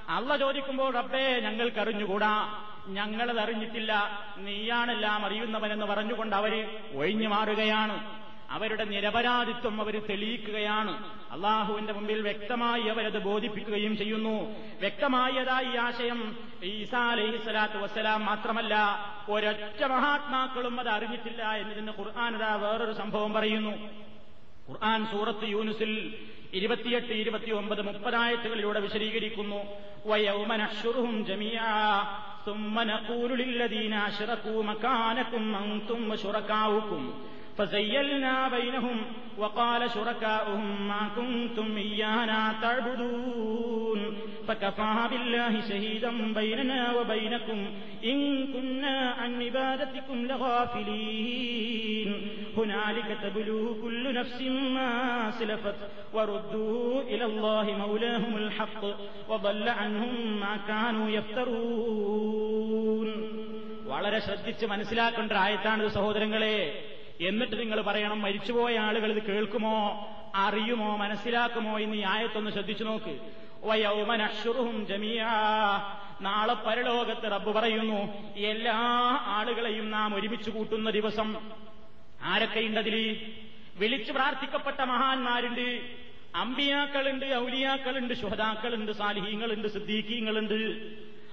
അള്ള 0.08 0.36
ചോദിക്കുമ്പോൾ 0.36 0.92
റബ്ബേ 0.92 1.40
ഞങ്ങൾക്കറിഞ്ഞുകൂടാ? 1.40 2.62
ഞങ്ങളത് 2.86 3.40
അറിഞ്ഞിട്ടില്ല 3.40 4.20
നീയാണെല്ലാം 4.36 5.26
അറിയുന്നവനെന്ന് 5.26 5.86
പറഞ്ഞുകൊണ്ട് 5.86 6.36
അവർ 6.36 6.78
ഒഴിഞ്ഞു 6.94 7.28
മാറുകയാണ്. 7.28 8.26
അവരുടെ 8.50 8.84
നിരപരാധിത്വം 8.84 9.80
അവർ 9.80 10.02
തെളിയിക്കുകയാണ്. 10.10 11.04
അള്ളാഹുവിന്റെ 11.32 11.92
മുമ്പിൽ 11.92 12.22
വ്യക്തമായി 12.22 12.82
അവരത് 12.82 13.18
ബോധിപ്പിക്കുകയും 13.22 13.96
ചെയ്യുന്നു. 13.96 14.50
വ്യക്തമായതായി 14.80 15.64
ഈ 15.64 15.76
ആശയം 15.76 16.36
ഈസാ 16.62 17.10
അലൈഹി 17.10 17.36
സ്വലാത്തു 17.36 17.78
വസ്സലാം 17.78 18.24
മാത്രമല്ല 18.26 18.74
ഒരൊറ്റ 19.30 19.84
മഹാത്മാക്കളും 19.84 20.80
അത് 20.80 20.88
അറിഞ്ഞിട്ടില്ല 20.88 21.42
എന്നതിന് 21.42 21.92
ഖുർആാനത 21.98 22.42
വേറൊരു 22.42 22.92
സംഭവം 22.92 23.32
പറയുന്നു. 23.32 23.70
ഖുർആൻ 24.70 25.06
സൂറത്ത് 25.06 25.44
യൂനുസിൽ 25.44 26.14
ഇരുപത്തിയെട്ട് 26.54 27.12
ഇരുപത്തിയൊമ്പത് 27.12 27.82
മുപ്പതായത്തുകളിലൂടെ 27.82 28.80
വിശദീകരിക്കുന്നു. 28.80 29.60
ثم 32.45 32.79
نقول 32.79 33.39
للذين 33.39 33.93
أشركوا 33.93 34.63
مكانكم 34.63 35.55
أنتم 35.55 36.09
وشركاؤكم 36.11 37.13
فزيلنا 37.57 38.47
بينهم 38.47 38.97
وقال 39.37 39.91
شركاؤهم 39.91 40.87
ما 40.87 41.09
كنتم 41.15 41.77
إيانا 41.77 42.55
تعبدون 42.61 44.17
فكفى 44.47 45.07
بالله 45.11 45.61
شهيدا 45.61 46.33
بيننا 46.33 46.93
وبينكم 46.93 47.65
إن 48.03 48.47
كنا 48.47 49.09
عن 49.09 49.43
عبادتكم 49.43 50.25
لغافلين 50.25 52.13
هنالك 52.57 53.17
تبلو 53.23 53.81
كل 53.81 54.13
نفس 54.13 54.41
ما 54.75 55.31
سلفت 55.31 55.75
وردوا 56.13 57.01
إلى 57.01 57.25
الله 57.25 57.77
مولاهم 57.77 58.37
الحق 58.37 58.85
وضل 59.29 59.69
عنهم 59.69 60.39
ما 60.39 60.57
كانوا 60.67 61.09
يفترون 61.09 63.11
വളരെ 63.93 64.19
ശ്രദ്ധിച്ച് 64.19 64.65
മനസ്സിലാക്കേണ്ട 64.65 65.31
ആയത്താണ് 65.45 65.87
സഹോദരങ്ങളെ 65.87 66.83
എന്നിട്ട് 67.20 67.60
നിങ്ങൾ 67.60 67.80
പറയണം 67.80 68.22
മരിച്ചുപോയ 68.22 68.78
ആളുകൾ 68.78 69.12
ഇത് 69.12 69.22
കേൾക്കുമോ 69.22 70.08
അറിയുമോ 70.34 70.96
മനസ്സിലാക്കുമോ 70.96 71.78
എന്ന് 71.80 71.96
ഈ 71.96 72.04
ആയത്തൊന്ന് 72.06 72.50
ശ്രദ്ധിച്ചു 72.50 72.84
നോക്ക്. 72.84 73.18
വയൗമനഷുറുഹും 73.64 74.86
ജമിയാ 74.86 75.28
നാളെ 76.20 76.54
പരലോകത്ത് 76.54 77.32
റബ്ബ് 77.32 77.54
പറയുന്നു 77.54 78.00
എല്ലാ 78.36 78.74
ആളുകളെയും 79.26 79.90
നാം 79.90 80.14
ഒരുമിച്ച് 80.14 80.50
കൂട്ടുന്ന 80.50 80.90
ദിവസം 80.90 81.50
ആരൊക്കെയുണ്ടതിൽ 82.22 83.32
വിളിച്ചു 83.76 84.12
പ്രാർത്ഥിക്കപ്പെട്ട 84.12 84.80
മഹാന്മാരുണ്ട്. 84.80 85.80
അമ്പിയാക്കളുണ്ട് 86.34 87.26
ഔലിയാക്കളുണ്ട് 87.26 88.14
ശുഹതാക്കളുണ്ട് 88.14 88.92
സാലിഹീങ്ങളുണ്ട് 88.92 89.68
സിദ്ദീഖീങ്ങളുണ്ട്. 89.68 90.90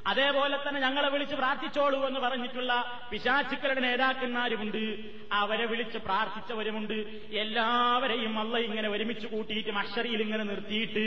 അതേപോലെ 0.08 0.58
തന്നെ 0.58 0.80
ഞങ്ങളെ 0.82 1.10
വിളിച്ച് 1.10 1.36
പ്രാർത്ഥിച്ചോളൂ 1.36 2.08
എന്ന് 2.08 2.20
പറഞ്ഞിട്ടുള്ള 2.20 2.74
പിശാചുക്കളുടെ 3.12 3.82
നേതാക്കന്മാരുമുണ്ട്. 3.82 4.84
അവരെ 5.32 5.66
വിളിച്ച് 5.66 5.98
പ്രാർത്ഥിച്ചവരുമുണ്ട്. 5.98 6.98
എല്ലാവരെയും 7.44 8.40
അല്ല 8.40 8.58
ഇങ്ങനെ 8.58 8.90
ഒരുമിച്ച് 8.90 9.28
കൂട്ടിയിട്ട് 9.28 9.70
മഷറിയിൽ 9.70 10.22
ഇങ്ങനെ 10.22 10.44
നിർത്തിയിട്ട് 10.44 11.06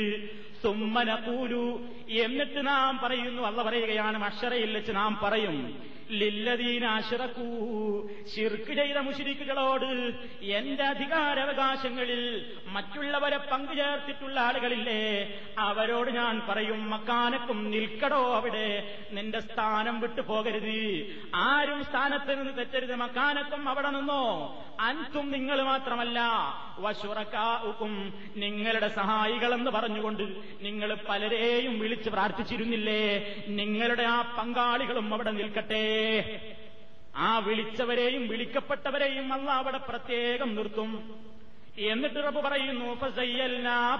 സുമ്മന 0.62 1.14
കൂലു 1.14 1.66
എന്നിട്ട് 2.09 2.66
നാം 2.66 3.01
പറയുന്നു 3.03 3.42
അല്ല 3.42 3.62
പറയുകയാണ് 3.62 4.18
മഷറയിൽ 4.18 4.72
വെച്ച് 4.72 4.92
നാം 4.92 5.20
പറയും 5.22 5.59
ശിർക്ക് 8.37 8.73
ചെയ്ത 8.75 8.97
മുഷിരിക്കുകളോട് 8.97 10.13
എന്റെ 10.43 10.85
അധികാരാവകാശങ്ങളിൽ 10.85 12.47
മറ്റുള്ളവരെ 12.67 13.37
പങ്കുചേർത്തിട്ടുള്ള 13.37 14.41
ആളുകളില്ലേ? 14.41 15.35
അവരോട് 15.59 16.11
ഞാൻ 16.11 16.43
പറയും 16.49 16.91
മക്കാനക്കും 16.91 17.71
നിൽക്കടോ 17.71 18.35
അവിടെ. 18.35 18.99
നിന്റെ 19.13 19.41
സ്ഥാനം 19.41 20.01
വിട്ടു 20.01 20.21
പോകരുത്. 20.21 21.07
ആരും 21.35 21.85
സ്ഥാനത്ത് 21.85 22.41
നിന്ന് 22.41 22.59
തെറ്റരുത്. 22.59 22.95
മക്കാനക്കും 22.95 23.69
അവിടെ 23.69 23.91
നിന്നോ. 23.91 24.65
അൻതും 24.81 25.31
നിങ്ങൾ 25.31 25.63
മാത്രമല്ല. 25.63 26.21
വശുറക്കാക്കും 26.79 28.15
നിങ്ങളുടെ 28.37 28.89
സഹായികളെന്ന് 28.89 29.71
പറഞ്ഞുകൊണ്ട് 29.71 30.23
നിങ്ങൾ 30.61 30.97
പലരെയും 31.09 31.79
വിളിച്ച് 31.79 32.11
പ്രാർത്ഥിച്ചിരുന്നില്ലേ? 32.11 33.35
നിങ്ങളുടെ 33.49 34.03
ആ 34.03 34.35
പങ്കാളികളും 34.39 35.15
അവിടെ 35.15 35.31
നിൽക്കട്ടെ. 35.31 35.95
ആ 37.16 37.38
വിളിച്ചവരെയും 37.38 38.28
വിളിക്കപ്പെട്ടവരെയും 38.28 39.32
അല്ല 39.32 39.51
അവിടെ 39.51 39.78
പ്രത്യേകം 39.78 40.55
നിർത്തും. 40.55 40.90
എന്നിട്ട് 41.78 42.16
റബ്ബ് 42.16 42.40
പറയുന്നു 42.40 42.84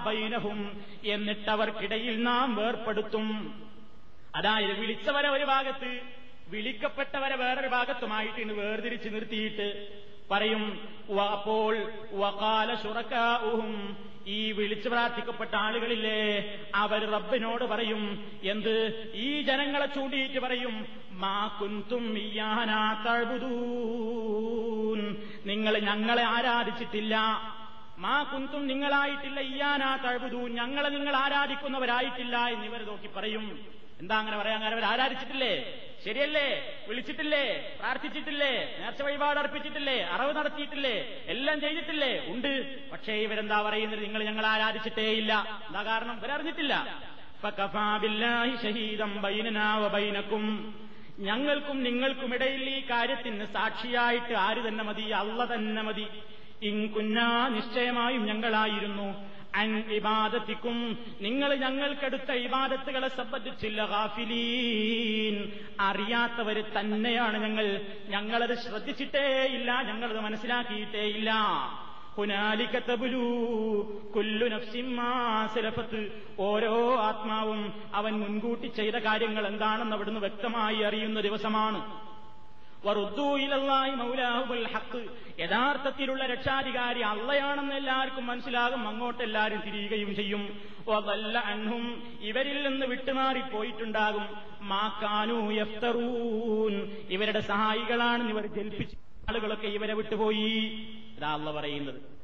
ബൈനഹും 0.05 0.59
എന്നിട്ട് 1.05 1.49
അവർക്കിടയിൽ 1.49 2.23
നാം 2.23 2.55
വേർപ്പെടുത്തും. 2.55 3.27
അതായത് 4.35 4.79
വിളിച്ചവരെ 4.79 5.29
ഒരു 5.29 5.43
ഭാഗത്ത് 5.43 6.01
വിളിക്കപ്പെട്ടവരെ 6.47 7.35
വേറൊരു 7.35 7.67
ഭാഗത്തുമായിട്ട് 7.67 8.39
ഇന്ന് 8.39 8.53
വേർതിരിച്ച് 8.53 9.09
നിർത്തിയിട്ട് 9.09 9.67
പറയും 10.31 10.63
അപ്പോൾ 11.19 11.73
വകാല 12.13 12.69
ശുറക്കാവും 12.75 13.97
ഈ 14.27 14.51
വിളിച്ചു 14.51 14.89
പ്രാർത്ഥിക്കപ്പെട്ട 14.89 15.55
ആളുകളില്ലേ 15.55 16.21
അവർ 16.75 17.01
റബ്ബിനോട് 17.11 17.63
പറയും 17.63 18.01
എന്ത്? 18.43 18.75
ഈ 19.13 19.41
ജനങ്ങളെ 19.41 19.85
ചൂണ്ടിയിട്ട് 19.85 20.39
പറയും 20.39 20.73
മാ 21.11 21.37
കുന്തും 21.59 22.03
നിങ്ങൾ 25.45 25.73
ഞങ്ങളെ 25.79 26.23
ആരാധിച്ചിട്ടില്ല. 26.23 27.15
മാ 27.99 28.23
കുന്തും 28.23 28.67
നിങ്ങളായിട്ടില്ല 28.67 29.39
ഇയാനാ 29.39 29.95
തഴുതൂൻ 30.03 30.49
ഞങ്ങളെ 30.53 30.89
നിങ്ങൾ 30.89 31.15
ആരാധിക്കുന്നവരായിട്ടില്ല 31.15 32.37
എന്നിവർ 32.47 32.81
നോക്കി 32.87 33.09
പറയും. 33.15 33.45
എന്താ 34.01 34.15
അങ്ങനെ 34.19 34.37
പറയാൻ 34.37 34.61
കാരണം? 34.61 34.77
അവർ 34.77 34.85
ആരാധിച്ചിട്ടില്ലേ? 34.85 35.53
ശരിയല്ലേ? 36.05 36.61
വിളിച്ചിട്ടില്ലേ? 36.87 37.75
പ്രാർത്ഥിച്ചിട്ടില്ലേ? 37.79 38.77
നേർച്ച 38.79 39.01
വഴിപാട് 39.01 39.39
അർപ്പിച്ചിട്ടില്ലേ? 39.39 40.03
അറവ് 40.03 40.35
നടത്തിയിട്ടില്ലേ? 40.35 41.23
എല്ലാം 41.27 41.61
ചെയ്തിട്ടില്ലേ? 41.61 42.23
ഉണ്ട്. 42.27 42.89
പക്ഷേ 42.89 43.13
ഇവരെന്താ 43.13 43.61
പറയുന്നത്? 43.61 44.03
നിങ്ങൾ 44.03 44.23
ഞങ്ങൾ 44.23 44.45
ആരാധിച്ചിട്ടേയില്ല. 44.45 45.61
എന്താ 45.67 45.83
കാരണം? 45.83 46.17
ഇവരറിഞ്ഞിട്ടില്ല. 46.17 46.85
ഞങ്ങൾക്കും 51.19 51.83
നിങ്ങൾക്കും 51.83 52.33
ഇടയിൽ 52.33 52.69
ഈ 52.69 52.81
കാര്യത്തിന് 52.89 53.45
സാക്ഷിയായിട്ട് 53.45 54.33
ആര് 54.33 54.67
തന്നെ 54.67 54.83
മതി? 54.83 55.01
അള്ള 55.01 55.53
തന്നെ 55.53 55.81
മതി. 55.81 56.07
ഇൻകുന്നാ 56.61 57.47
നിശ്ചയമായും 57.47 58.25
ഞങ്ങളായിരുന്നു. 58.25 59.36
അൻ 59.57 59.79
ഇബാദത്തിക്കും 59.79 60.97
നിങ്ങൾ 61.21 61.55
ഞങ്ങൾക്കെടുത്ത 61.55 62.31
ഇബാദത്തുകളെ 62.31 63.07
സംബന്ധിച്ചില്ല 63.07 63.85
ഗാഫിലീൻ. 63.85 65.51
അറിയാത്തവര് 65.79 66.63
തന്നെയാണ് 66.79 67.37
ഞങ്ങൾ. 67.37 67.81
ഞങ്ങളത് 68.07 68.57
ശ്രദ്ധിച്ചിട്ടേ 68.57 69.43
ഇല്ല 69.43 69.81
ഞങ്ങളത് 69.81 70.19
മനസ്സിലാക്കിയിട്ടേ 70.19 70.99
ഇല്ല 70.99 71.33
സലഫത്ത്. 75.55 76.11
ഓരോ 76.39 76.95
ആത്മാവും 76.99 77.73
അവൻ 77.93 78.19
മുൻകൂട്ടി 78.19 78.67
ചെയ്ത 78.67 78.95
കാര്യങ്ങൾ 78.95 79.47
എന്താണെന്ന് 79.47 79.95
അവിടുന്ന് 79.95 80.19
വ്യക്തമായി 80.19 80.81
അറിയുന്ന 80.81 81.19
ദിവസമാണ്. 81.21 82.06
യഥാർത്ഥത്തിലുള്ള 85.39 86.25
രക്ഷാധികാരി 86.25 86.99
അള്ളയാണെന്ന് 86.99 87.75
എല്ലാവർക്കും 87.75 88.25
മനസ്സിലാകും. 88.27 88.87
അങ്ങോട്ട് 88.87 89.23
എല്ലാവരും 89.23 89.61
തിരിയുകയും 89.65 90.15
ചെയ്യും. 90.15 90.59
വല്ല 90.87 91.39
അൻഹും 91.39 92.03
ഇവരിൽ 92.21 92.67
നിന്ന് 92.67 92.85
വിട്ടുമാറി 92.85 93.39
പോയിട്ടുണ്ടാകും. 93.39 94.27
യഫ്തറൂൻ. 95.51 96.97
ഇവരുടെ 97.09 97.39
സഹായികളാണെന്ന് 97.39 98.31
ഇവർ 98.31 98.47
ജൽപ്പിച്ച 98.47 98.95
ആളുകളൊക്കെ 99.29 99.67
ഇവരെ 99.67 99.93
വിട്ടുപോയി. 99.93 100.85
ഇതാ 101.17 101.33
അള്ള 101.33 101.51
പറയുന്നത്. 101.51 102.16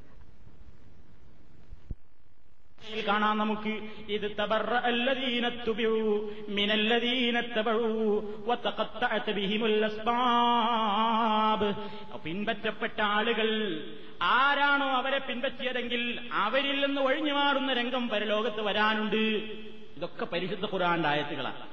കാണാം 3.07 3.37
നമുക്ക്. 3.37 3.79
ഇത് 4.11 4.31
തബറ 4.37 4.77
പിൻപറ്റപ്പെട്ട 12.25 13.01
ആളുകൾ 13.01 13.49
ആരാണോ 14.21 14.87
അവരെ 14.87 15.17
പിൻപറ്റിയതെങ്കിൽ 15.17 16.29
അവരിൽ 16.33 16.85
നിന്ന് 16.85 17.01
ഒഴിഞ്ഞു 17.01 17.33
മാറുന്ന 17.33 17.73
രംഗം 17.73 18.09
പരലോകത്ത് 18.09 18.61
വരാനുണ്ട്. 18.61 19.23
ഇതൊക്കെ 19.97 20.25
പരിശുദ്ധ 20.25 20.65
ഖുറാന്റെ 20.65 21.09
ആയത്തുകളാണ്. 21.09 21.67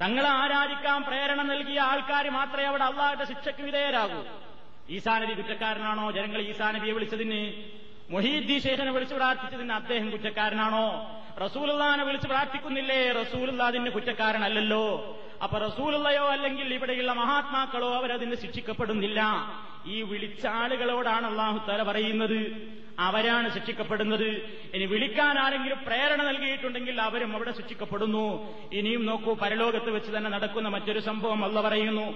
തങ്ങളെ 0.00 0.28
ആരാധിക്കാൻ 0.28 1.02
പ്രേരണ 1.02 1.42
നൽകിയ 1.42 1.80
ആൾക്കാർ 1.80 2.28
മാത്രമേ 2.30 2.64
അവിടെ 2.64 2.84
അള്ളാഹുടെ 2.84 3.24
ശിക്ഷയ്ക്ക് 3.24 3.62
വിധേയരാകൂ. 3.62 4.24
ഈസാനബി 4.88 5.32
കുറ്റക്കാരനാണോ? 5.32 6.10
ജനങ്ങൾ 6.10 6.42
ഈസാനബിയെ 6.42 6.92
വിളിച്ചതിന് 6.92 7.62
മൊഹീദ്ദീ 8.12 8.58
ശേഖനെ 8.58 8.90
വിളിച്ച് 8.92 9.14
പ്രാർത്ഥിച്ചതിന് 9.14 9.72
അദ്ദേഹം 9.72 10.10
കുറ്റക്കാരനാണോ? 10.10 10.86
റസൂലുള്ളാനെ 11.44 12.04
വിളിച്ച് 12.04 12.28
പ്രാർത്ഥിക്കുന്നില്ലേ? 12.28 13.12
റസൂലുള്ള 13.12 13.62
അതിന് 13.62 13.90
കുറ്റക്കാരനല്ലല്ലോ. 13.90 15.16
അപ്പൊ 15.42 15.58
റസൂലുള്ളയോ 15.58 16.24
അല്ലെങ്കിൽ 16.26 16.74
ഇവിടെയുള്ള 16.74 17.12
മഹാത്മാക്കളോ 17.12 17.94
അവരതിന് 17.94 18.34
ശിക്ഷിക്കപ്പെടുന്നില്ല. 18.34 19.20
ഈ 19.86 20.02
വിളിച്ച 20.02 20.46
ആളുകളോടാണ് 20.46 21.26
അള്ളാഹു 21.26 21.70
തല 21.70 21.82
പറയുന്നത്. 21.82 22.38
അവരാണ് 22.98 23.54
ശിക്ഷിക്കപ്പെടുന്നത്. 23.54 24.28
ഇനി 24.74 24.84
വിളിക്കാൻ 24.84 25.38
ആരെങ്കിലും 25.38 25.78
പ്രേരണ 25.86 26.22
നൽകിയിട്ടുണ്ടെങ്കിൽ 26.22 27.00
അവരും 27.00 27.34
അവിടെ 27.34 27.52
ശിക്ഷിക്കപ്പെടുന്നു. 27.52 28.54
ഇനിയും 28.72 29.06
നോക്കൂ 29.06 29.34
പരലോകത്ത് 29.34 29.90
വെച്ച് 29.90 30.16
തന്നെ 30.16 30.30
നടക്കുന്ന 30.30 30.68
മറ്റൊരു 30.68 31.00
സംഭവം 31.00 31.44
അല്ല 31.44 31.60
പറയുന്നു. 31.60 32.06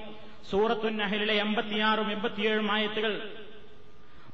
സൂറത്തുന്നഹലിലെ 0.51 1.35
എൺപത്തിയാറും 1.35 2.11
എൺപത്തിയേഴും 2.13 2.73
ആയത്തുകൾ 2.73 3.37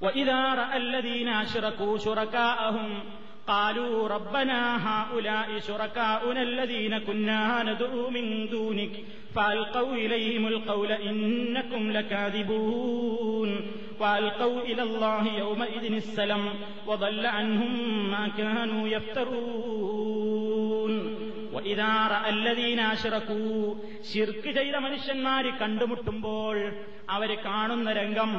وإذا 0.03 0.55
رأى 0.55 0.76
الذين 0.76 1.28
أشركوا 1.28 1.98
شركاءهم 1.98 3.00
قالوا 3.46 4.09
ربنا 4.09 4.88
هؤلاء 4.88 5.59
شركاؤنا 5.59 6.42
الذين 6.42 6.98
كنا 6.98 7.62
ندعو 7.62 8.11
من 8.11 8.48
دونك 8.48 8.90
فألقوا 9.34 9.94
إليهم 9.94 10.46
القول 10.46 10.92
إنكم 10.92 11.90
لكاذبون 11.90 13.61
وألقوا 14.00 14.61
إلى 14.61 14.82
الله 14.82 15.38
يومئذ 15.38 15.92
السلم 15.92 16.48
وضل 16.86 17.26
عنهم 17.26 18.11
ما 18.11 18.28
كانوا 18.28 18.88
يفترون 18.88 20.12
ശിർക്ക് 24.13 24.51
ചെയ്ത 24.59 24.77
മനുഷ്യന്മാര് 24.77 25.51
കണ്ടുമുട്ടുമ്പോൾ 25.61 26.57
അവർ 27.11 27.31
കാണുന്ന 27.45 27.93
രംഗം 27.93 28.33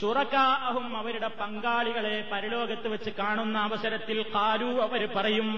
ഷുറക്കാഹും 0.00 0.96
അവരുടെ 0.96 1.28
പങ്കാളികളെ 1.40 2.28
പരലോകത്ത് 2.32 2.88
വെച്ച് 2.88 3.10
കാണുന്ന 3.10 3.58
അവസരത്തിൽ 3.58 4.18
കാലു 4.34 4.70
അവർ 4.86 5.02
പറയും. 5.16 5.50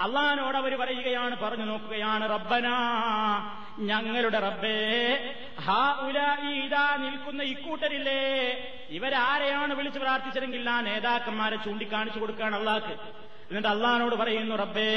അള്ളഹാനോട് 0.00 0.56
അവർ 0.56 0.72
പറയുകയാണ് 0.78 1.36
പറഞ്ഞു 1.42 1.64
നോക്കുകയാണ് 1.64 2.24
റബ്ബനാ 2.30 2.76
ഞങ്ങളുടെ 3.78 4.38
റബ്ബേ 4.38 4.78
ഹാ 5.64 5.82
ഉലാ 6.06 6.86
നിൽക്കുന്ന 7.02 7.42
ഇക്കൂട്ടരില്ലേ 7.42 8.22
ഇവരാരെയാണ് 8.90 9.74
വിളിച്ചു 9.74 9.98
പ്രാർത്ഥിച്ചതെങ്കിൽ 9.98 10.70
ആ 10.70 10.80
നേതാക്കന്മാരെ 10.80 11.56
ചൂണ്ടിക്കാണിച്ചു 11.56 12.18
കൊടുക്കുകയാണ് 12.18 12.56
അള്ളാഹ്. 12.56 12.94
എന്നിട്ട് 13.52 13.68
അള്ളഹാനോട് 13.68 14.14
പറയുന്നു 14.14 14.54
റബ്ബേ 14.56 14.90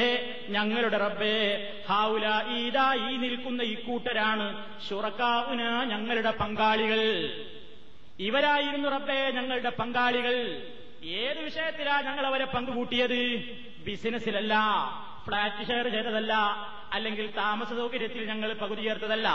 ഞങ്ങളുടെ 0.50 0.98
റബ്ബേ 0.98 1.38
ഹാവുല 1.90 2.26
ഈദാ 2.58 2.96
ഈ 2.96 3.18
നിൽക്കുന്ന 3.18 3.64
ഇക്കൂട്ടരാണ് 3.64 4.46
ഷുറക്കാവുന 4.90 5.84
ഞങ്ങളുടെ 5.84 6.32
പങ്കാളികൾ. 6.32 7.02
ഇവരായിരുന്നു 8.20 8.90
റബ്ബേ 8.90 9.32
ഞങ്ങളുടെ 9.32 9.70
പങ്കാളികൾ. 9.70 10.36
ഏത് 11.04 11.40
വിഷയത്തിലാ 11.40 12.02
ഞങ്ങൾ 12.02 12.26
അവരെ 12.26 12.46
പങ്കുകൂട്ടിയത്? 12.46 13.20
ബിസിനസ്സിലല്ല 13.86 14.54
ഫ്ളാറ്റ് 15.26 15.68
ഷെയർ 15.68 15.88
ചെയ്തതല്ല 15.88 16.34
അല്ലെങ്കിൽ 16.96 17.28
താമസ 17.36 17.70
സൗകര്യത്തിൽ 17.70 18.22
ഞങ്ങൾ 18.28 18.50
പകുതി 18.54 18.82
ചേർത്തതല്ല. 18.82 19.28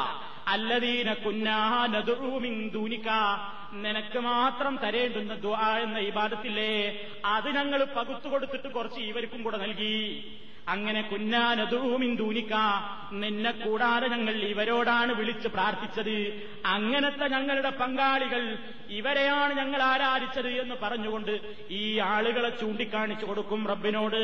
അല്ലദീന 0.49 1.09
കുന്നാനൂമിങ്ക 1.25 3.09
നിനക്ക് 3.85 4.19
മാത്രം 4.19 4.75
തരേണ്ടുന്ന 4.85 5.35
ദ്വാ 5.35 5.67
എന്ന 5.79 5.99
ഇബാദത്തില്ലേ? 6.11 6.75
അത് 7.35 7.49
ഞങ്ങൾ 7.59 7.81
പകുത്തു 7.97 8.29
കൊടുത്തിട്ട് 8.29 8.69
കുറച്ച് 8.69 9.01
ഇവർക്കും 9.11 9.43
കൂടെ 9.43 9.59
നൽകി. 9.65 9.97
അങ്ങനെ 10.71 11.03
കുന്നാനതൂമിൻ 11.03 12.17
ദൂനിക്ക 12.17 12.55
നിന്നെ 13.13 13.51
കൂടാതെ 13.51 14.09
ഞങ്ങൾ 14.09 14.35
ഇവരോടാണ് 14.35 15.15
വിളിച്ച് 15.15 15.49
പ്രാർത്ഥിച്ചത്. 15.49 16.49
അങ്ങനത്തെ 16.67 17.29
ഞങ്ങളുടെ 17.29 17.71
പങ്കാളികൾ 17.71 18.59
ഇവരെയാണ് 18.91 19.55
ഞങ്ങൾ 19.55 19.83
ആരാധിച്ചത് 19.83 20.49
എന്ന് 20.49 20.75
പറഞ്ഞുകൊണ്ട് 20.83 21.41
ഈ 21.71 21.99
ആളുകളെ 21.99 22.49
ചൂണ്ടിക്കാണിച്ചു 22.49 23.27
കൊടുക്കും 23.27 23.67
റബ്ബിനോട്. 23.67 24.23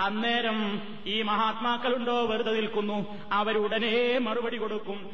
അന്നേരം 0.00 0.82
ഈ 1.06 1.22
മഹാത്മാക്കളുണ്ടോ? 1.22 2.26
വെറുതെ 2.26 2.52
നിൽക്കുന്നു. 2.52 3.18
അവരുടനെ 3.32 4.18
മറുപടി 4.18 4.56
കൊടുക്കും. 4.56 5.10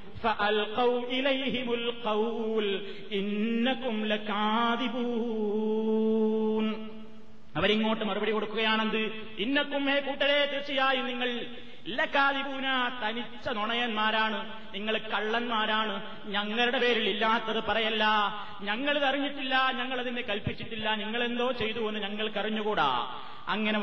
അവരിങ്ങോട്ട് 7.59 8.05
മറുപടി 8.05 8.33
കൊടുക്കുകയാണെന്ത്? 8.33 9.01
ഇന്നക്കുമേ 9.39 10.01
കൂട്ടരെ 10.01 10.51
തീർച്ചയായും 10.53 11.07
നിങ്ങൾ 11.07 11.29
ഇല്ലക്കാതിപൂന 11.87 12.67
തനിച്ച 13.03 13.49
നുണയന്മാരാണ്. 13.49 14.41
നിങ്ങൾ 14.75 14.99
കള്ളന്മാരാണ്. 14.99 15.95
ഞങ്ങളുടെ 16.27 16.79
പേരിൽ 16.79 17.09
ഇല്ലാത്തത് 17.09 17.65
പറയല്ല. 17.65 18.05
ഞങ്ങളിത് 18.61 19.05
അറിഞ്ഞിട്ടില്ല 19.05 19.73
ഞങ്ങളതിനെ 19.73 20.23
കൽപ്പിച്ചിട്ടില്ല. 20.23 20.95
നിങ്ങളെന്തോ 20.95 21.53
ചെയ്തു 21.53 21.89
എന്ന് 21.89 22.01
ഞങ്ങൾക്ക് 22.01 22.39
അറിഞ്ഞുകൂടാ. 22.39 22.91
അങ്ങനെ 23.49 23.79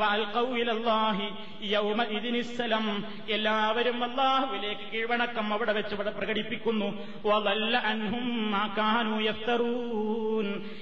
എല്ലാവരും 3.28 4.04
അള്ളാഹുവിലേക്ക് 4.04 4.92
കീഴ്വണക്കം 4.92 5.52
അവിടെ 5.52 5.72
വെച്ച് 5.72 5.94
ഇവിടെ 5.94 6.10
പ്രകടിപ്പിക്കുന്നു. 6.10 6.88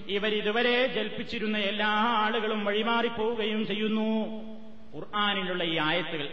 ഇവരിതുവരെ 0.09 0.87
ജൽപ്പിച്ചിരുന്ന 0.87 1.59
എല്ലാ 1.59 1.89
ആളുകളും 2.24 2.64
വഴിമാറിപ്പോവുകയും 2.64 3.66
ചെയ്യുന്നു. 3.66 4.11
ഖുർആാനിലുള്ള 4.95 5.64
ഈ 5.64 5.78
ആയത്തുകൾ. 5.78 6.28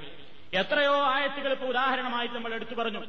എത്രയോ 0.53 0.95
ആയത്തുകൾ 1.03 1.51
ഇപ്പൊ 1.51 1.67
ഉദാഹരണമായിട്ട് 1.67 2.35
നമ്മൾ 2.35 2.53
എടുത്തു 2.53 2.75
പറഞ്ഞു. 2.75 2.99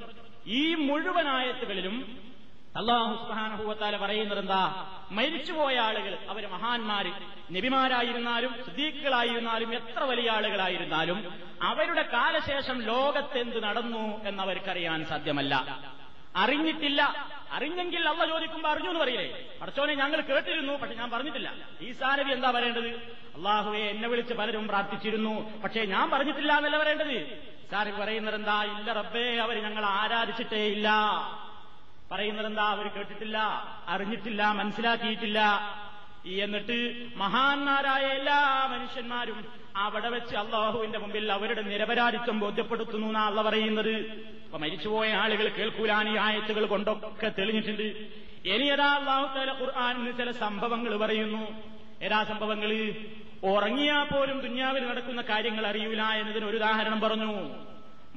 ഈ 0.47 0.74
മുഴുവൻ 0.74 1.28
ആയത്തുകളിലും 1.28 2.31
അള്ളാഹു 2.76 3.12
സുബാനഹുവത്താല 3.14 3.96
പറയുന്നത് 3.96 4.38
എന്താ 4.38 4.86
മരിച്ചുപോയ 5.10 5.78
ആളുകൾ 5.78 6.18
അവർ 6.28 6.46
മഹാന്മാര് 6.46 7.12
നബിമാരായിരുന്നാലും 7.56 8.54
സിദ്ദീഖുകളായിരുന്നാലും 8.64 9.74
എത്ര 9.74 10.02
വലിയ 10.02 10.30
ആളുകളായിരുന്നാലും 10.30 11.18
അവരുടെ 11.62 12.02
കാലശേഷം 12.02 12.82
ലോകത്തെന്ത് 12.82 13.64
നടന്നു 13.64 14.26
എന്നവർക്കറിയാൻ 14.28 15.04
സാധ്യമല്ല. 15.04 15.80
അറിഞ്ഞിട്ടില്ല. 16.36 17.26
അറിഞ്ഞെങ്കിൽ 17.52 18.08
അള്ള 18.08 18.26
ചോദിക്കുമ്പോൾ 18.26 18.68
അറിഞ്ഞു 18.68 18.88
എന്ന് 18.88 19.00
പറയില്ലേ? 19.00 19.48
പഠിച്ചോനെ 19.62 19.94
ഞങ്ങൾ 19.94 20.20
കേട്ടിരുന്നു 20.20 20.72
പക്ഷെ 20.72 20.94
ഞാൻ 20.94 21.10
പറഞ്ഞിട്ടില്ല. 21.10 21.52
ഈ 21.80 21.92
സാനവി 21.92 22.30
എന്താ 22.30 22.50
പറയേണ്ടത്? 22.50 22.90
അള്ളാഹുവെ 23.36 23.78
എന്നെ 23.78 24.08
വിളിച്ച് 24.08 24.34
പലരും 24.34 24.68
പ്രാർത്ഥിച്ചിരുന്നു 24.68 25.60
പക്ഷേ 25.64 25.84
ഞാൻ 25.84 26.10
പറഞ്ഞിട്ടില്ല 26.10 26.52
എന്നല്ല 26.56 26.78
പറയേണ്ടത്. 26.78 27.16
സാരി 27.70 27.90
പറയുന്നത് 27.90 28.34
എന്താ 28.34 28.64
ഇല്ല 28.64 28.92
റബ്ബേ 28.92 29.36
അവർ 29.36 29.62
ഞങ്ങൾ 29.62 29.84
ആരാധിച്ചിട്ടേ 29.84 30.66
ഇല്ല 30.66 30.88
പറയുന്നത് 32.12 32.46
എന്താ 32.46 32.64
അവർ 32.74 32.86
കേട്ടിട്ടില്ല 32.96 33.38
അറിഞ്ഞിട്ടില്ല 33.88 34.42
മനസ്സിലാക്കിയിട്ടില്ല. 34.60 35.40
എന്നിട്ട് 36.44 36.76
മഹാന്മാരായ 37.16 38.04
എല്ലാ 38.18 38.38
മനുഷ്യന്മാരും 38.72 39.38
അവിടെ 39.84 40.08
വെച്ച് 40.14 40.34
അള്ളാഹുവിന്റെ 40.36 40.98
മുമ്പിൽ 40.98 41.32
അവരുടെ 41.32 41.62
നിരപരാധിത്വം 41.62 42.36
ബോധ്യപ്പെടുത്തുന്നു 42.40 43.06
എന്നാ 43.06 43.22
അള്ള 43.26 43.42
പറയുന്നത്. 43.42 43.94
അപ്പൊ 44.44 44.58
മരിച്ചുപോയ 44.58 45.08
ആളുകൾ 45.22 45.46
കേൾക്കൂലാൻ 45.58 46.08
ഈ 46.12 46.16
ആയത്തുകൾ 46.26 46.64
കൊണ്ടൊക്കെ 46.72 47.28
തെളിഞ്ഞിട്ടുണ്ട്. 47.38 47.86
ഇനി 48.52 48.66
ഏതാ 48.74 48.88
അള്ളാഹു 48.98 49.26
തല 49.38 49.50
ഖുർആാനിന് 49.60 50.12
ചില 50.18 50.30
സംഭവങ്ങൾ 50.44 50.92
പറയുന്നു. 51.02 51.42
ഏതാ 52.06 52.20
സംഭവങ്ങൾ 52.30 52.70
ഉറങ്ങിയാ 53.50 53.98
പോലും 54.02 54.36
ദുന്യാവിൽ 54.40 54.82
നടക്കുന്ന 54.90 55.22
കാര്യങ്ങൾ 55.30 55.64
അറിയൂല 55.66 56.02
എന്നതിന് 56.20 56.46
ഒരു 56.50 56.56
ഉദാഹരണം 56.56 57.00
പറഞ്ഞു. 57.00 57.32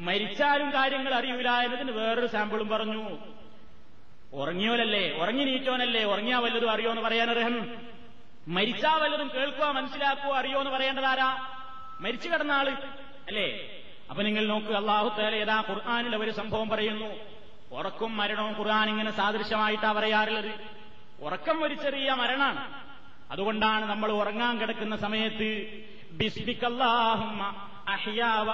മരിച്ചാലും 0.08 0.70
കാര്യങ്ങൾ 0.74 1.14
അറിയൂല 1.20 1.50
എന്നതിന് 1.66 1.92
വേറൊരു 1.92 2.30
സാമ്പിളും 2.36 2.70
പറഞ്ഞു. 2.74 3.04
ഉറങ്ങിയോലല്ലേ 4.42 5.18
ഉറങ്ങി 5.22 5.44
നീറ്റോനല്ലേ 5.44 6.04
ഉറങ്ങിയാ 6.04 6.40
വല്ലതും 6.40 6.72
അറിയോ 6.72 6.90
എന്ന് 6.90 7.02
പറയാനർഹൻ 7.02 7.56
മരിച്ചാ 8.48 8.94
വല്ലതും 8.96 9.32
കേൾക്കുക 9.36 9.66
മനസ്സിലാക്കുക 9.66 10.34
അറിയോ 10.34 10.60
എന്ന് 10.60 10.72
പറയേണ്ടതാരാ? 10.72 11.48
മരിച്ചു 12.02 12.30
കിടന്ന 12.30 12.52
ആൾ 12.52 12.70
അല്ലേ? 13.28 13.48
അപ്പൊ 14.10 14.24
നിങ്ങൾ 14.24 14.48
നോക്ക് 14.48 14.68
അള്ളാഹു 14.68 15.22
ഏതാ 15.22 15.64
ഖുർആാനിൽ 15.70 16.16
ഒരു 16.16 16.32
സംഭവം 16.32 16.70
പറയുന്നു. 16.70 17.10
ഉറക്കും 17.72 18.18
മരണവും 18.18 18.54
ഖുർആൻ 18.60 18.90
ഇങ്ങനെ 18.90 19.12
സാദൃശ്യമായിട്ടാ 19.12 19.92
പറയാറുള്ളത്. 19.92 20.52
ഉറക്കം 21.20 21.64
ഒരു 21.64 21.74
ചെറിയ 21.74 22.12
മരണാണ്. 22.12 22.62
അതുകൊണ്ടാണ് 23.32 23.86
നമ്മൾ 23.86 24.12
ഉറങ്ങാൻ 24.12 24.62
കിടക്കുന്ന 24.62 24.96
സമയത്ത് 24.96 25.50
അഹിയാവ 27.88 28.50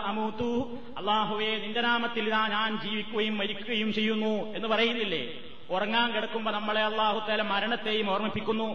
അള്ളാഹുവേ 0.99 1.57
നിന്റെ 1.57 1.81
നാമത്തിൽ 1.81 2.29
ഞാൻ 2.29 2.77
ജീവിക്കുകയും 2.77 3.37
മരിക്കുകയും 3.37 3.93
ചെയ്യുന്നു 3.93 4.55
എന്ന് 4.55 4.67
പറയുന്നില്ലേ? 4.67 5.50
ഉറങ്ങാൻ 5.71 6.11
കിടക്കുമ്പോ 6.11 6.51
നമ്മളെ 6.51 6.81
അള്ളാഹുത്തേല 6.81 7.41
മരണത്തെയും 7.41 8.11
ഓർമ്മിപ്പിക്കുന്നു. 8.11 8.69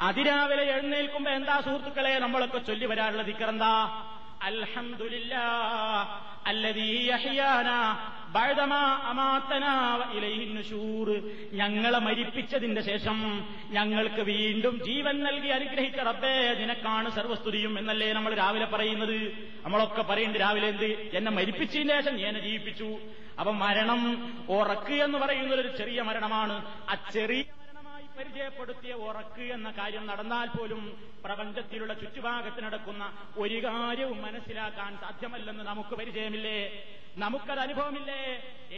അതിരാവിലെ 0.00 0.62
എഴുന്നേൽക്കുമ്പോ 0.62 1.30
എന്താ 1.30 1.60
സുഹൃത്തുക്കളെ 1.60 2.18
നമ്മളൊക്കെ 2.18 2.58
ചൊല്ലി 2.58 2.86
വരാനുള്ള 2.86 3.22
ദിക്കറെന്താ 3.22 3.72
അൽഹംദുലില്ലാ 4.44 5.46
ഞങ്ങളെ 11.52 11.98
മരിപ്പിച്ചതിന്റെ 11.98 12.80
ശേഷം 12.80 13.44
ഞങ്ങൾക്ക് 13.70 14.20
വീണ്ടും 14.20 14.84
ജീവൻ 14.84 15.22
നൽകി 15.22 15.48
അനുഗ്രഹിച്ച 15.48 15.96
റബ്ബേ 15.96 16.54
നിനക്കാണ് 16.60 17.10
സർവസ്തുതിയും 17.10 17.78
എന്നല്ലേ 17.78 18.12
നമ്മൾ 18.12 18.34
രാവിലെ 18.34 18.64
പറയുന്നത്. 18.64 19.18
നമ്മളൊക്കെ 19.64 20.02
പറയുന്നത് 20.02 20.40
രാവിലെ 20.40 20.68
എന്ത്? 20.68 20.84
എന്നെ 20.84 21.30
മരിപ്പിച്ചതിന് 21.30 22.00
ശേഷം 22.00 22.26
എന്നെ 22.26 22.40
ജീവിപ്പിച്ചു. 22.40 22.98
അപ്പൊ 23.38 23.52
മരണം 23.52 24.00
ഉറക്ക് 24.48 24.92
എന്ന് 24.92 25.18
പറയുന്നത് 25.18 25.60
ഒരു 25.60 25.76
ചെറിയ 25.76 26.02
മരണമാണ്. 26.02 26.56
ആ 26.90 26.94
ചെറിയ 27.12 27.42
പരിചയപ്പെടുത്തിയ 28.16 28.92
ഉറക്ക് 29.06 29.44
എന്ന 29.54 29.68
കാര്യം 29.70 30.04
നടന്നാൽ 30.06 30.48
പോലും 30.48 30.82
പ്രപഞ്ചത്തിലുള്ള 31.24 31.92
ചുറ്റുഭാഗത്ത് 31.94 32.60
നടക്കുന്ന 32.64 33.04
ഒരു 33.36 33.58
കാര്യവും 33.64 34.18
മനസ്സിലാക്കാൻ 34.20 34.92
സാധ്യമല്ലെന്ന് 34.96 35.64
നമുക്ക് 35.64 35.94
പരിചയമില്ലേ? 36.00 36.58
നമുക്കത് 37.16 37.58
അനുഭവമില്ലേ? 37.58 38.20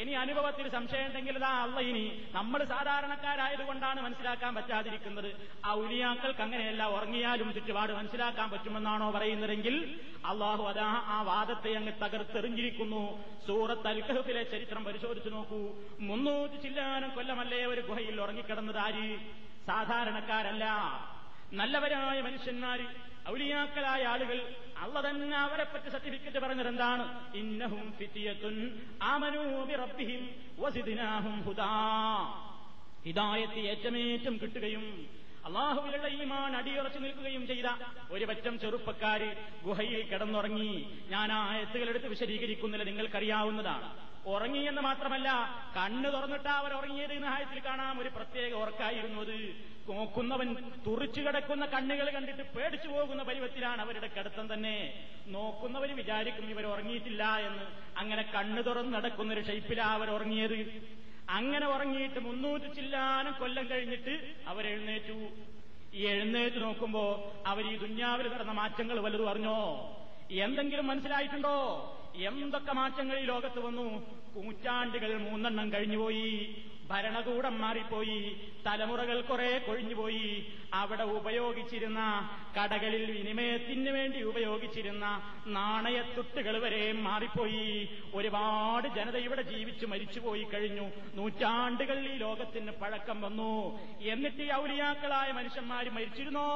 ഇനി 0.00 0.10
അനുഭവത്തിൽ 0.10 0.68
സംശയം 0.68 1.06
ഉണ്ടെങ്കിൽ 1.06 1.36
ഇതാ 1.36 1.50
അല്ല 1.62 1.80
ഇനി 1.80 2.02
നമ്മൾ 2.32 2.64
സാധാരണക്കാരായതുകൊണ്ടാണ് 2.64 4.00
മനസ്സിലാക്കാൻ 4.00 4.54
പറ്റാതിരിക്കുന്നത്. 4.54 5.30
ആ 5.64 5.72
ഉലിയാക്കൾക്ക് 5.72 6.40
അങ്ങനെയല്ല 6.40 6.84
ഉറങ്ങിയാലും 6.86 7.52
ചുറ്റുപാട് 7.52 7.92
മനസ്സിലാക്കാൻ 7.92 8.50
പറ്റുമെന്നാണോ 8.50 9.10
പറയുന്നതെങ്കിൽ 9.10 10.00
അള്ളാഹു 10.24 10.64
അതാ 10.64 10.88
ആ 11.06 11.22
വാദത്തെ 11.22 11.72
അങ്ങ് 11.72 11.92
തകർത്തെറിഞ്ഞിരിക്കുന്നു. 12.02 13.02
സൂറത്ത് 13.46 13.88
അൽഖഹുബിലെ 13.88 14.42
ചരിത്രം 14.42 14.84
പരിശോധിച്ചു 14.84 15.28
നോക്കൂ. 15.28 15.60
മുന്നൂറ്റി 16.00 16.56
ചില്ലാനം 16.56 17.10
കൊല്ലമല്ലേ 17.10 17.66
ഒരു 17.66 17.80
ഗുഹയിൽ 17.80 18.20
ഉറങ്ങിക്കിടന്നത് 18.20 18.78
ആര്? 18.78 19.08
സാധാരണക്കാരല്ല. 19.66 20.64
നല്ലവരായ 21.52 22.20
മനുഷ്യന്മാര് 22.20 22.86
ഔലിയാക്കളായ 23.28 24.04
ആളുകൾ 24.04 24.38
അള്ള 24.80 25.10
തന്നെ 25.10 25.36
അവരെ 25.36 25.64
പറ്റി 25.64 25.88
സർട്ടിഫിക്കറ്റ് 25.88 26.38
പറഞ്ഞത് 26.38 27.36
ഇന്നഹും 27.36 27.94
ഫിത്തിയത്തുൻ 27.98 28.80
ആമനൂ 29.02 29.64
ബിറബ്ബിഹിം 29.64 30.30
വസിദ്നാഹും 30.58 31.42
ഹുദാ. 31.42 31.68
ഹിദായത്ത് 33.06 33.58
ഏറ്റമേറ്റം 33.58 34.38
കിട്ടുകയും 34.42 35.06
അള്ളാഹുവിലുള്ള 35.44 36.06
ഈമാൻ 36.06 36.56
അടിയുറച്ചു 36.56 36.98
നിൽക്കുകയും 36.98 37.46
ചെയ്ത 37.46 37.66
ഒരു 38.10 38.24
പറ്റം 38.24 38.58
ചെറുപ്പക്കാര് 38.58 39.36
ഗുഹയിൽ 39.64 40.02
കിടന്നുറങ്ങി. 40.02 40.98
ഞാൻ 41.08 41.32
ആ 41.32 41.56
എത്തുകളെടുത്ത് 41.56 42.06
വിശദീകരിക്കുന്നില്ല. 42.06 42.84
നിങ്ങൾക്കറിയാവുന്നതാണ്. 42.84 44.15
ഉറങ്ങി 44.26 44.58
എന്ന് 44.58 44.82
മാത്രമല്ല 44.82 45.28
കണ്ണ് 45.76 46.12
തുറന്നിട്ടാ 46.12 46.52
അവർ 46.52 46.72
ഉറങ്ങിയത് 46.72 47.12
എന്ന് 47.12 47.26
ഹായത്തിൽ 47.26 47.62
കാണാം. 47.66 48.00
ഒരു 48.00 48.08
പ്രത്യേക 48.08 48.52
ഉറക്കായിരുന്നു 48.52 49.20
അത്. 49.20 49.66
നോക്കുന്നവൻ 49.88 50.54
തുറിച്ചു 50.86 51.20
കിടക്കുന്ന 51.20 51.66
കണ്ണുകൾ 51.66 52.10
കണ്ടിട്ട് 52.10 52.42
പേടിച്ചു 52.42 52.88
പോകുന്ന 52.88 53.22
പരുവത്തിലാണ് 53.22 53.80
അവരുടെ 53.82 54.06
കിടത്തം 54.06 54.54
തന്നെ. 54.54 55.04
നോക്കുന്നവർ 55.26 55.96
വിചാരിക്കും 55.96 56.50
ഇവർ 56.50 56.66
ഉറങ്ങിയിട്ടില്ല 56.66 57.36
എന്ന്. 57.36 57.66
അങ്ങനെ 57.98 58.22
കണ്ണു 58.22 58.62
തുറന്ന് 58.62 58.94
നടക്കുന്ന 58.94 59.34
ഒരു 59.34 59.46
ഷെയ്പ്പിലാ 59.46 59.84
അവർ 59.84 60.10
ഉറങ്ങിയത്. 60.10 60.82
അങ്ങനെ 61.30 61.66
ഉറങ്ങിയിട്ട് 61.66 62.20
മുന്നൂറ്റി 62.20 62.72
ചില്ലാനം 62.72 63.32
കൊല്ലം 63.32 63.70
കഴിഞ്ഞിട്ട് 63.70 64.34
അവരെഴുന്നേറ്റു 64.46 65.28
ഈ 65.94 66.06
എഴുന്നേറ്റ് 66.06 66.62
നോക്കുമ്പോ 66.62 67.32
അവർ 67.46 67.66
ഈ 67.66 67.76
ദുന്യാവിൽ 67.76 68.34
നടന്ന 68.34 68.52
മാറ്റങ്ങൾ 68.52 69.00
വലുത് 69.00 69.22
പറഞ്ഞോ? 69.22 69.58
എന്തെങ്കിലും 70.30 70.86
മനസ്സിലായിട്ടുണ്ടോ? 70.86 71.56
എന്തൊക്കെ 72.18 72.72
മാറ്റങ്ങൾ 72.72 73.18
ഈ 73.18 73.24
ലോകത്ത് 73.24 73.58
വന്നു? 73.58 74.02
നൂറ്റാണ്ടുകൾ 74.36 75.16
മൂന്നെണ്ണം 75.16 75.72
കഴിഞ്ഞുപോയി. 75.72 76.50
ഭരണകൂടം 76.90 77.60
മാറിപ്പോയി. 77.60 78.36
തലമുറകൾ 78.66 79.20
കുറെ 79.20 79.58
കൊഴിഞ്ഞുപോയി. 79.58 80.52
അവിടെ 80.74 81.02
ഉപയോഗിച്ചിരുന്ന 81.02 82.00
കടകളിൽ 82.56 83.10
വിനിമയത്തിന് 83.10 83.90
വേണ്ടി 83.90 84.22
ഉപയോഗിച്ചിരുന്ന 84.22 85.06
നാണയത്തുട്ടുകൾ 85.46 86.58
വരെ 86.58 86.92
മാറിപ്പോയി. 86.92 87.88
ഒരുപാട് 88.14 88.88
ജനത 88.88 89.16
ഇവിടെ 89.16 89.42
ജീവിച്ചു 89.42 89.86
മരിച്ചുപോയി 89.86 90.42
കഴിഞ്ഞു. 90.42 90.90
നൂറ്റാണ്ടുകൾ 91.14 91.98
ഈ 91.98 92.16
ലോകത്തിന് 92.16 92.70
പഴക്കം 92.70 93.20
വന്നു. 93.20 93.80
എന്നിട്ട് 94.00 94.42
ഈ 94.42 94.52
ഔലിയാക്കളായ 94.52 95.32
മനുഷ്യന്മാർ 95.32 95.90
മരിച്ചിരുന്നോ? 95.90 96.50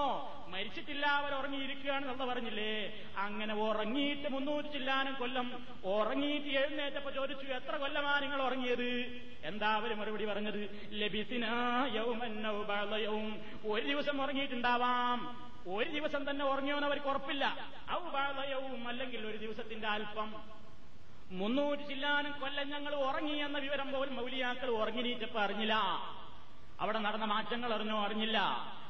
മരിച്ചിട്ടില്ല 0.49 1.07
അവർ 1.07 1.35
ഉറങ്ങിയിരിക്കുകയാണെന്നുള്ള 1.35 2.25
പറഞ്ഞില്ലേ? 2.25 3.05
അങ്ങനെ 3.17 3.55
ഉറങ്ങിയിട്ട് 3.55 4.29
മുന്നൂറ്റി 4.29 4.69
ചില്ലാനും 4.69 5.15
കൊല്ലം 5.15 5.67
ഉറങ്ങിയിട്ട് 5.85 6.49
എഴുന്നേറ്റപ്പോ 6.49 7.11
ചോദിച്ചു 7.11 7.47
എത്ര 7.47 7.77
കൊല്ലമാണ് 7.77 8.23
നിങ്ങൾ 8.23 8.43
ഉറങ്ങിയത്? 8.43 8.91
എന്താ 9.45 9.67
അവർ 9.67 9.95
മറുപടി 9.95 10.20
പറഞ്ഞത് 10.25 10.89
ലബിസിനായവും 10.93 12.21
ഒരു 13.65 13.87
ദിവസം 13.87 14.23
ഉറങ്ങിയിട്ടുണ്ടാവാം. 14.23 15.51
ഒരു 15.69 15.91
ദിവസം 15.91 16.31
തന്നെ 16.31 16.45
ഉറങ്ങിയവൻ 16.45 16.85
അവർക്ക് 16.85 17.07
ഉറപ്പില്ല. 17.07 17.71
ഔബാളയവും 17.93 18.89
അല്ലെങ്കിൽ 18.89 19.27
ഒരു 19.27 19.37
ദിവസത്തിന്റെ 19.37 19.89
അല്പം. 19.89 20.35
മുന്നൂറ്റി 21.31 21.83
ചില്ലാനും 21.83 22.41
കൊല്ലം 22.41 22.71
ഞങ്ങൾ 22.71 22.95
ഉറങ്ങി 22.95 23.33
എന്ന 23.33 23.59
വിവരം 23.59 23.93
പോലും 23.93 24.17
മൗലിയാക്കൾ 24.17 24.71
ഉറങ്ങിനീറ്റപ്പോ 24.71 25.41
അറിഞ്ഞില്ല. 25.41 25.75
അവിടെ 26.81 26.99
നടന്ന 26.99 27.25
മാറ്റങ്ങൾ 27.25 27.75
അറിഞ്ഞോ 27.75 28.05
അറിഞ്ഞില്ല. 28.05 28.39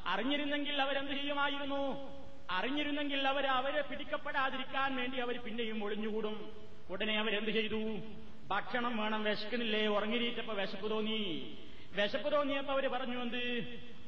അറിഞ്ഞിരുന്നെങ്കിൽ 0.07 0.81
അവരെന്ത് 0.81 1.11
ചെയ്യുമായിരുന്നു? 1.11 2.11
അറിഞ്ഞിരുന്നെങ്കിൽ 2.49 3.27
അവർ 3.27 3.47
അവരെ 3.47 3.81
പിടിക്കപ്പെടാതിരിക്കാൻ 3.81 4.95
വേണ്ടി 4.95 5.17
അവർ 5.17 5.41
പിന്നെയും 5.41 5.83
ഒളിഞ്ഞുകൂടും. 5.83 6.51
ഉടനെ 6.89 7.19
അവരെന്ത് 7.19 7.51
ചെയ്തു? 7.51 7.81
ഭക്ഷണം 8.51 8.97
വേണം 8.97 9.23
വിശക്കണില്ലേ 9.23 9.87
ഉറങ്ങിരീറ്റപ്പോ 9.87 10.53
വിശപ്പ് 10.53 10.91
തോന്നി. 10.91 11.19
വിശപ്പ് 11.95 12.31
തോന്നിയപ്പോ 12.31 12.73
അവർ 12.73 12.87
പറഞ്ഞു 12.87 13.21
എന്ത്? 13.21 13.43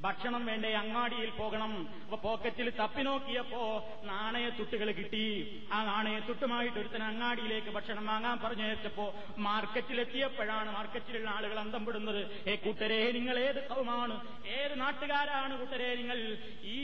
ഭക്ഷണം 0.06 0.45
വേണ്ടേ 0.45 0.70
അങ്ങാടിയിൽ 0.74 1.30
പോകണം. 1.39 1.74
അപ്പൊ 2.04 2.18
പോക്കറ്റിൽ 2.24 2.70
തപ്പി 2.80 3.04
നോക്കിയപ്പോ 3.08 3.62
നാണയത്തുട്ടുകൾ 4.04 4.91
കിട്ടി. 4.99 5.26
ആ 5.74 5.78
നാണയത്തുട്ടുമായിട്ട് 5.91 6.78
ഒരുത്തൻ 6.80 7.04
അങ്ങാടിയിലേക്ക് 7.04 7.72
ഭക്ഷണം 7.78 8.06
വാങ്ങാൻ 8.12 8.38
പറഞ്ഞയച്ചപ്പോ 8.45 9.06
മാർക്കറ്റിലെത്തിയപ്പോഴാണ് 9.47 10.72
മാർക്കറ്റിലുള്ള 10.78 11.30
ആളുകൾ 11.30 11.60
അന്തം 11.60 11.86
പെടുന്നത് 11.86 12.22
ഏ 12.47 12.56
കൂട്ടരെ 12.56 12.99
നിങ്ങൾ 13.12 13.38
ഏത് 13.47 13.62
കൗമാണ്? 13.70 14.18
ഏത് 14.58 14.80
നാട്ടുകാരാണ് 14.80 15.54
കൂട്ടരെ 15.60 15.95
നിങ്ങൾ? 16.01 16.20
ഈ 16.76 16.80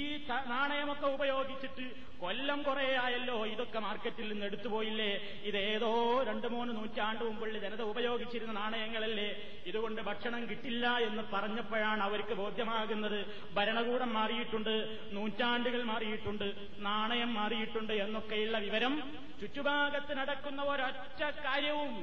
നാണയമൊക്കെ 0.53 1.07
ഉപയോഗിച്ചിട്ട് 1.17 1.87
കൊല്ലം 2.21 2.59
കുറെ 2.63 2.87
ആയല്ലോ 3.01 3.35
ഇതൊക്കെ 3.45 3.79
മാർക്കറ്റിൽ 3.79 4.27
നിന്ന് 4.31 4.45
എടുത്തുപോയില്ലേ 4.45 5.11
ഇതേതോ 5.49 5.91
രണ്ടു 6.29 6.47
മൂന്ന് 6.53 6.71
നൂറ്റാണ്ട് 6.77 7.23
മുമ്പുള്ള 7.23 7.57
ജനത 7.65 7.81
ഉപയോഗിച്ചിരുന്ന 7.91 8.53
നാണയങ്ങളല്ലേ? 8.59 9.29
ഇതുകൊണ്ട് 9.69 10.01
ഭക്ഷണം 10.01 10.41
കിട്ടില്ല 10.49 10.85
എന്ന് 11.07 11.23
പറഞ്ഞപ്പോഴാണ് 11.33 12.03
അവർക്ക് 12.03 12.33
ബോധ്യമാകുന്നത്. 12.41 13.08
ഭരണകൂടം 13.55 14.13
മാറിയിട്ടുണ്ട് 14.13 14.73
നൂറ്റാണ്ടുകൾ 15.11 15.83
മാറിയിട്ടുണ്ട് 15.83 16.47
നാണയം 16.79 17.33
മാറിയിട്ടുണ്ട് 17.33 17.93
എന്നൊക്കെയുള്ള 18.05 18.57
വിവരം 18.57 18.95
ചുറ്റുഭാഗത്ത് 19.41 20.13
നടക്കുന്ന 20.17 20.61
ഒരൊറ്റ 20.63 21.21
കാര്യവും 21.45 21.93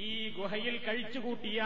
ഈ 0.00 0.06
ഗുഹയിൽ 0.36 0.74
കഴിച്ചുകൂട്ടിയ 0.78 1.60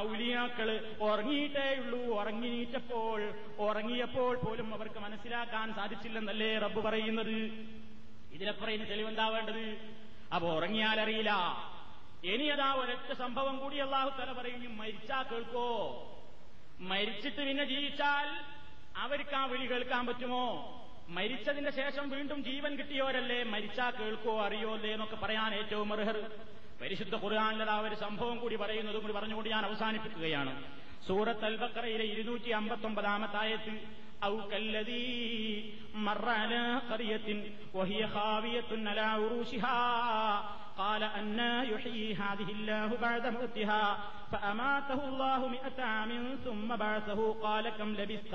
ഔലിയാക്കൾ 0.00 0.68
ഉറങ്ങിയിട്ടേയുള്ളൂ 1.08 2.00
ഉറങ്ങിയിട്ടപ്പോൾ 2.18 3.20
ഉറങ്ങിയപ്പോൾ 3.66 4.34
പോലും 4.44 4.68
അവർക്ക് 4.74 4.98
മനസ്സിലാക്കാൻ 4.98 5.74
സാധിച്ചില്ലെന്നല്ലേ 5.74 6.58
റബ്ബ് 6.58 6.80
പറയുന്നത്? 6.80 7.36
ഇതിലപ്പുറം 8.36 8.84
തെളിവെന്താ 8.90 9.26
വേണ്ടത് 9.28 9.64
അപ്പൊ 10.32 10.46
ഉറങ്ങിയാലറിയില്ല 10.56 11.32
ഇനി 12.24 12.46
അതാ 12.46 12.68
ഒരൊറ്റ 12.74 13.10
സംഭവം 13.14 13.56
കൂടി 13.58 13.76
അള്ളാഹു 13.78 14.10
തല 14.20 14.30
പറയും 14.32 14.72
മരിച്ചാ 14.78 15.18
കേൾക്കോ? 15.30 15.68
മരിച്ചിട്ട് 16.91 17.41
പിന്നെ 17.41 17.65
ജീവിച്ചാൽ 17.65 18.27
അവർക്ക് 19.03 19.35
ആ 19.35 19.43
വിളി 19.51 19.65
കേൾക്കാൻ 19.71 20.03
പറ്റുമോ 20.09 20.45
മരിച്ചതിന്റെ 21.17 21.71
ശേഷം 21.71 22.05
വീണ്ടും 22.09 22.39
ജീവൻ 22.49 22.71
കിട്ടിയവരല്ലേ 22.79 23.39
മരിച്ചാ 23.53 23.87
കേൾക്കോ 23.99 24.33
അറിയോ 24.45 24.69
അല്ലേ 24.77 24.91
എന്നൊക്കെ 24.95 25.17
പറയാൻ 25.23 25.53
ഏറ്റവും 25.53 25.89
അർഹർ 25.95 26.19
പരിശുദ്ധ 26.81 27.15
ഖുർആാനിലത് 27.23 27.71
ആ 27.71 27.79
ഒരു 27.79 27.97
സംഭവം 28.05 28.37
കൂടി 28.37 28.55
പറയുന്നതും 28.55 29.01
കൂടി 29.01 29.15
പറഞ്ഞുകൊണ്ട് 29.17 29.49
ഞാൻ 29.49 29.65
അവസാനിപ്പിക്കുകയാണ് 29.65 30.53
സൂറത്ത് 31.07 31.45
അൽബക്കറയിലെ 31.45 32.05
ഇരുന്നൂറ്റി 32.13 32.49
അമ്പത്തി 32.59 32.87
ഒമ്പതാമത്തായത്തിൽ 32.87 33.75
أو 34.21 34.33
كالذي 34.43 35.73
مر 35.97 36.29
على 36.31 36.81
قرية 36.81 37.27
وهي 37.73 38.07
خاوية 38.09 38.71
على 38.83 39.01
عروشها 39.01 39.79
قال 40.78 41.02
أنا 41.02 41.62
يحيي 41.62 42.14
هذه 42.14 42.52
الله 42.52 42.96
بعد 43.00 43.26
موتها 43.26 43.98
فأماته 44.32 45.08
الله 45.08 45.48
مئة 45.48 45.82
عام 45.82 46.38
ثم 46.44 46.76
بعثه 46.76 47.32
قال 47.32 47.68
كم 47.68 47.94
لبثت 47.94 48.34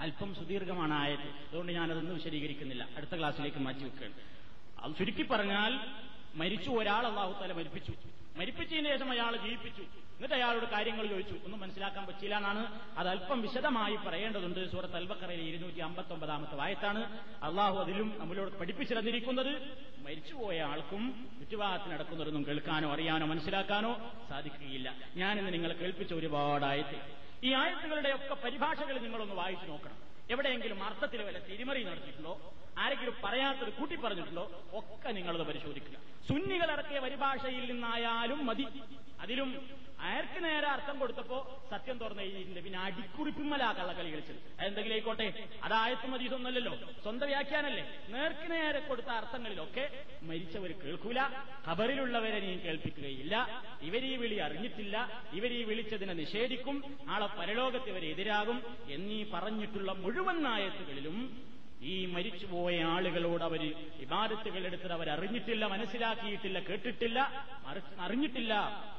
അല്പം 0.00 0.34
സുദീർഘമാണ് 0.34 0.94
ആയത്. 0.94 1.20
അതുകൊണ്ട് 1.20 1.72
ഞാനതൊന്നും 1.72 2.14
വിശദീകരിക്കുന്നില്ല. 2.14 2.88
അടുത്ത 2.96 3.18
ക്ലാസ്സിലേക്ക് 3.18 3.58
മാറ്റി 3.58 3.84
വെക്കുകയാണ്. 3.84 4.14
അത് 4.84 4.92
ചുരുക്കി 4.98 5.22
പറഞ്ഞാൽ 5.22 5.78
മരിച്ചു 6.34 6.70
ഒരാൾ 6.70 7.06
അള്ളാഹുത്താല 7.06 7.52
മരിപ്പിച്ചു. 7.52 7.92
മരിപ്പിച്ചതിന് 8.36 8.88
ശേഷം 8.88 9.10
അയാൾ 9.10 9.36
ജീവിപ്പിച്ചു. 9.36 9.82
എന്നിട്ട് 9.82 10.34
അയാളോട് 10.34 10.64
കാര്യങ്ങൾ 10.64 11.06
ചോദിച്ചു. 11.06 11.34
ഒന്നും 11.44 11.60
മനസ്സിലാക്കാൻ 11.60 12.06
പറ്റില്ല 12.06 12.36
എന്നാണ്. 12.36 12.80
അത് 12.98 13.08
അല്പം 13.08 13.42
വിശദമായി 13.42 13.96
പറയേണ്ടതുണ്ട്. 13.96 14.72
സൂറത്ത് 14.72 14.96
അൽബക്കറയിലെ 14.96 15.42
ഇരുന്നൂറ്റി 15.42 15.78
അമ്പത്തി 15.78 16.12
ഒമ്പതാമത്തെ 16.12 16.54
വായത്താണ് 16.54 17.18
അള്ളാഹു 17.42 17.78
അതിലും 17.78 18.14
നമ്മളോട് 18.18 18.58
പഠിപ്പിച്ചു 18.58 18.94
തന്നിരിക്കുന്നത് 18.94 19.78
മരിച്ചുപോയ 19.98 20.60
ആൾക്കും 20.60 21.28
ചുറ്റുഭാഗത്ത് 21.38 21.90
നടക്കുന്നതൊന്നും 21.90 22.46
കേൾക്കാനോ 22.46 22.92
അറിയാനോ 22.92 23.26
മനസ്സിലാക്കാനോ 23.26 24.10
സാധിക്കുകയില്ല. 24.28 24.94
ഞാനിന്ന് 25.16 25.52
നിങ്ങളെ 25.52 25.74
കേൾപ്പിച്ച 25.74 26.14
ഒരുപാട് 26.14 26.64
ആയത്ത്. 26.64 27.19
ഈ 27.44 27.50
ആയത്തുകളുടെ 27.52 28.10
ഒക്കെ 28.12 28.34
പരിഭാഷകൾ 28.44 28.94
നിങ്ങളൊന്ന് 29.06 29.34
വായിച്ചു 29.34 29.66
നോക്കണം. 29.66 29.98
എവിടെയെങ്കിലും 30.30 30.78
അർത്ഥത്തിൽ 30.84 31.20
വല്ല 31.26 31.38
തിരിമറി 31.38 31.82
നടത്തിയിട്ടുണ്ടോ 31.84 32.34
ആരെങ്കിലും 32.78 33.14
പറയാത്തത് 33.24 33.70
കൂട്ടി 33.78 33.96
പറഞ്ഞിട്ടുണ്ടോ? 33.96 34.44
ഒക്കെ 34.80 35.10
നിങ്ങളത് 35.18 35.44
പരിശോധിക്കുക. 35.50 35.96
സുന്നികൾ 36.28 36.68
ഇറക്കിയ 36.72 36.98
പരിഭാഷയിൽ 37.06 37.64
നിന്നായാലും 37.72 38.46
മതി. 38.46 38.66
അതിലും 39.20 39.80
അയാൾക്ക് 40.00 40.44
നേരെ 40.44 40.66
അർത്ഥം 40.66 40.98
കൊടുത്തപ്പോ 40.98 41.38
സത്യം 41.70 41.98
തുറന്നു 41.98 42.22
എഴുതിയിട്ടുണ്ട്. 42.22 42.60
പിന്നെ 42.60 42.78
അടിക്കുറിപ്പിമ്മല 42.78 43.62
കള്ളക്കളി 43.78 44.10
കളിച്ചത്. 44.12 44.38
അതെന്തെങ്കിലും 44.58 44.94
ആയിക്കോട്ടെ? 44.94 45.26
അതായത്തും 45.64 46.10
മതി 46.10 46.20
മതീതൊന്നല്ലല്ലോ 46.20 46.72
സ്വന്തം 47.02 47.26
വ്യാഖ്യാനല്ലേ 47.26 47.84
നേർക്ക് 48.08 48.50
നേരെ 48.52 48.80
കൊടുത്ത 48.80 49.06
അർത്ഥങ്ങളിലൊക്കെ 49.06 49.84
മരിച്ചവർ 50.22 50.72
കേൾക്കൂല. 50.72 51.20
ഖബറിലുള്ളവരെ 51.68 52.40
നീ 52.40 52.56
കേൾപ്പിക്കുകയില്ല. 52.56 53.34
ഇവരീ 53.82 54.16
വിളി 54.16 54.36
അറിഞ്ഞിട്ടില്ല. 54.46 54.96
ഇവരീ 55.32 55.62
വിളിച്ചതിനെ 55.64 56.14
നിഷേധിക്കും. 56.22 56.76
നാളെ 57.06 57.28
പരലോകത്ത് 57.38 57.88
ഇവരെ 57.88 58.06
എതിരാകും 58.06 58.58
എന്നീ 58.88 59.24
പറഞ്ഞിട്ടുള്ള 59.34 59.92
മുഴുവൻ 59.92 60.46
ആയത്തുകളിലും 60.46 61.49
ഈ 61.80 62.06
മരിച്ചുപോയ 62.06 62.82
ആളുകളോട് 62.82 63.44
അവർ 63.44 63.62
ഇബാദത്തുകൾ 64.00 64.66
എടുത്തത് 64.66 65.08
അറിഞ്ഞിട്ടില്ല 65.08 65.66
മനസ്സിലാക്കിയിട്ടില്ല 65.66 66.58
കേട്ടിട്ടില്ല 66.58 67.18
അറിഞ്ഞിട്ടില്ല 68.00 68.54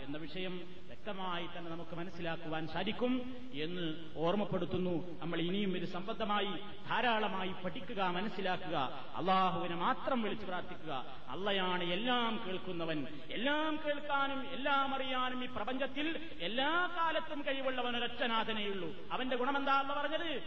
എന്ന 0.05 0.17
വിഷയം 0.17 0.61
വ്യക്തമായി 1.01 1.47
തന്നെ 1.57 1.71
നമുക്ക് 1.71 1.95
മനസ്സിലാക്കുവാൻ 1.95 2.67
സാധിക്കും 2.67 3.35
എന്ന് 3.53 3.93
ഓർമ്മപ്പെടുത്തുന്നു. 4.17 5.19
നമ്മൾ 5.19 5.39
ഇനിയും 5.39 5.77
ഇത് 5.77 5.85
സംബന്ധമായി 5.85 6.45
ധാരാളമായി 6.89 7.53
പഠിക്കുക 7.65 8.03
മനസ്സിലാക്കുക. 8.03 9.05
അള്ളാഹുവിനെ 9.15 9.75
മാത്രം 9.75 10.21
വിളിച്ചു 10.21 10.45
പ്രാർത്ഥിക്കുക. 10.45 11.05
അള്ളയാണ് 11.29 11.83
എല്ലാം 11.83 12.43
കേൾക്കുന്നവൻ. 12.47 13.07
എല്ലാം 13.31 13.79
കേൾക്കാനും 13.85 14.53
എല്ലാം 14.53 14.95
അറിയാനും 14.95 15.43
ഈ 15.43 15.47
പ്രപഞ്ചത്തിൽ 15.47 16.29
എല്ലാ 16.41 16.89
കാലത്തും 16.97 17.41
കഴിവുള്ളവൻ 17.41 17.97
ഒരച്ഛനാഥനെയുള്ളൂ 17.97 18.95
അവന്റെ 19.11 19.35
ഗുണമെന്താ 19.35 19.81
പറഞ്ഞത്? 19.81 20.41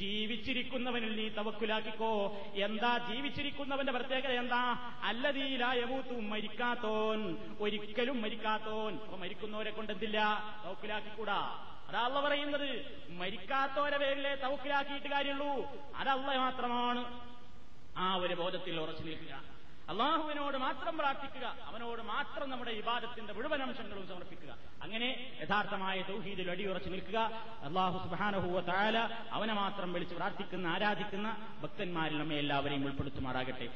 ജീവിച്ചിരിക്കുന്നവനിൽ 0.00 1.16
നീ 1.16 1.28
തവക്കുലാക്കിക്കോ. 1.28 2.36
എന്താ 2.54 2.98
ജീവിച്ചിരിക്കുന്നവന്റെ 2.98 3.92
പ്രത്യേകത 3.92 4.30
എന്താ? 4.30 4.92
അല്ലതീലായമൂത്തു 5.02 6.20
മരിക്കാത്തോൻ 6.20 7.36
ഒരിക്കലും 7.60 8.22
മരിക്കാത്തോൻ. 8.22 8.94
അപ്പൊ 8.94 9.16
മരിക്കുന്നവരെ 9.16 9.70
കൊണ്ടെന്തില്ല? 9.70 10.42
തവക്കുലാക്കിക്കൂടാ. 10.66 11.66
അതാ 11.88 12.00
അള്ള 12.00 12.20
പറയുന്നത്. 12.20 12.98
മരിക്കാത്തവരെ 13.10 13.98
പേരിലെ 13.98 14.34
തവക്കിലാക്കിയിട്ട് 14.34 15.06
കാര്യമുള്ളൂ. 15.06 15.70
അതല്ല 15.96 16.38
മാത്രമാണ് 16.38 17.20
ആ 17.96 18.14
ഒരു 18.14 18.34
ബോധത്തിൽ 18.34 18.80
ഉറച്ചു 18.80 19.02
നിൽക്കുക. 19.02 19.59
അള്ളാഹുവിനോട് 19.90 20.56
മാത്രം 20.56 20.98
പ്രാർത്ഥിക്കുക 20.98 21.46
അവനോട് 21.66 22.02
മാത്രം 22.02 22.50
നമ്മുടെ 22.50 22.72
വിവാദത്തിന്റെ 22.74 23.32
മുഴുവൻ 23.32 23.62
അംശങ്ങളും 23.62 24.08
സമർപ്പിക്കുക. 24.08 24.56
അങ്ങനെ 24.82 25.38
യഥാർത്ഥമായ 25.42 26.02
തൗഹീദിൽ 26.02 26.50
അടിയുറച്ചു 26.50 26.90
നിൽക്കുക. 26.90 27.18
അള്ളാഹു 27.62 28.08
സുബാനഹുവ 28.08 28.60
താല 28.60 28.98
അവനെ 29.32 29.54
മാത്രം 29.54 29.92
വിളിച്ച് 29.92 30.14
പ്രാർത്ഥിക്കുന്ന 30.14 30.66
ആരാധിക്കുന്ന 30.66 31.36
ഭക്തന്മാരിൽ 31.62 32.18
നമ്മെ 32.18 32.36
എല്ലാവരെയും 32.36 32.84
ഉൾപ്പെടുത്തുമാറാകട്ടെ. 32.84 33.68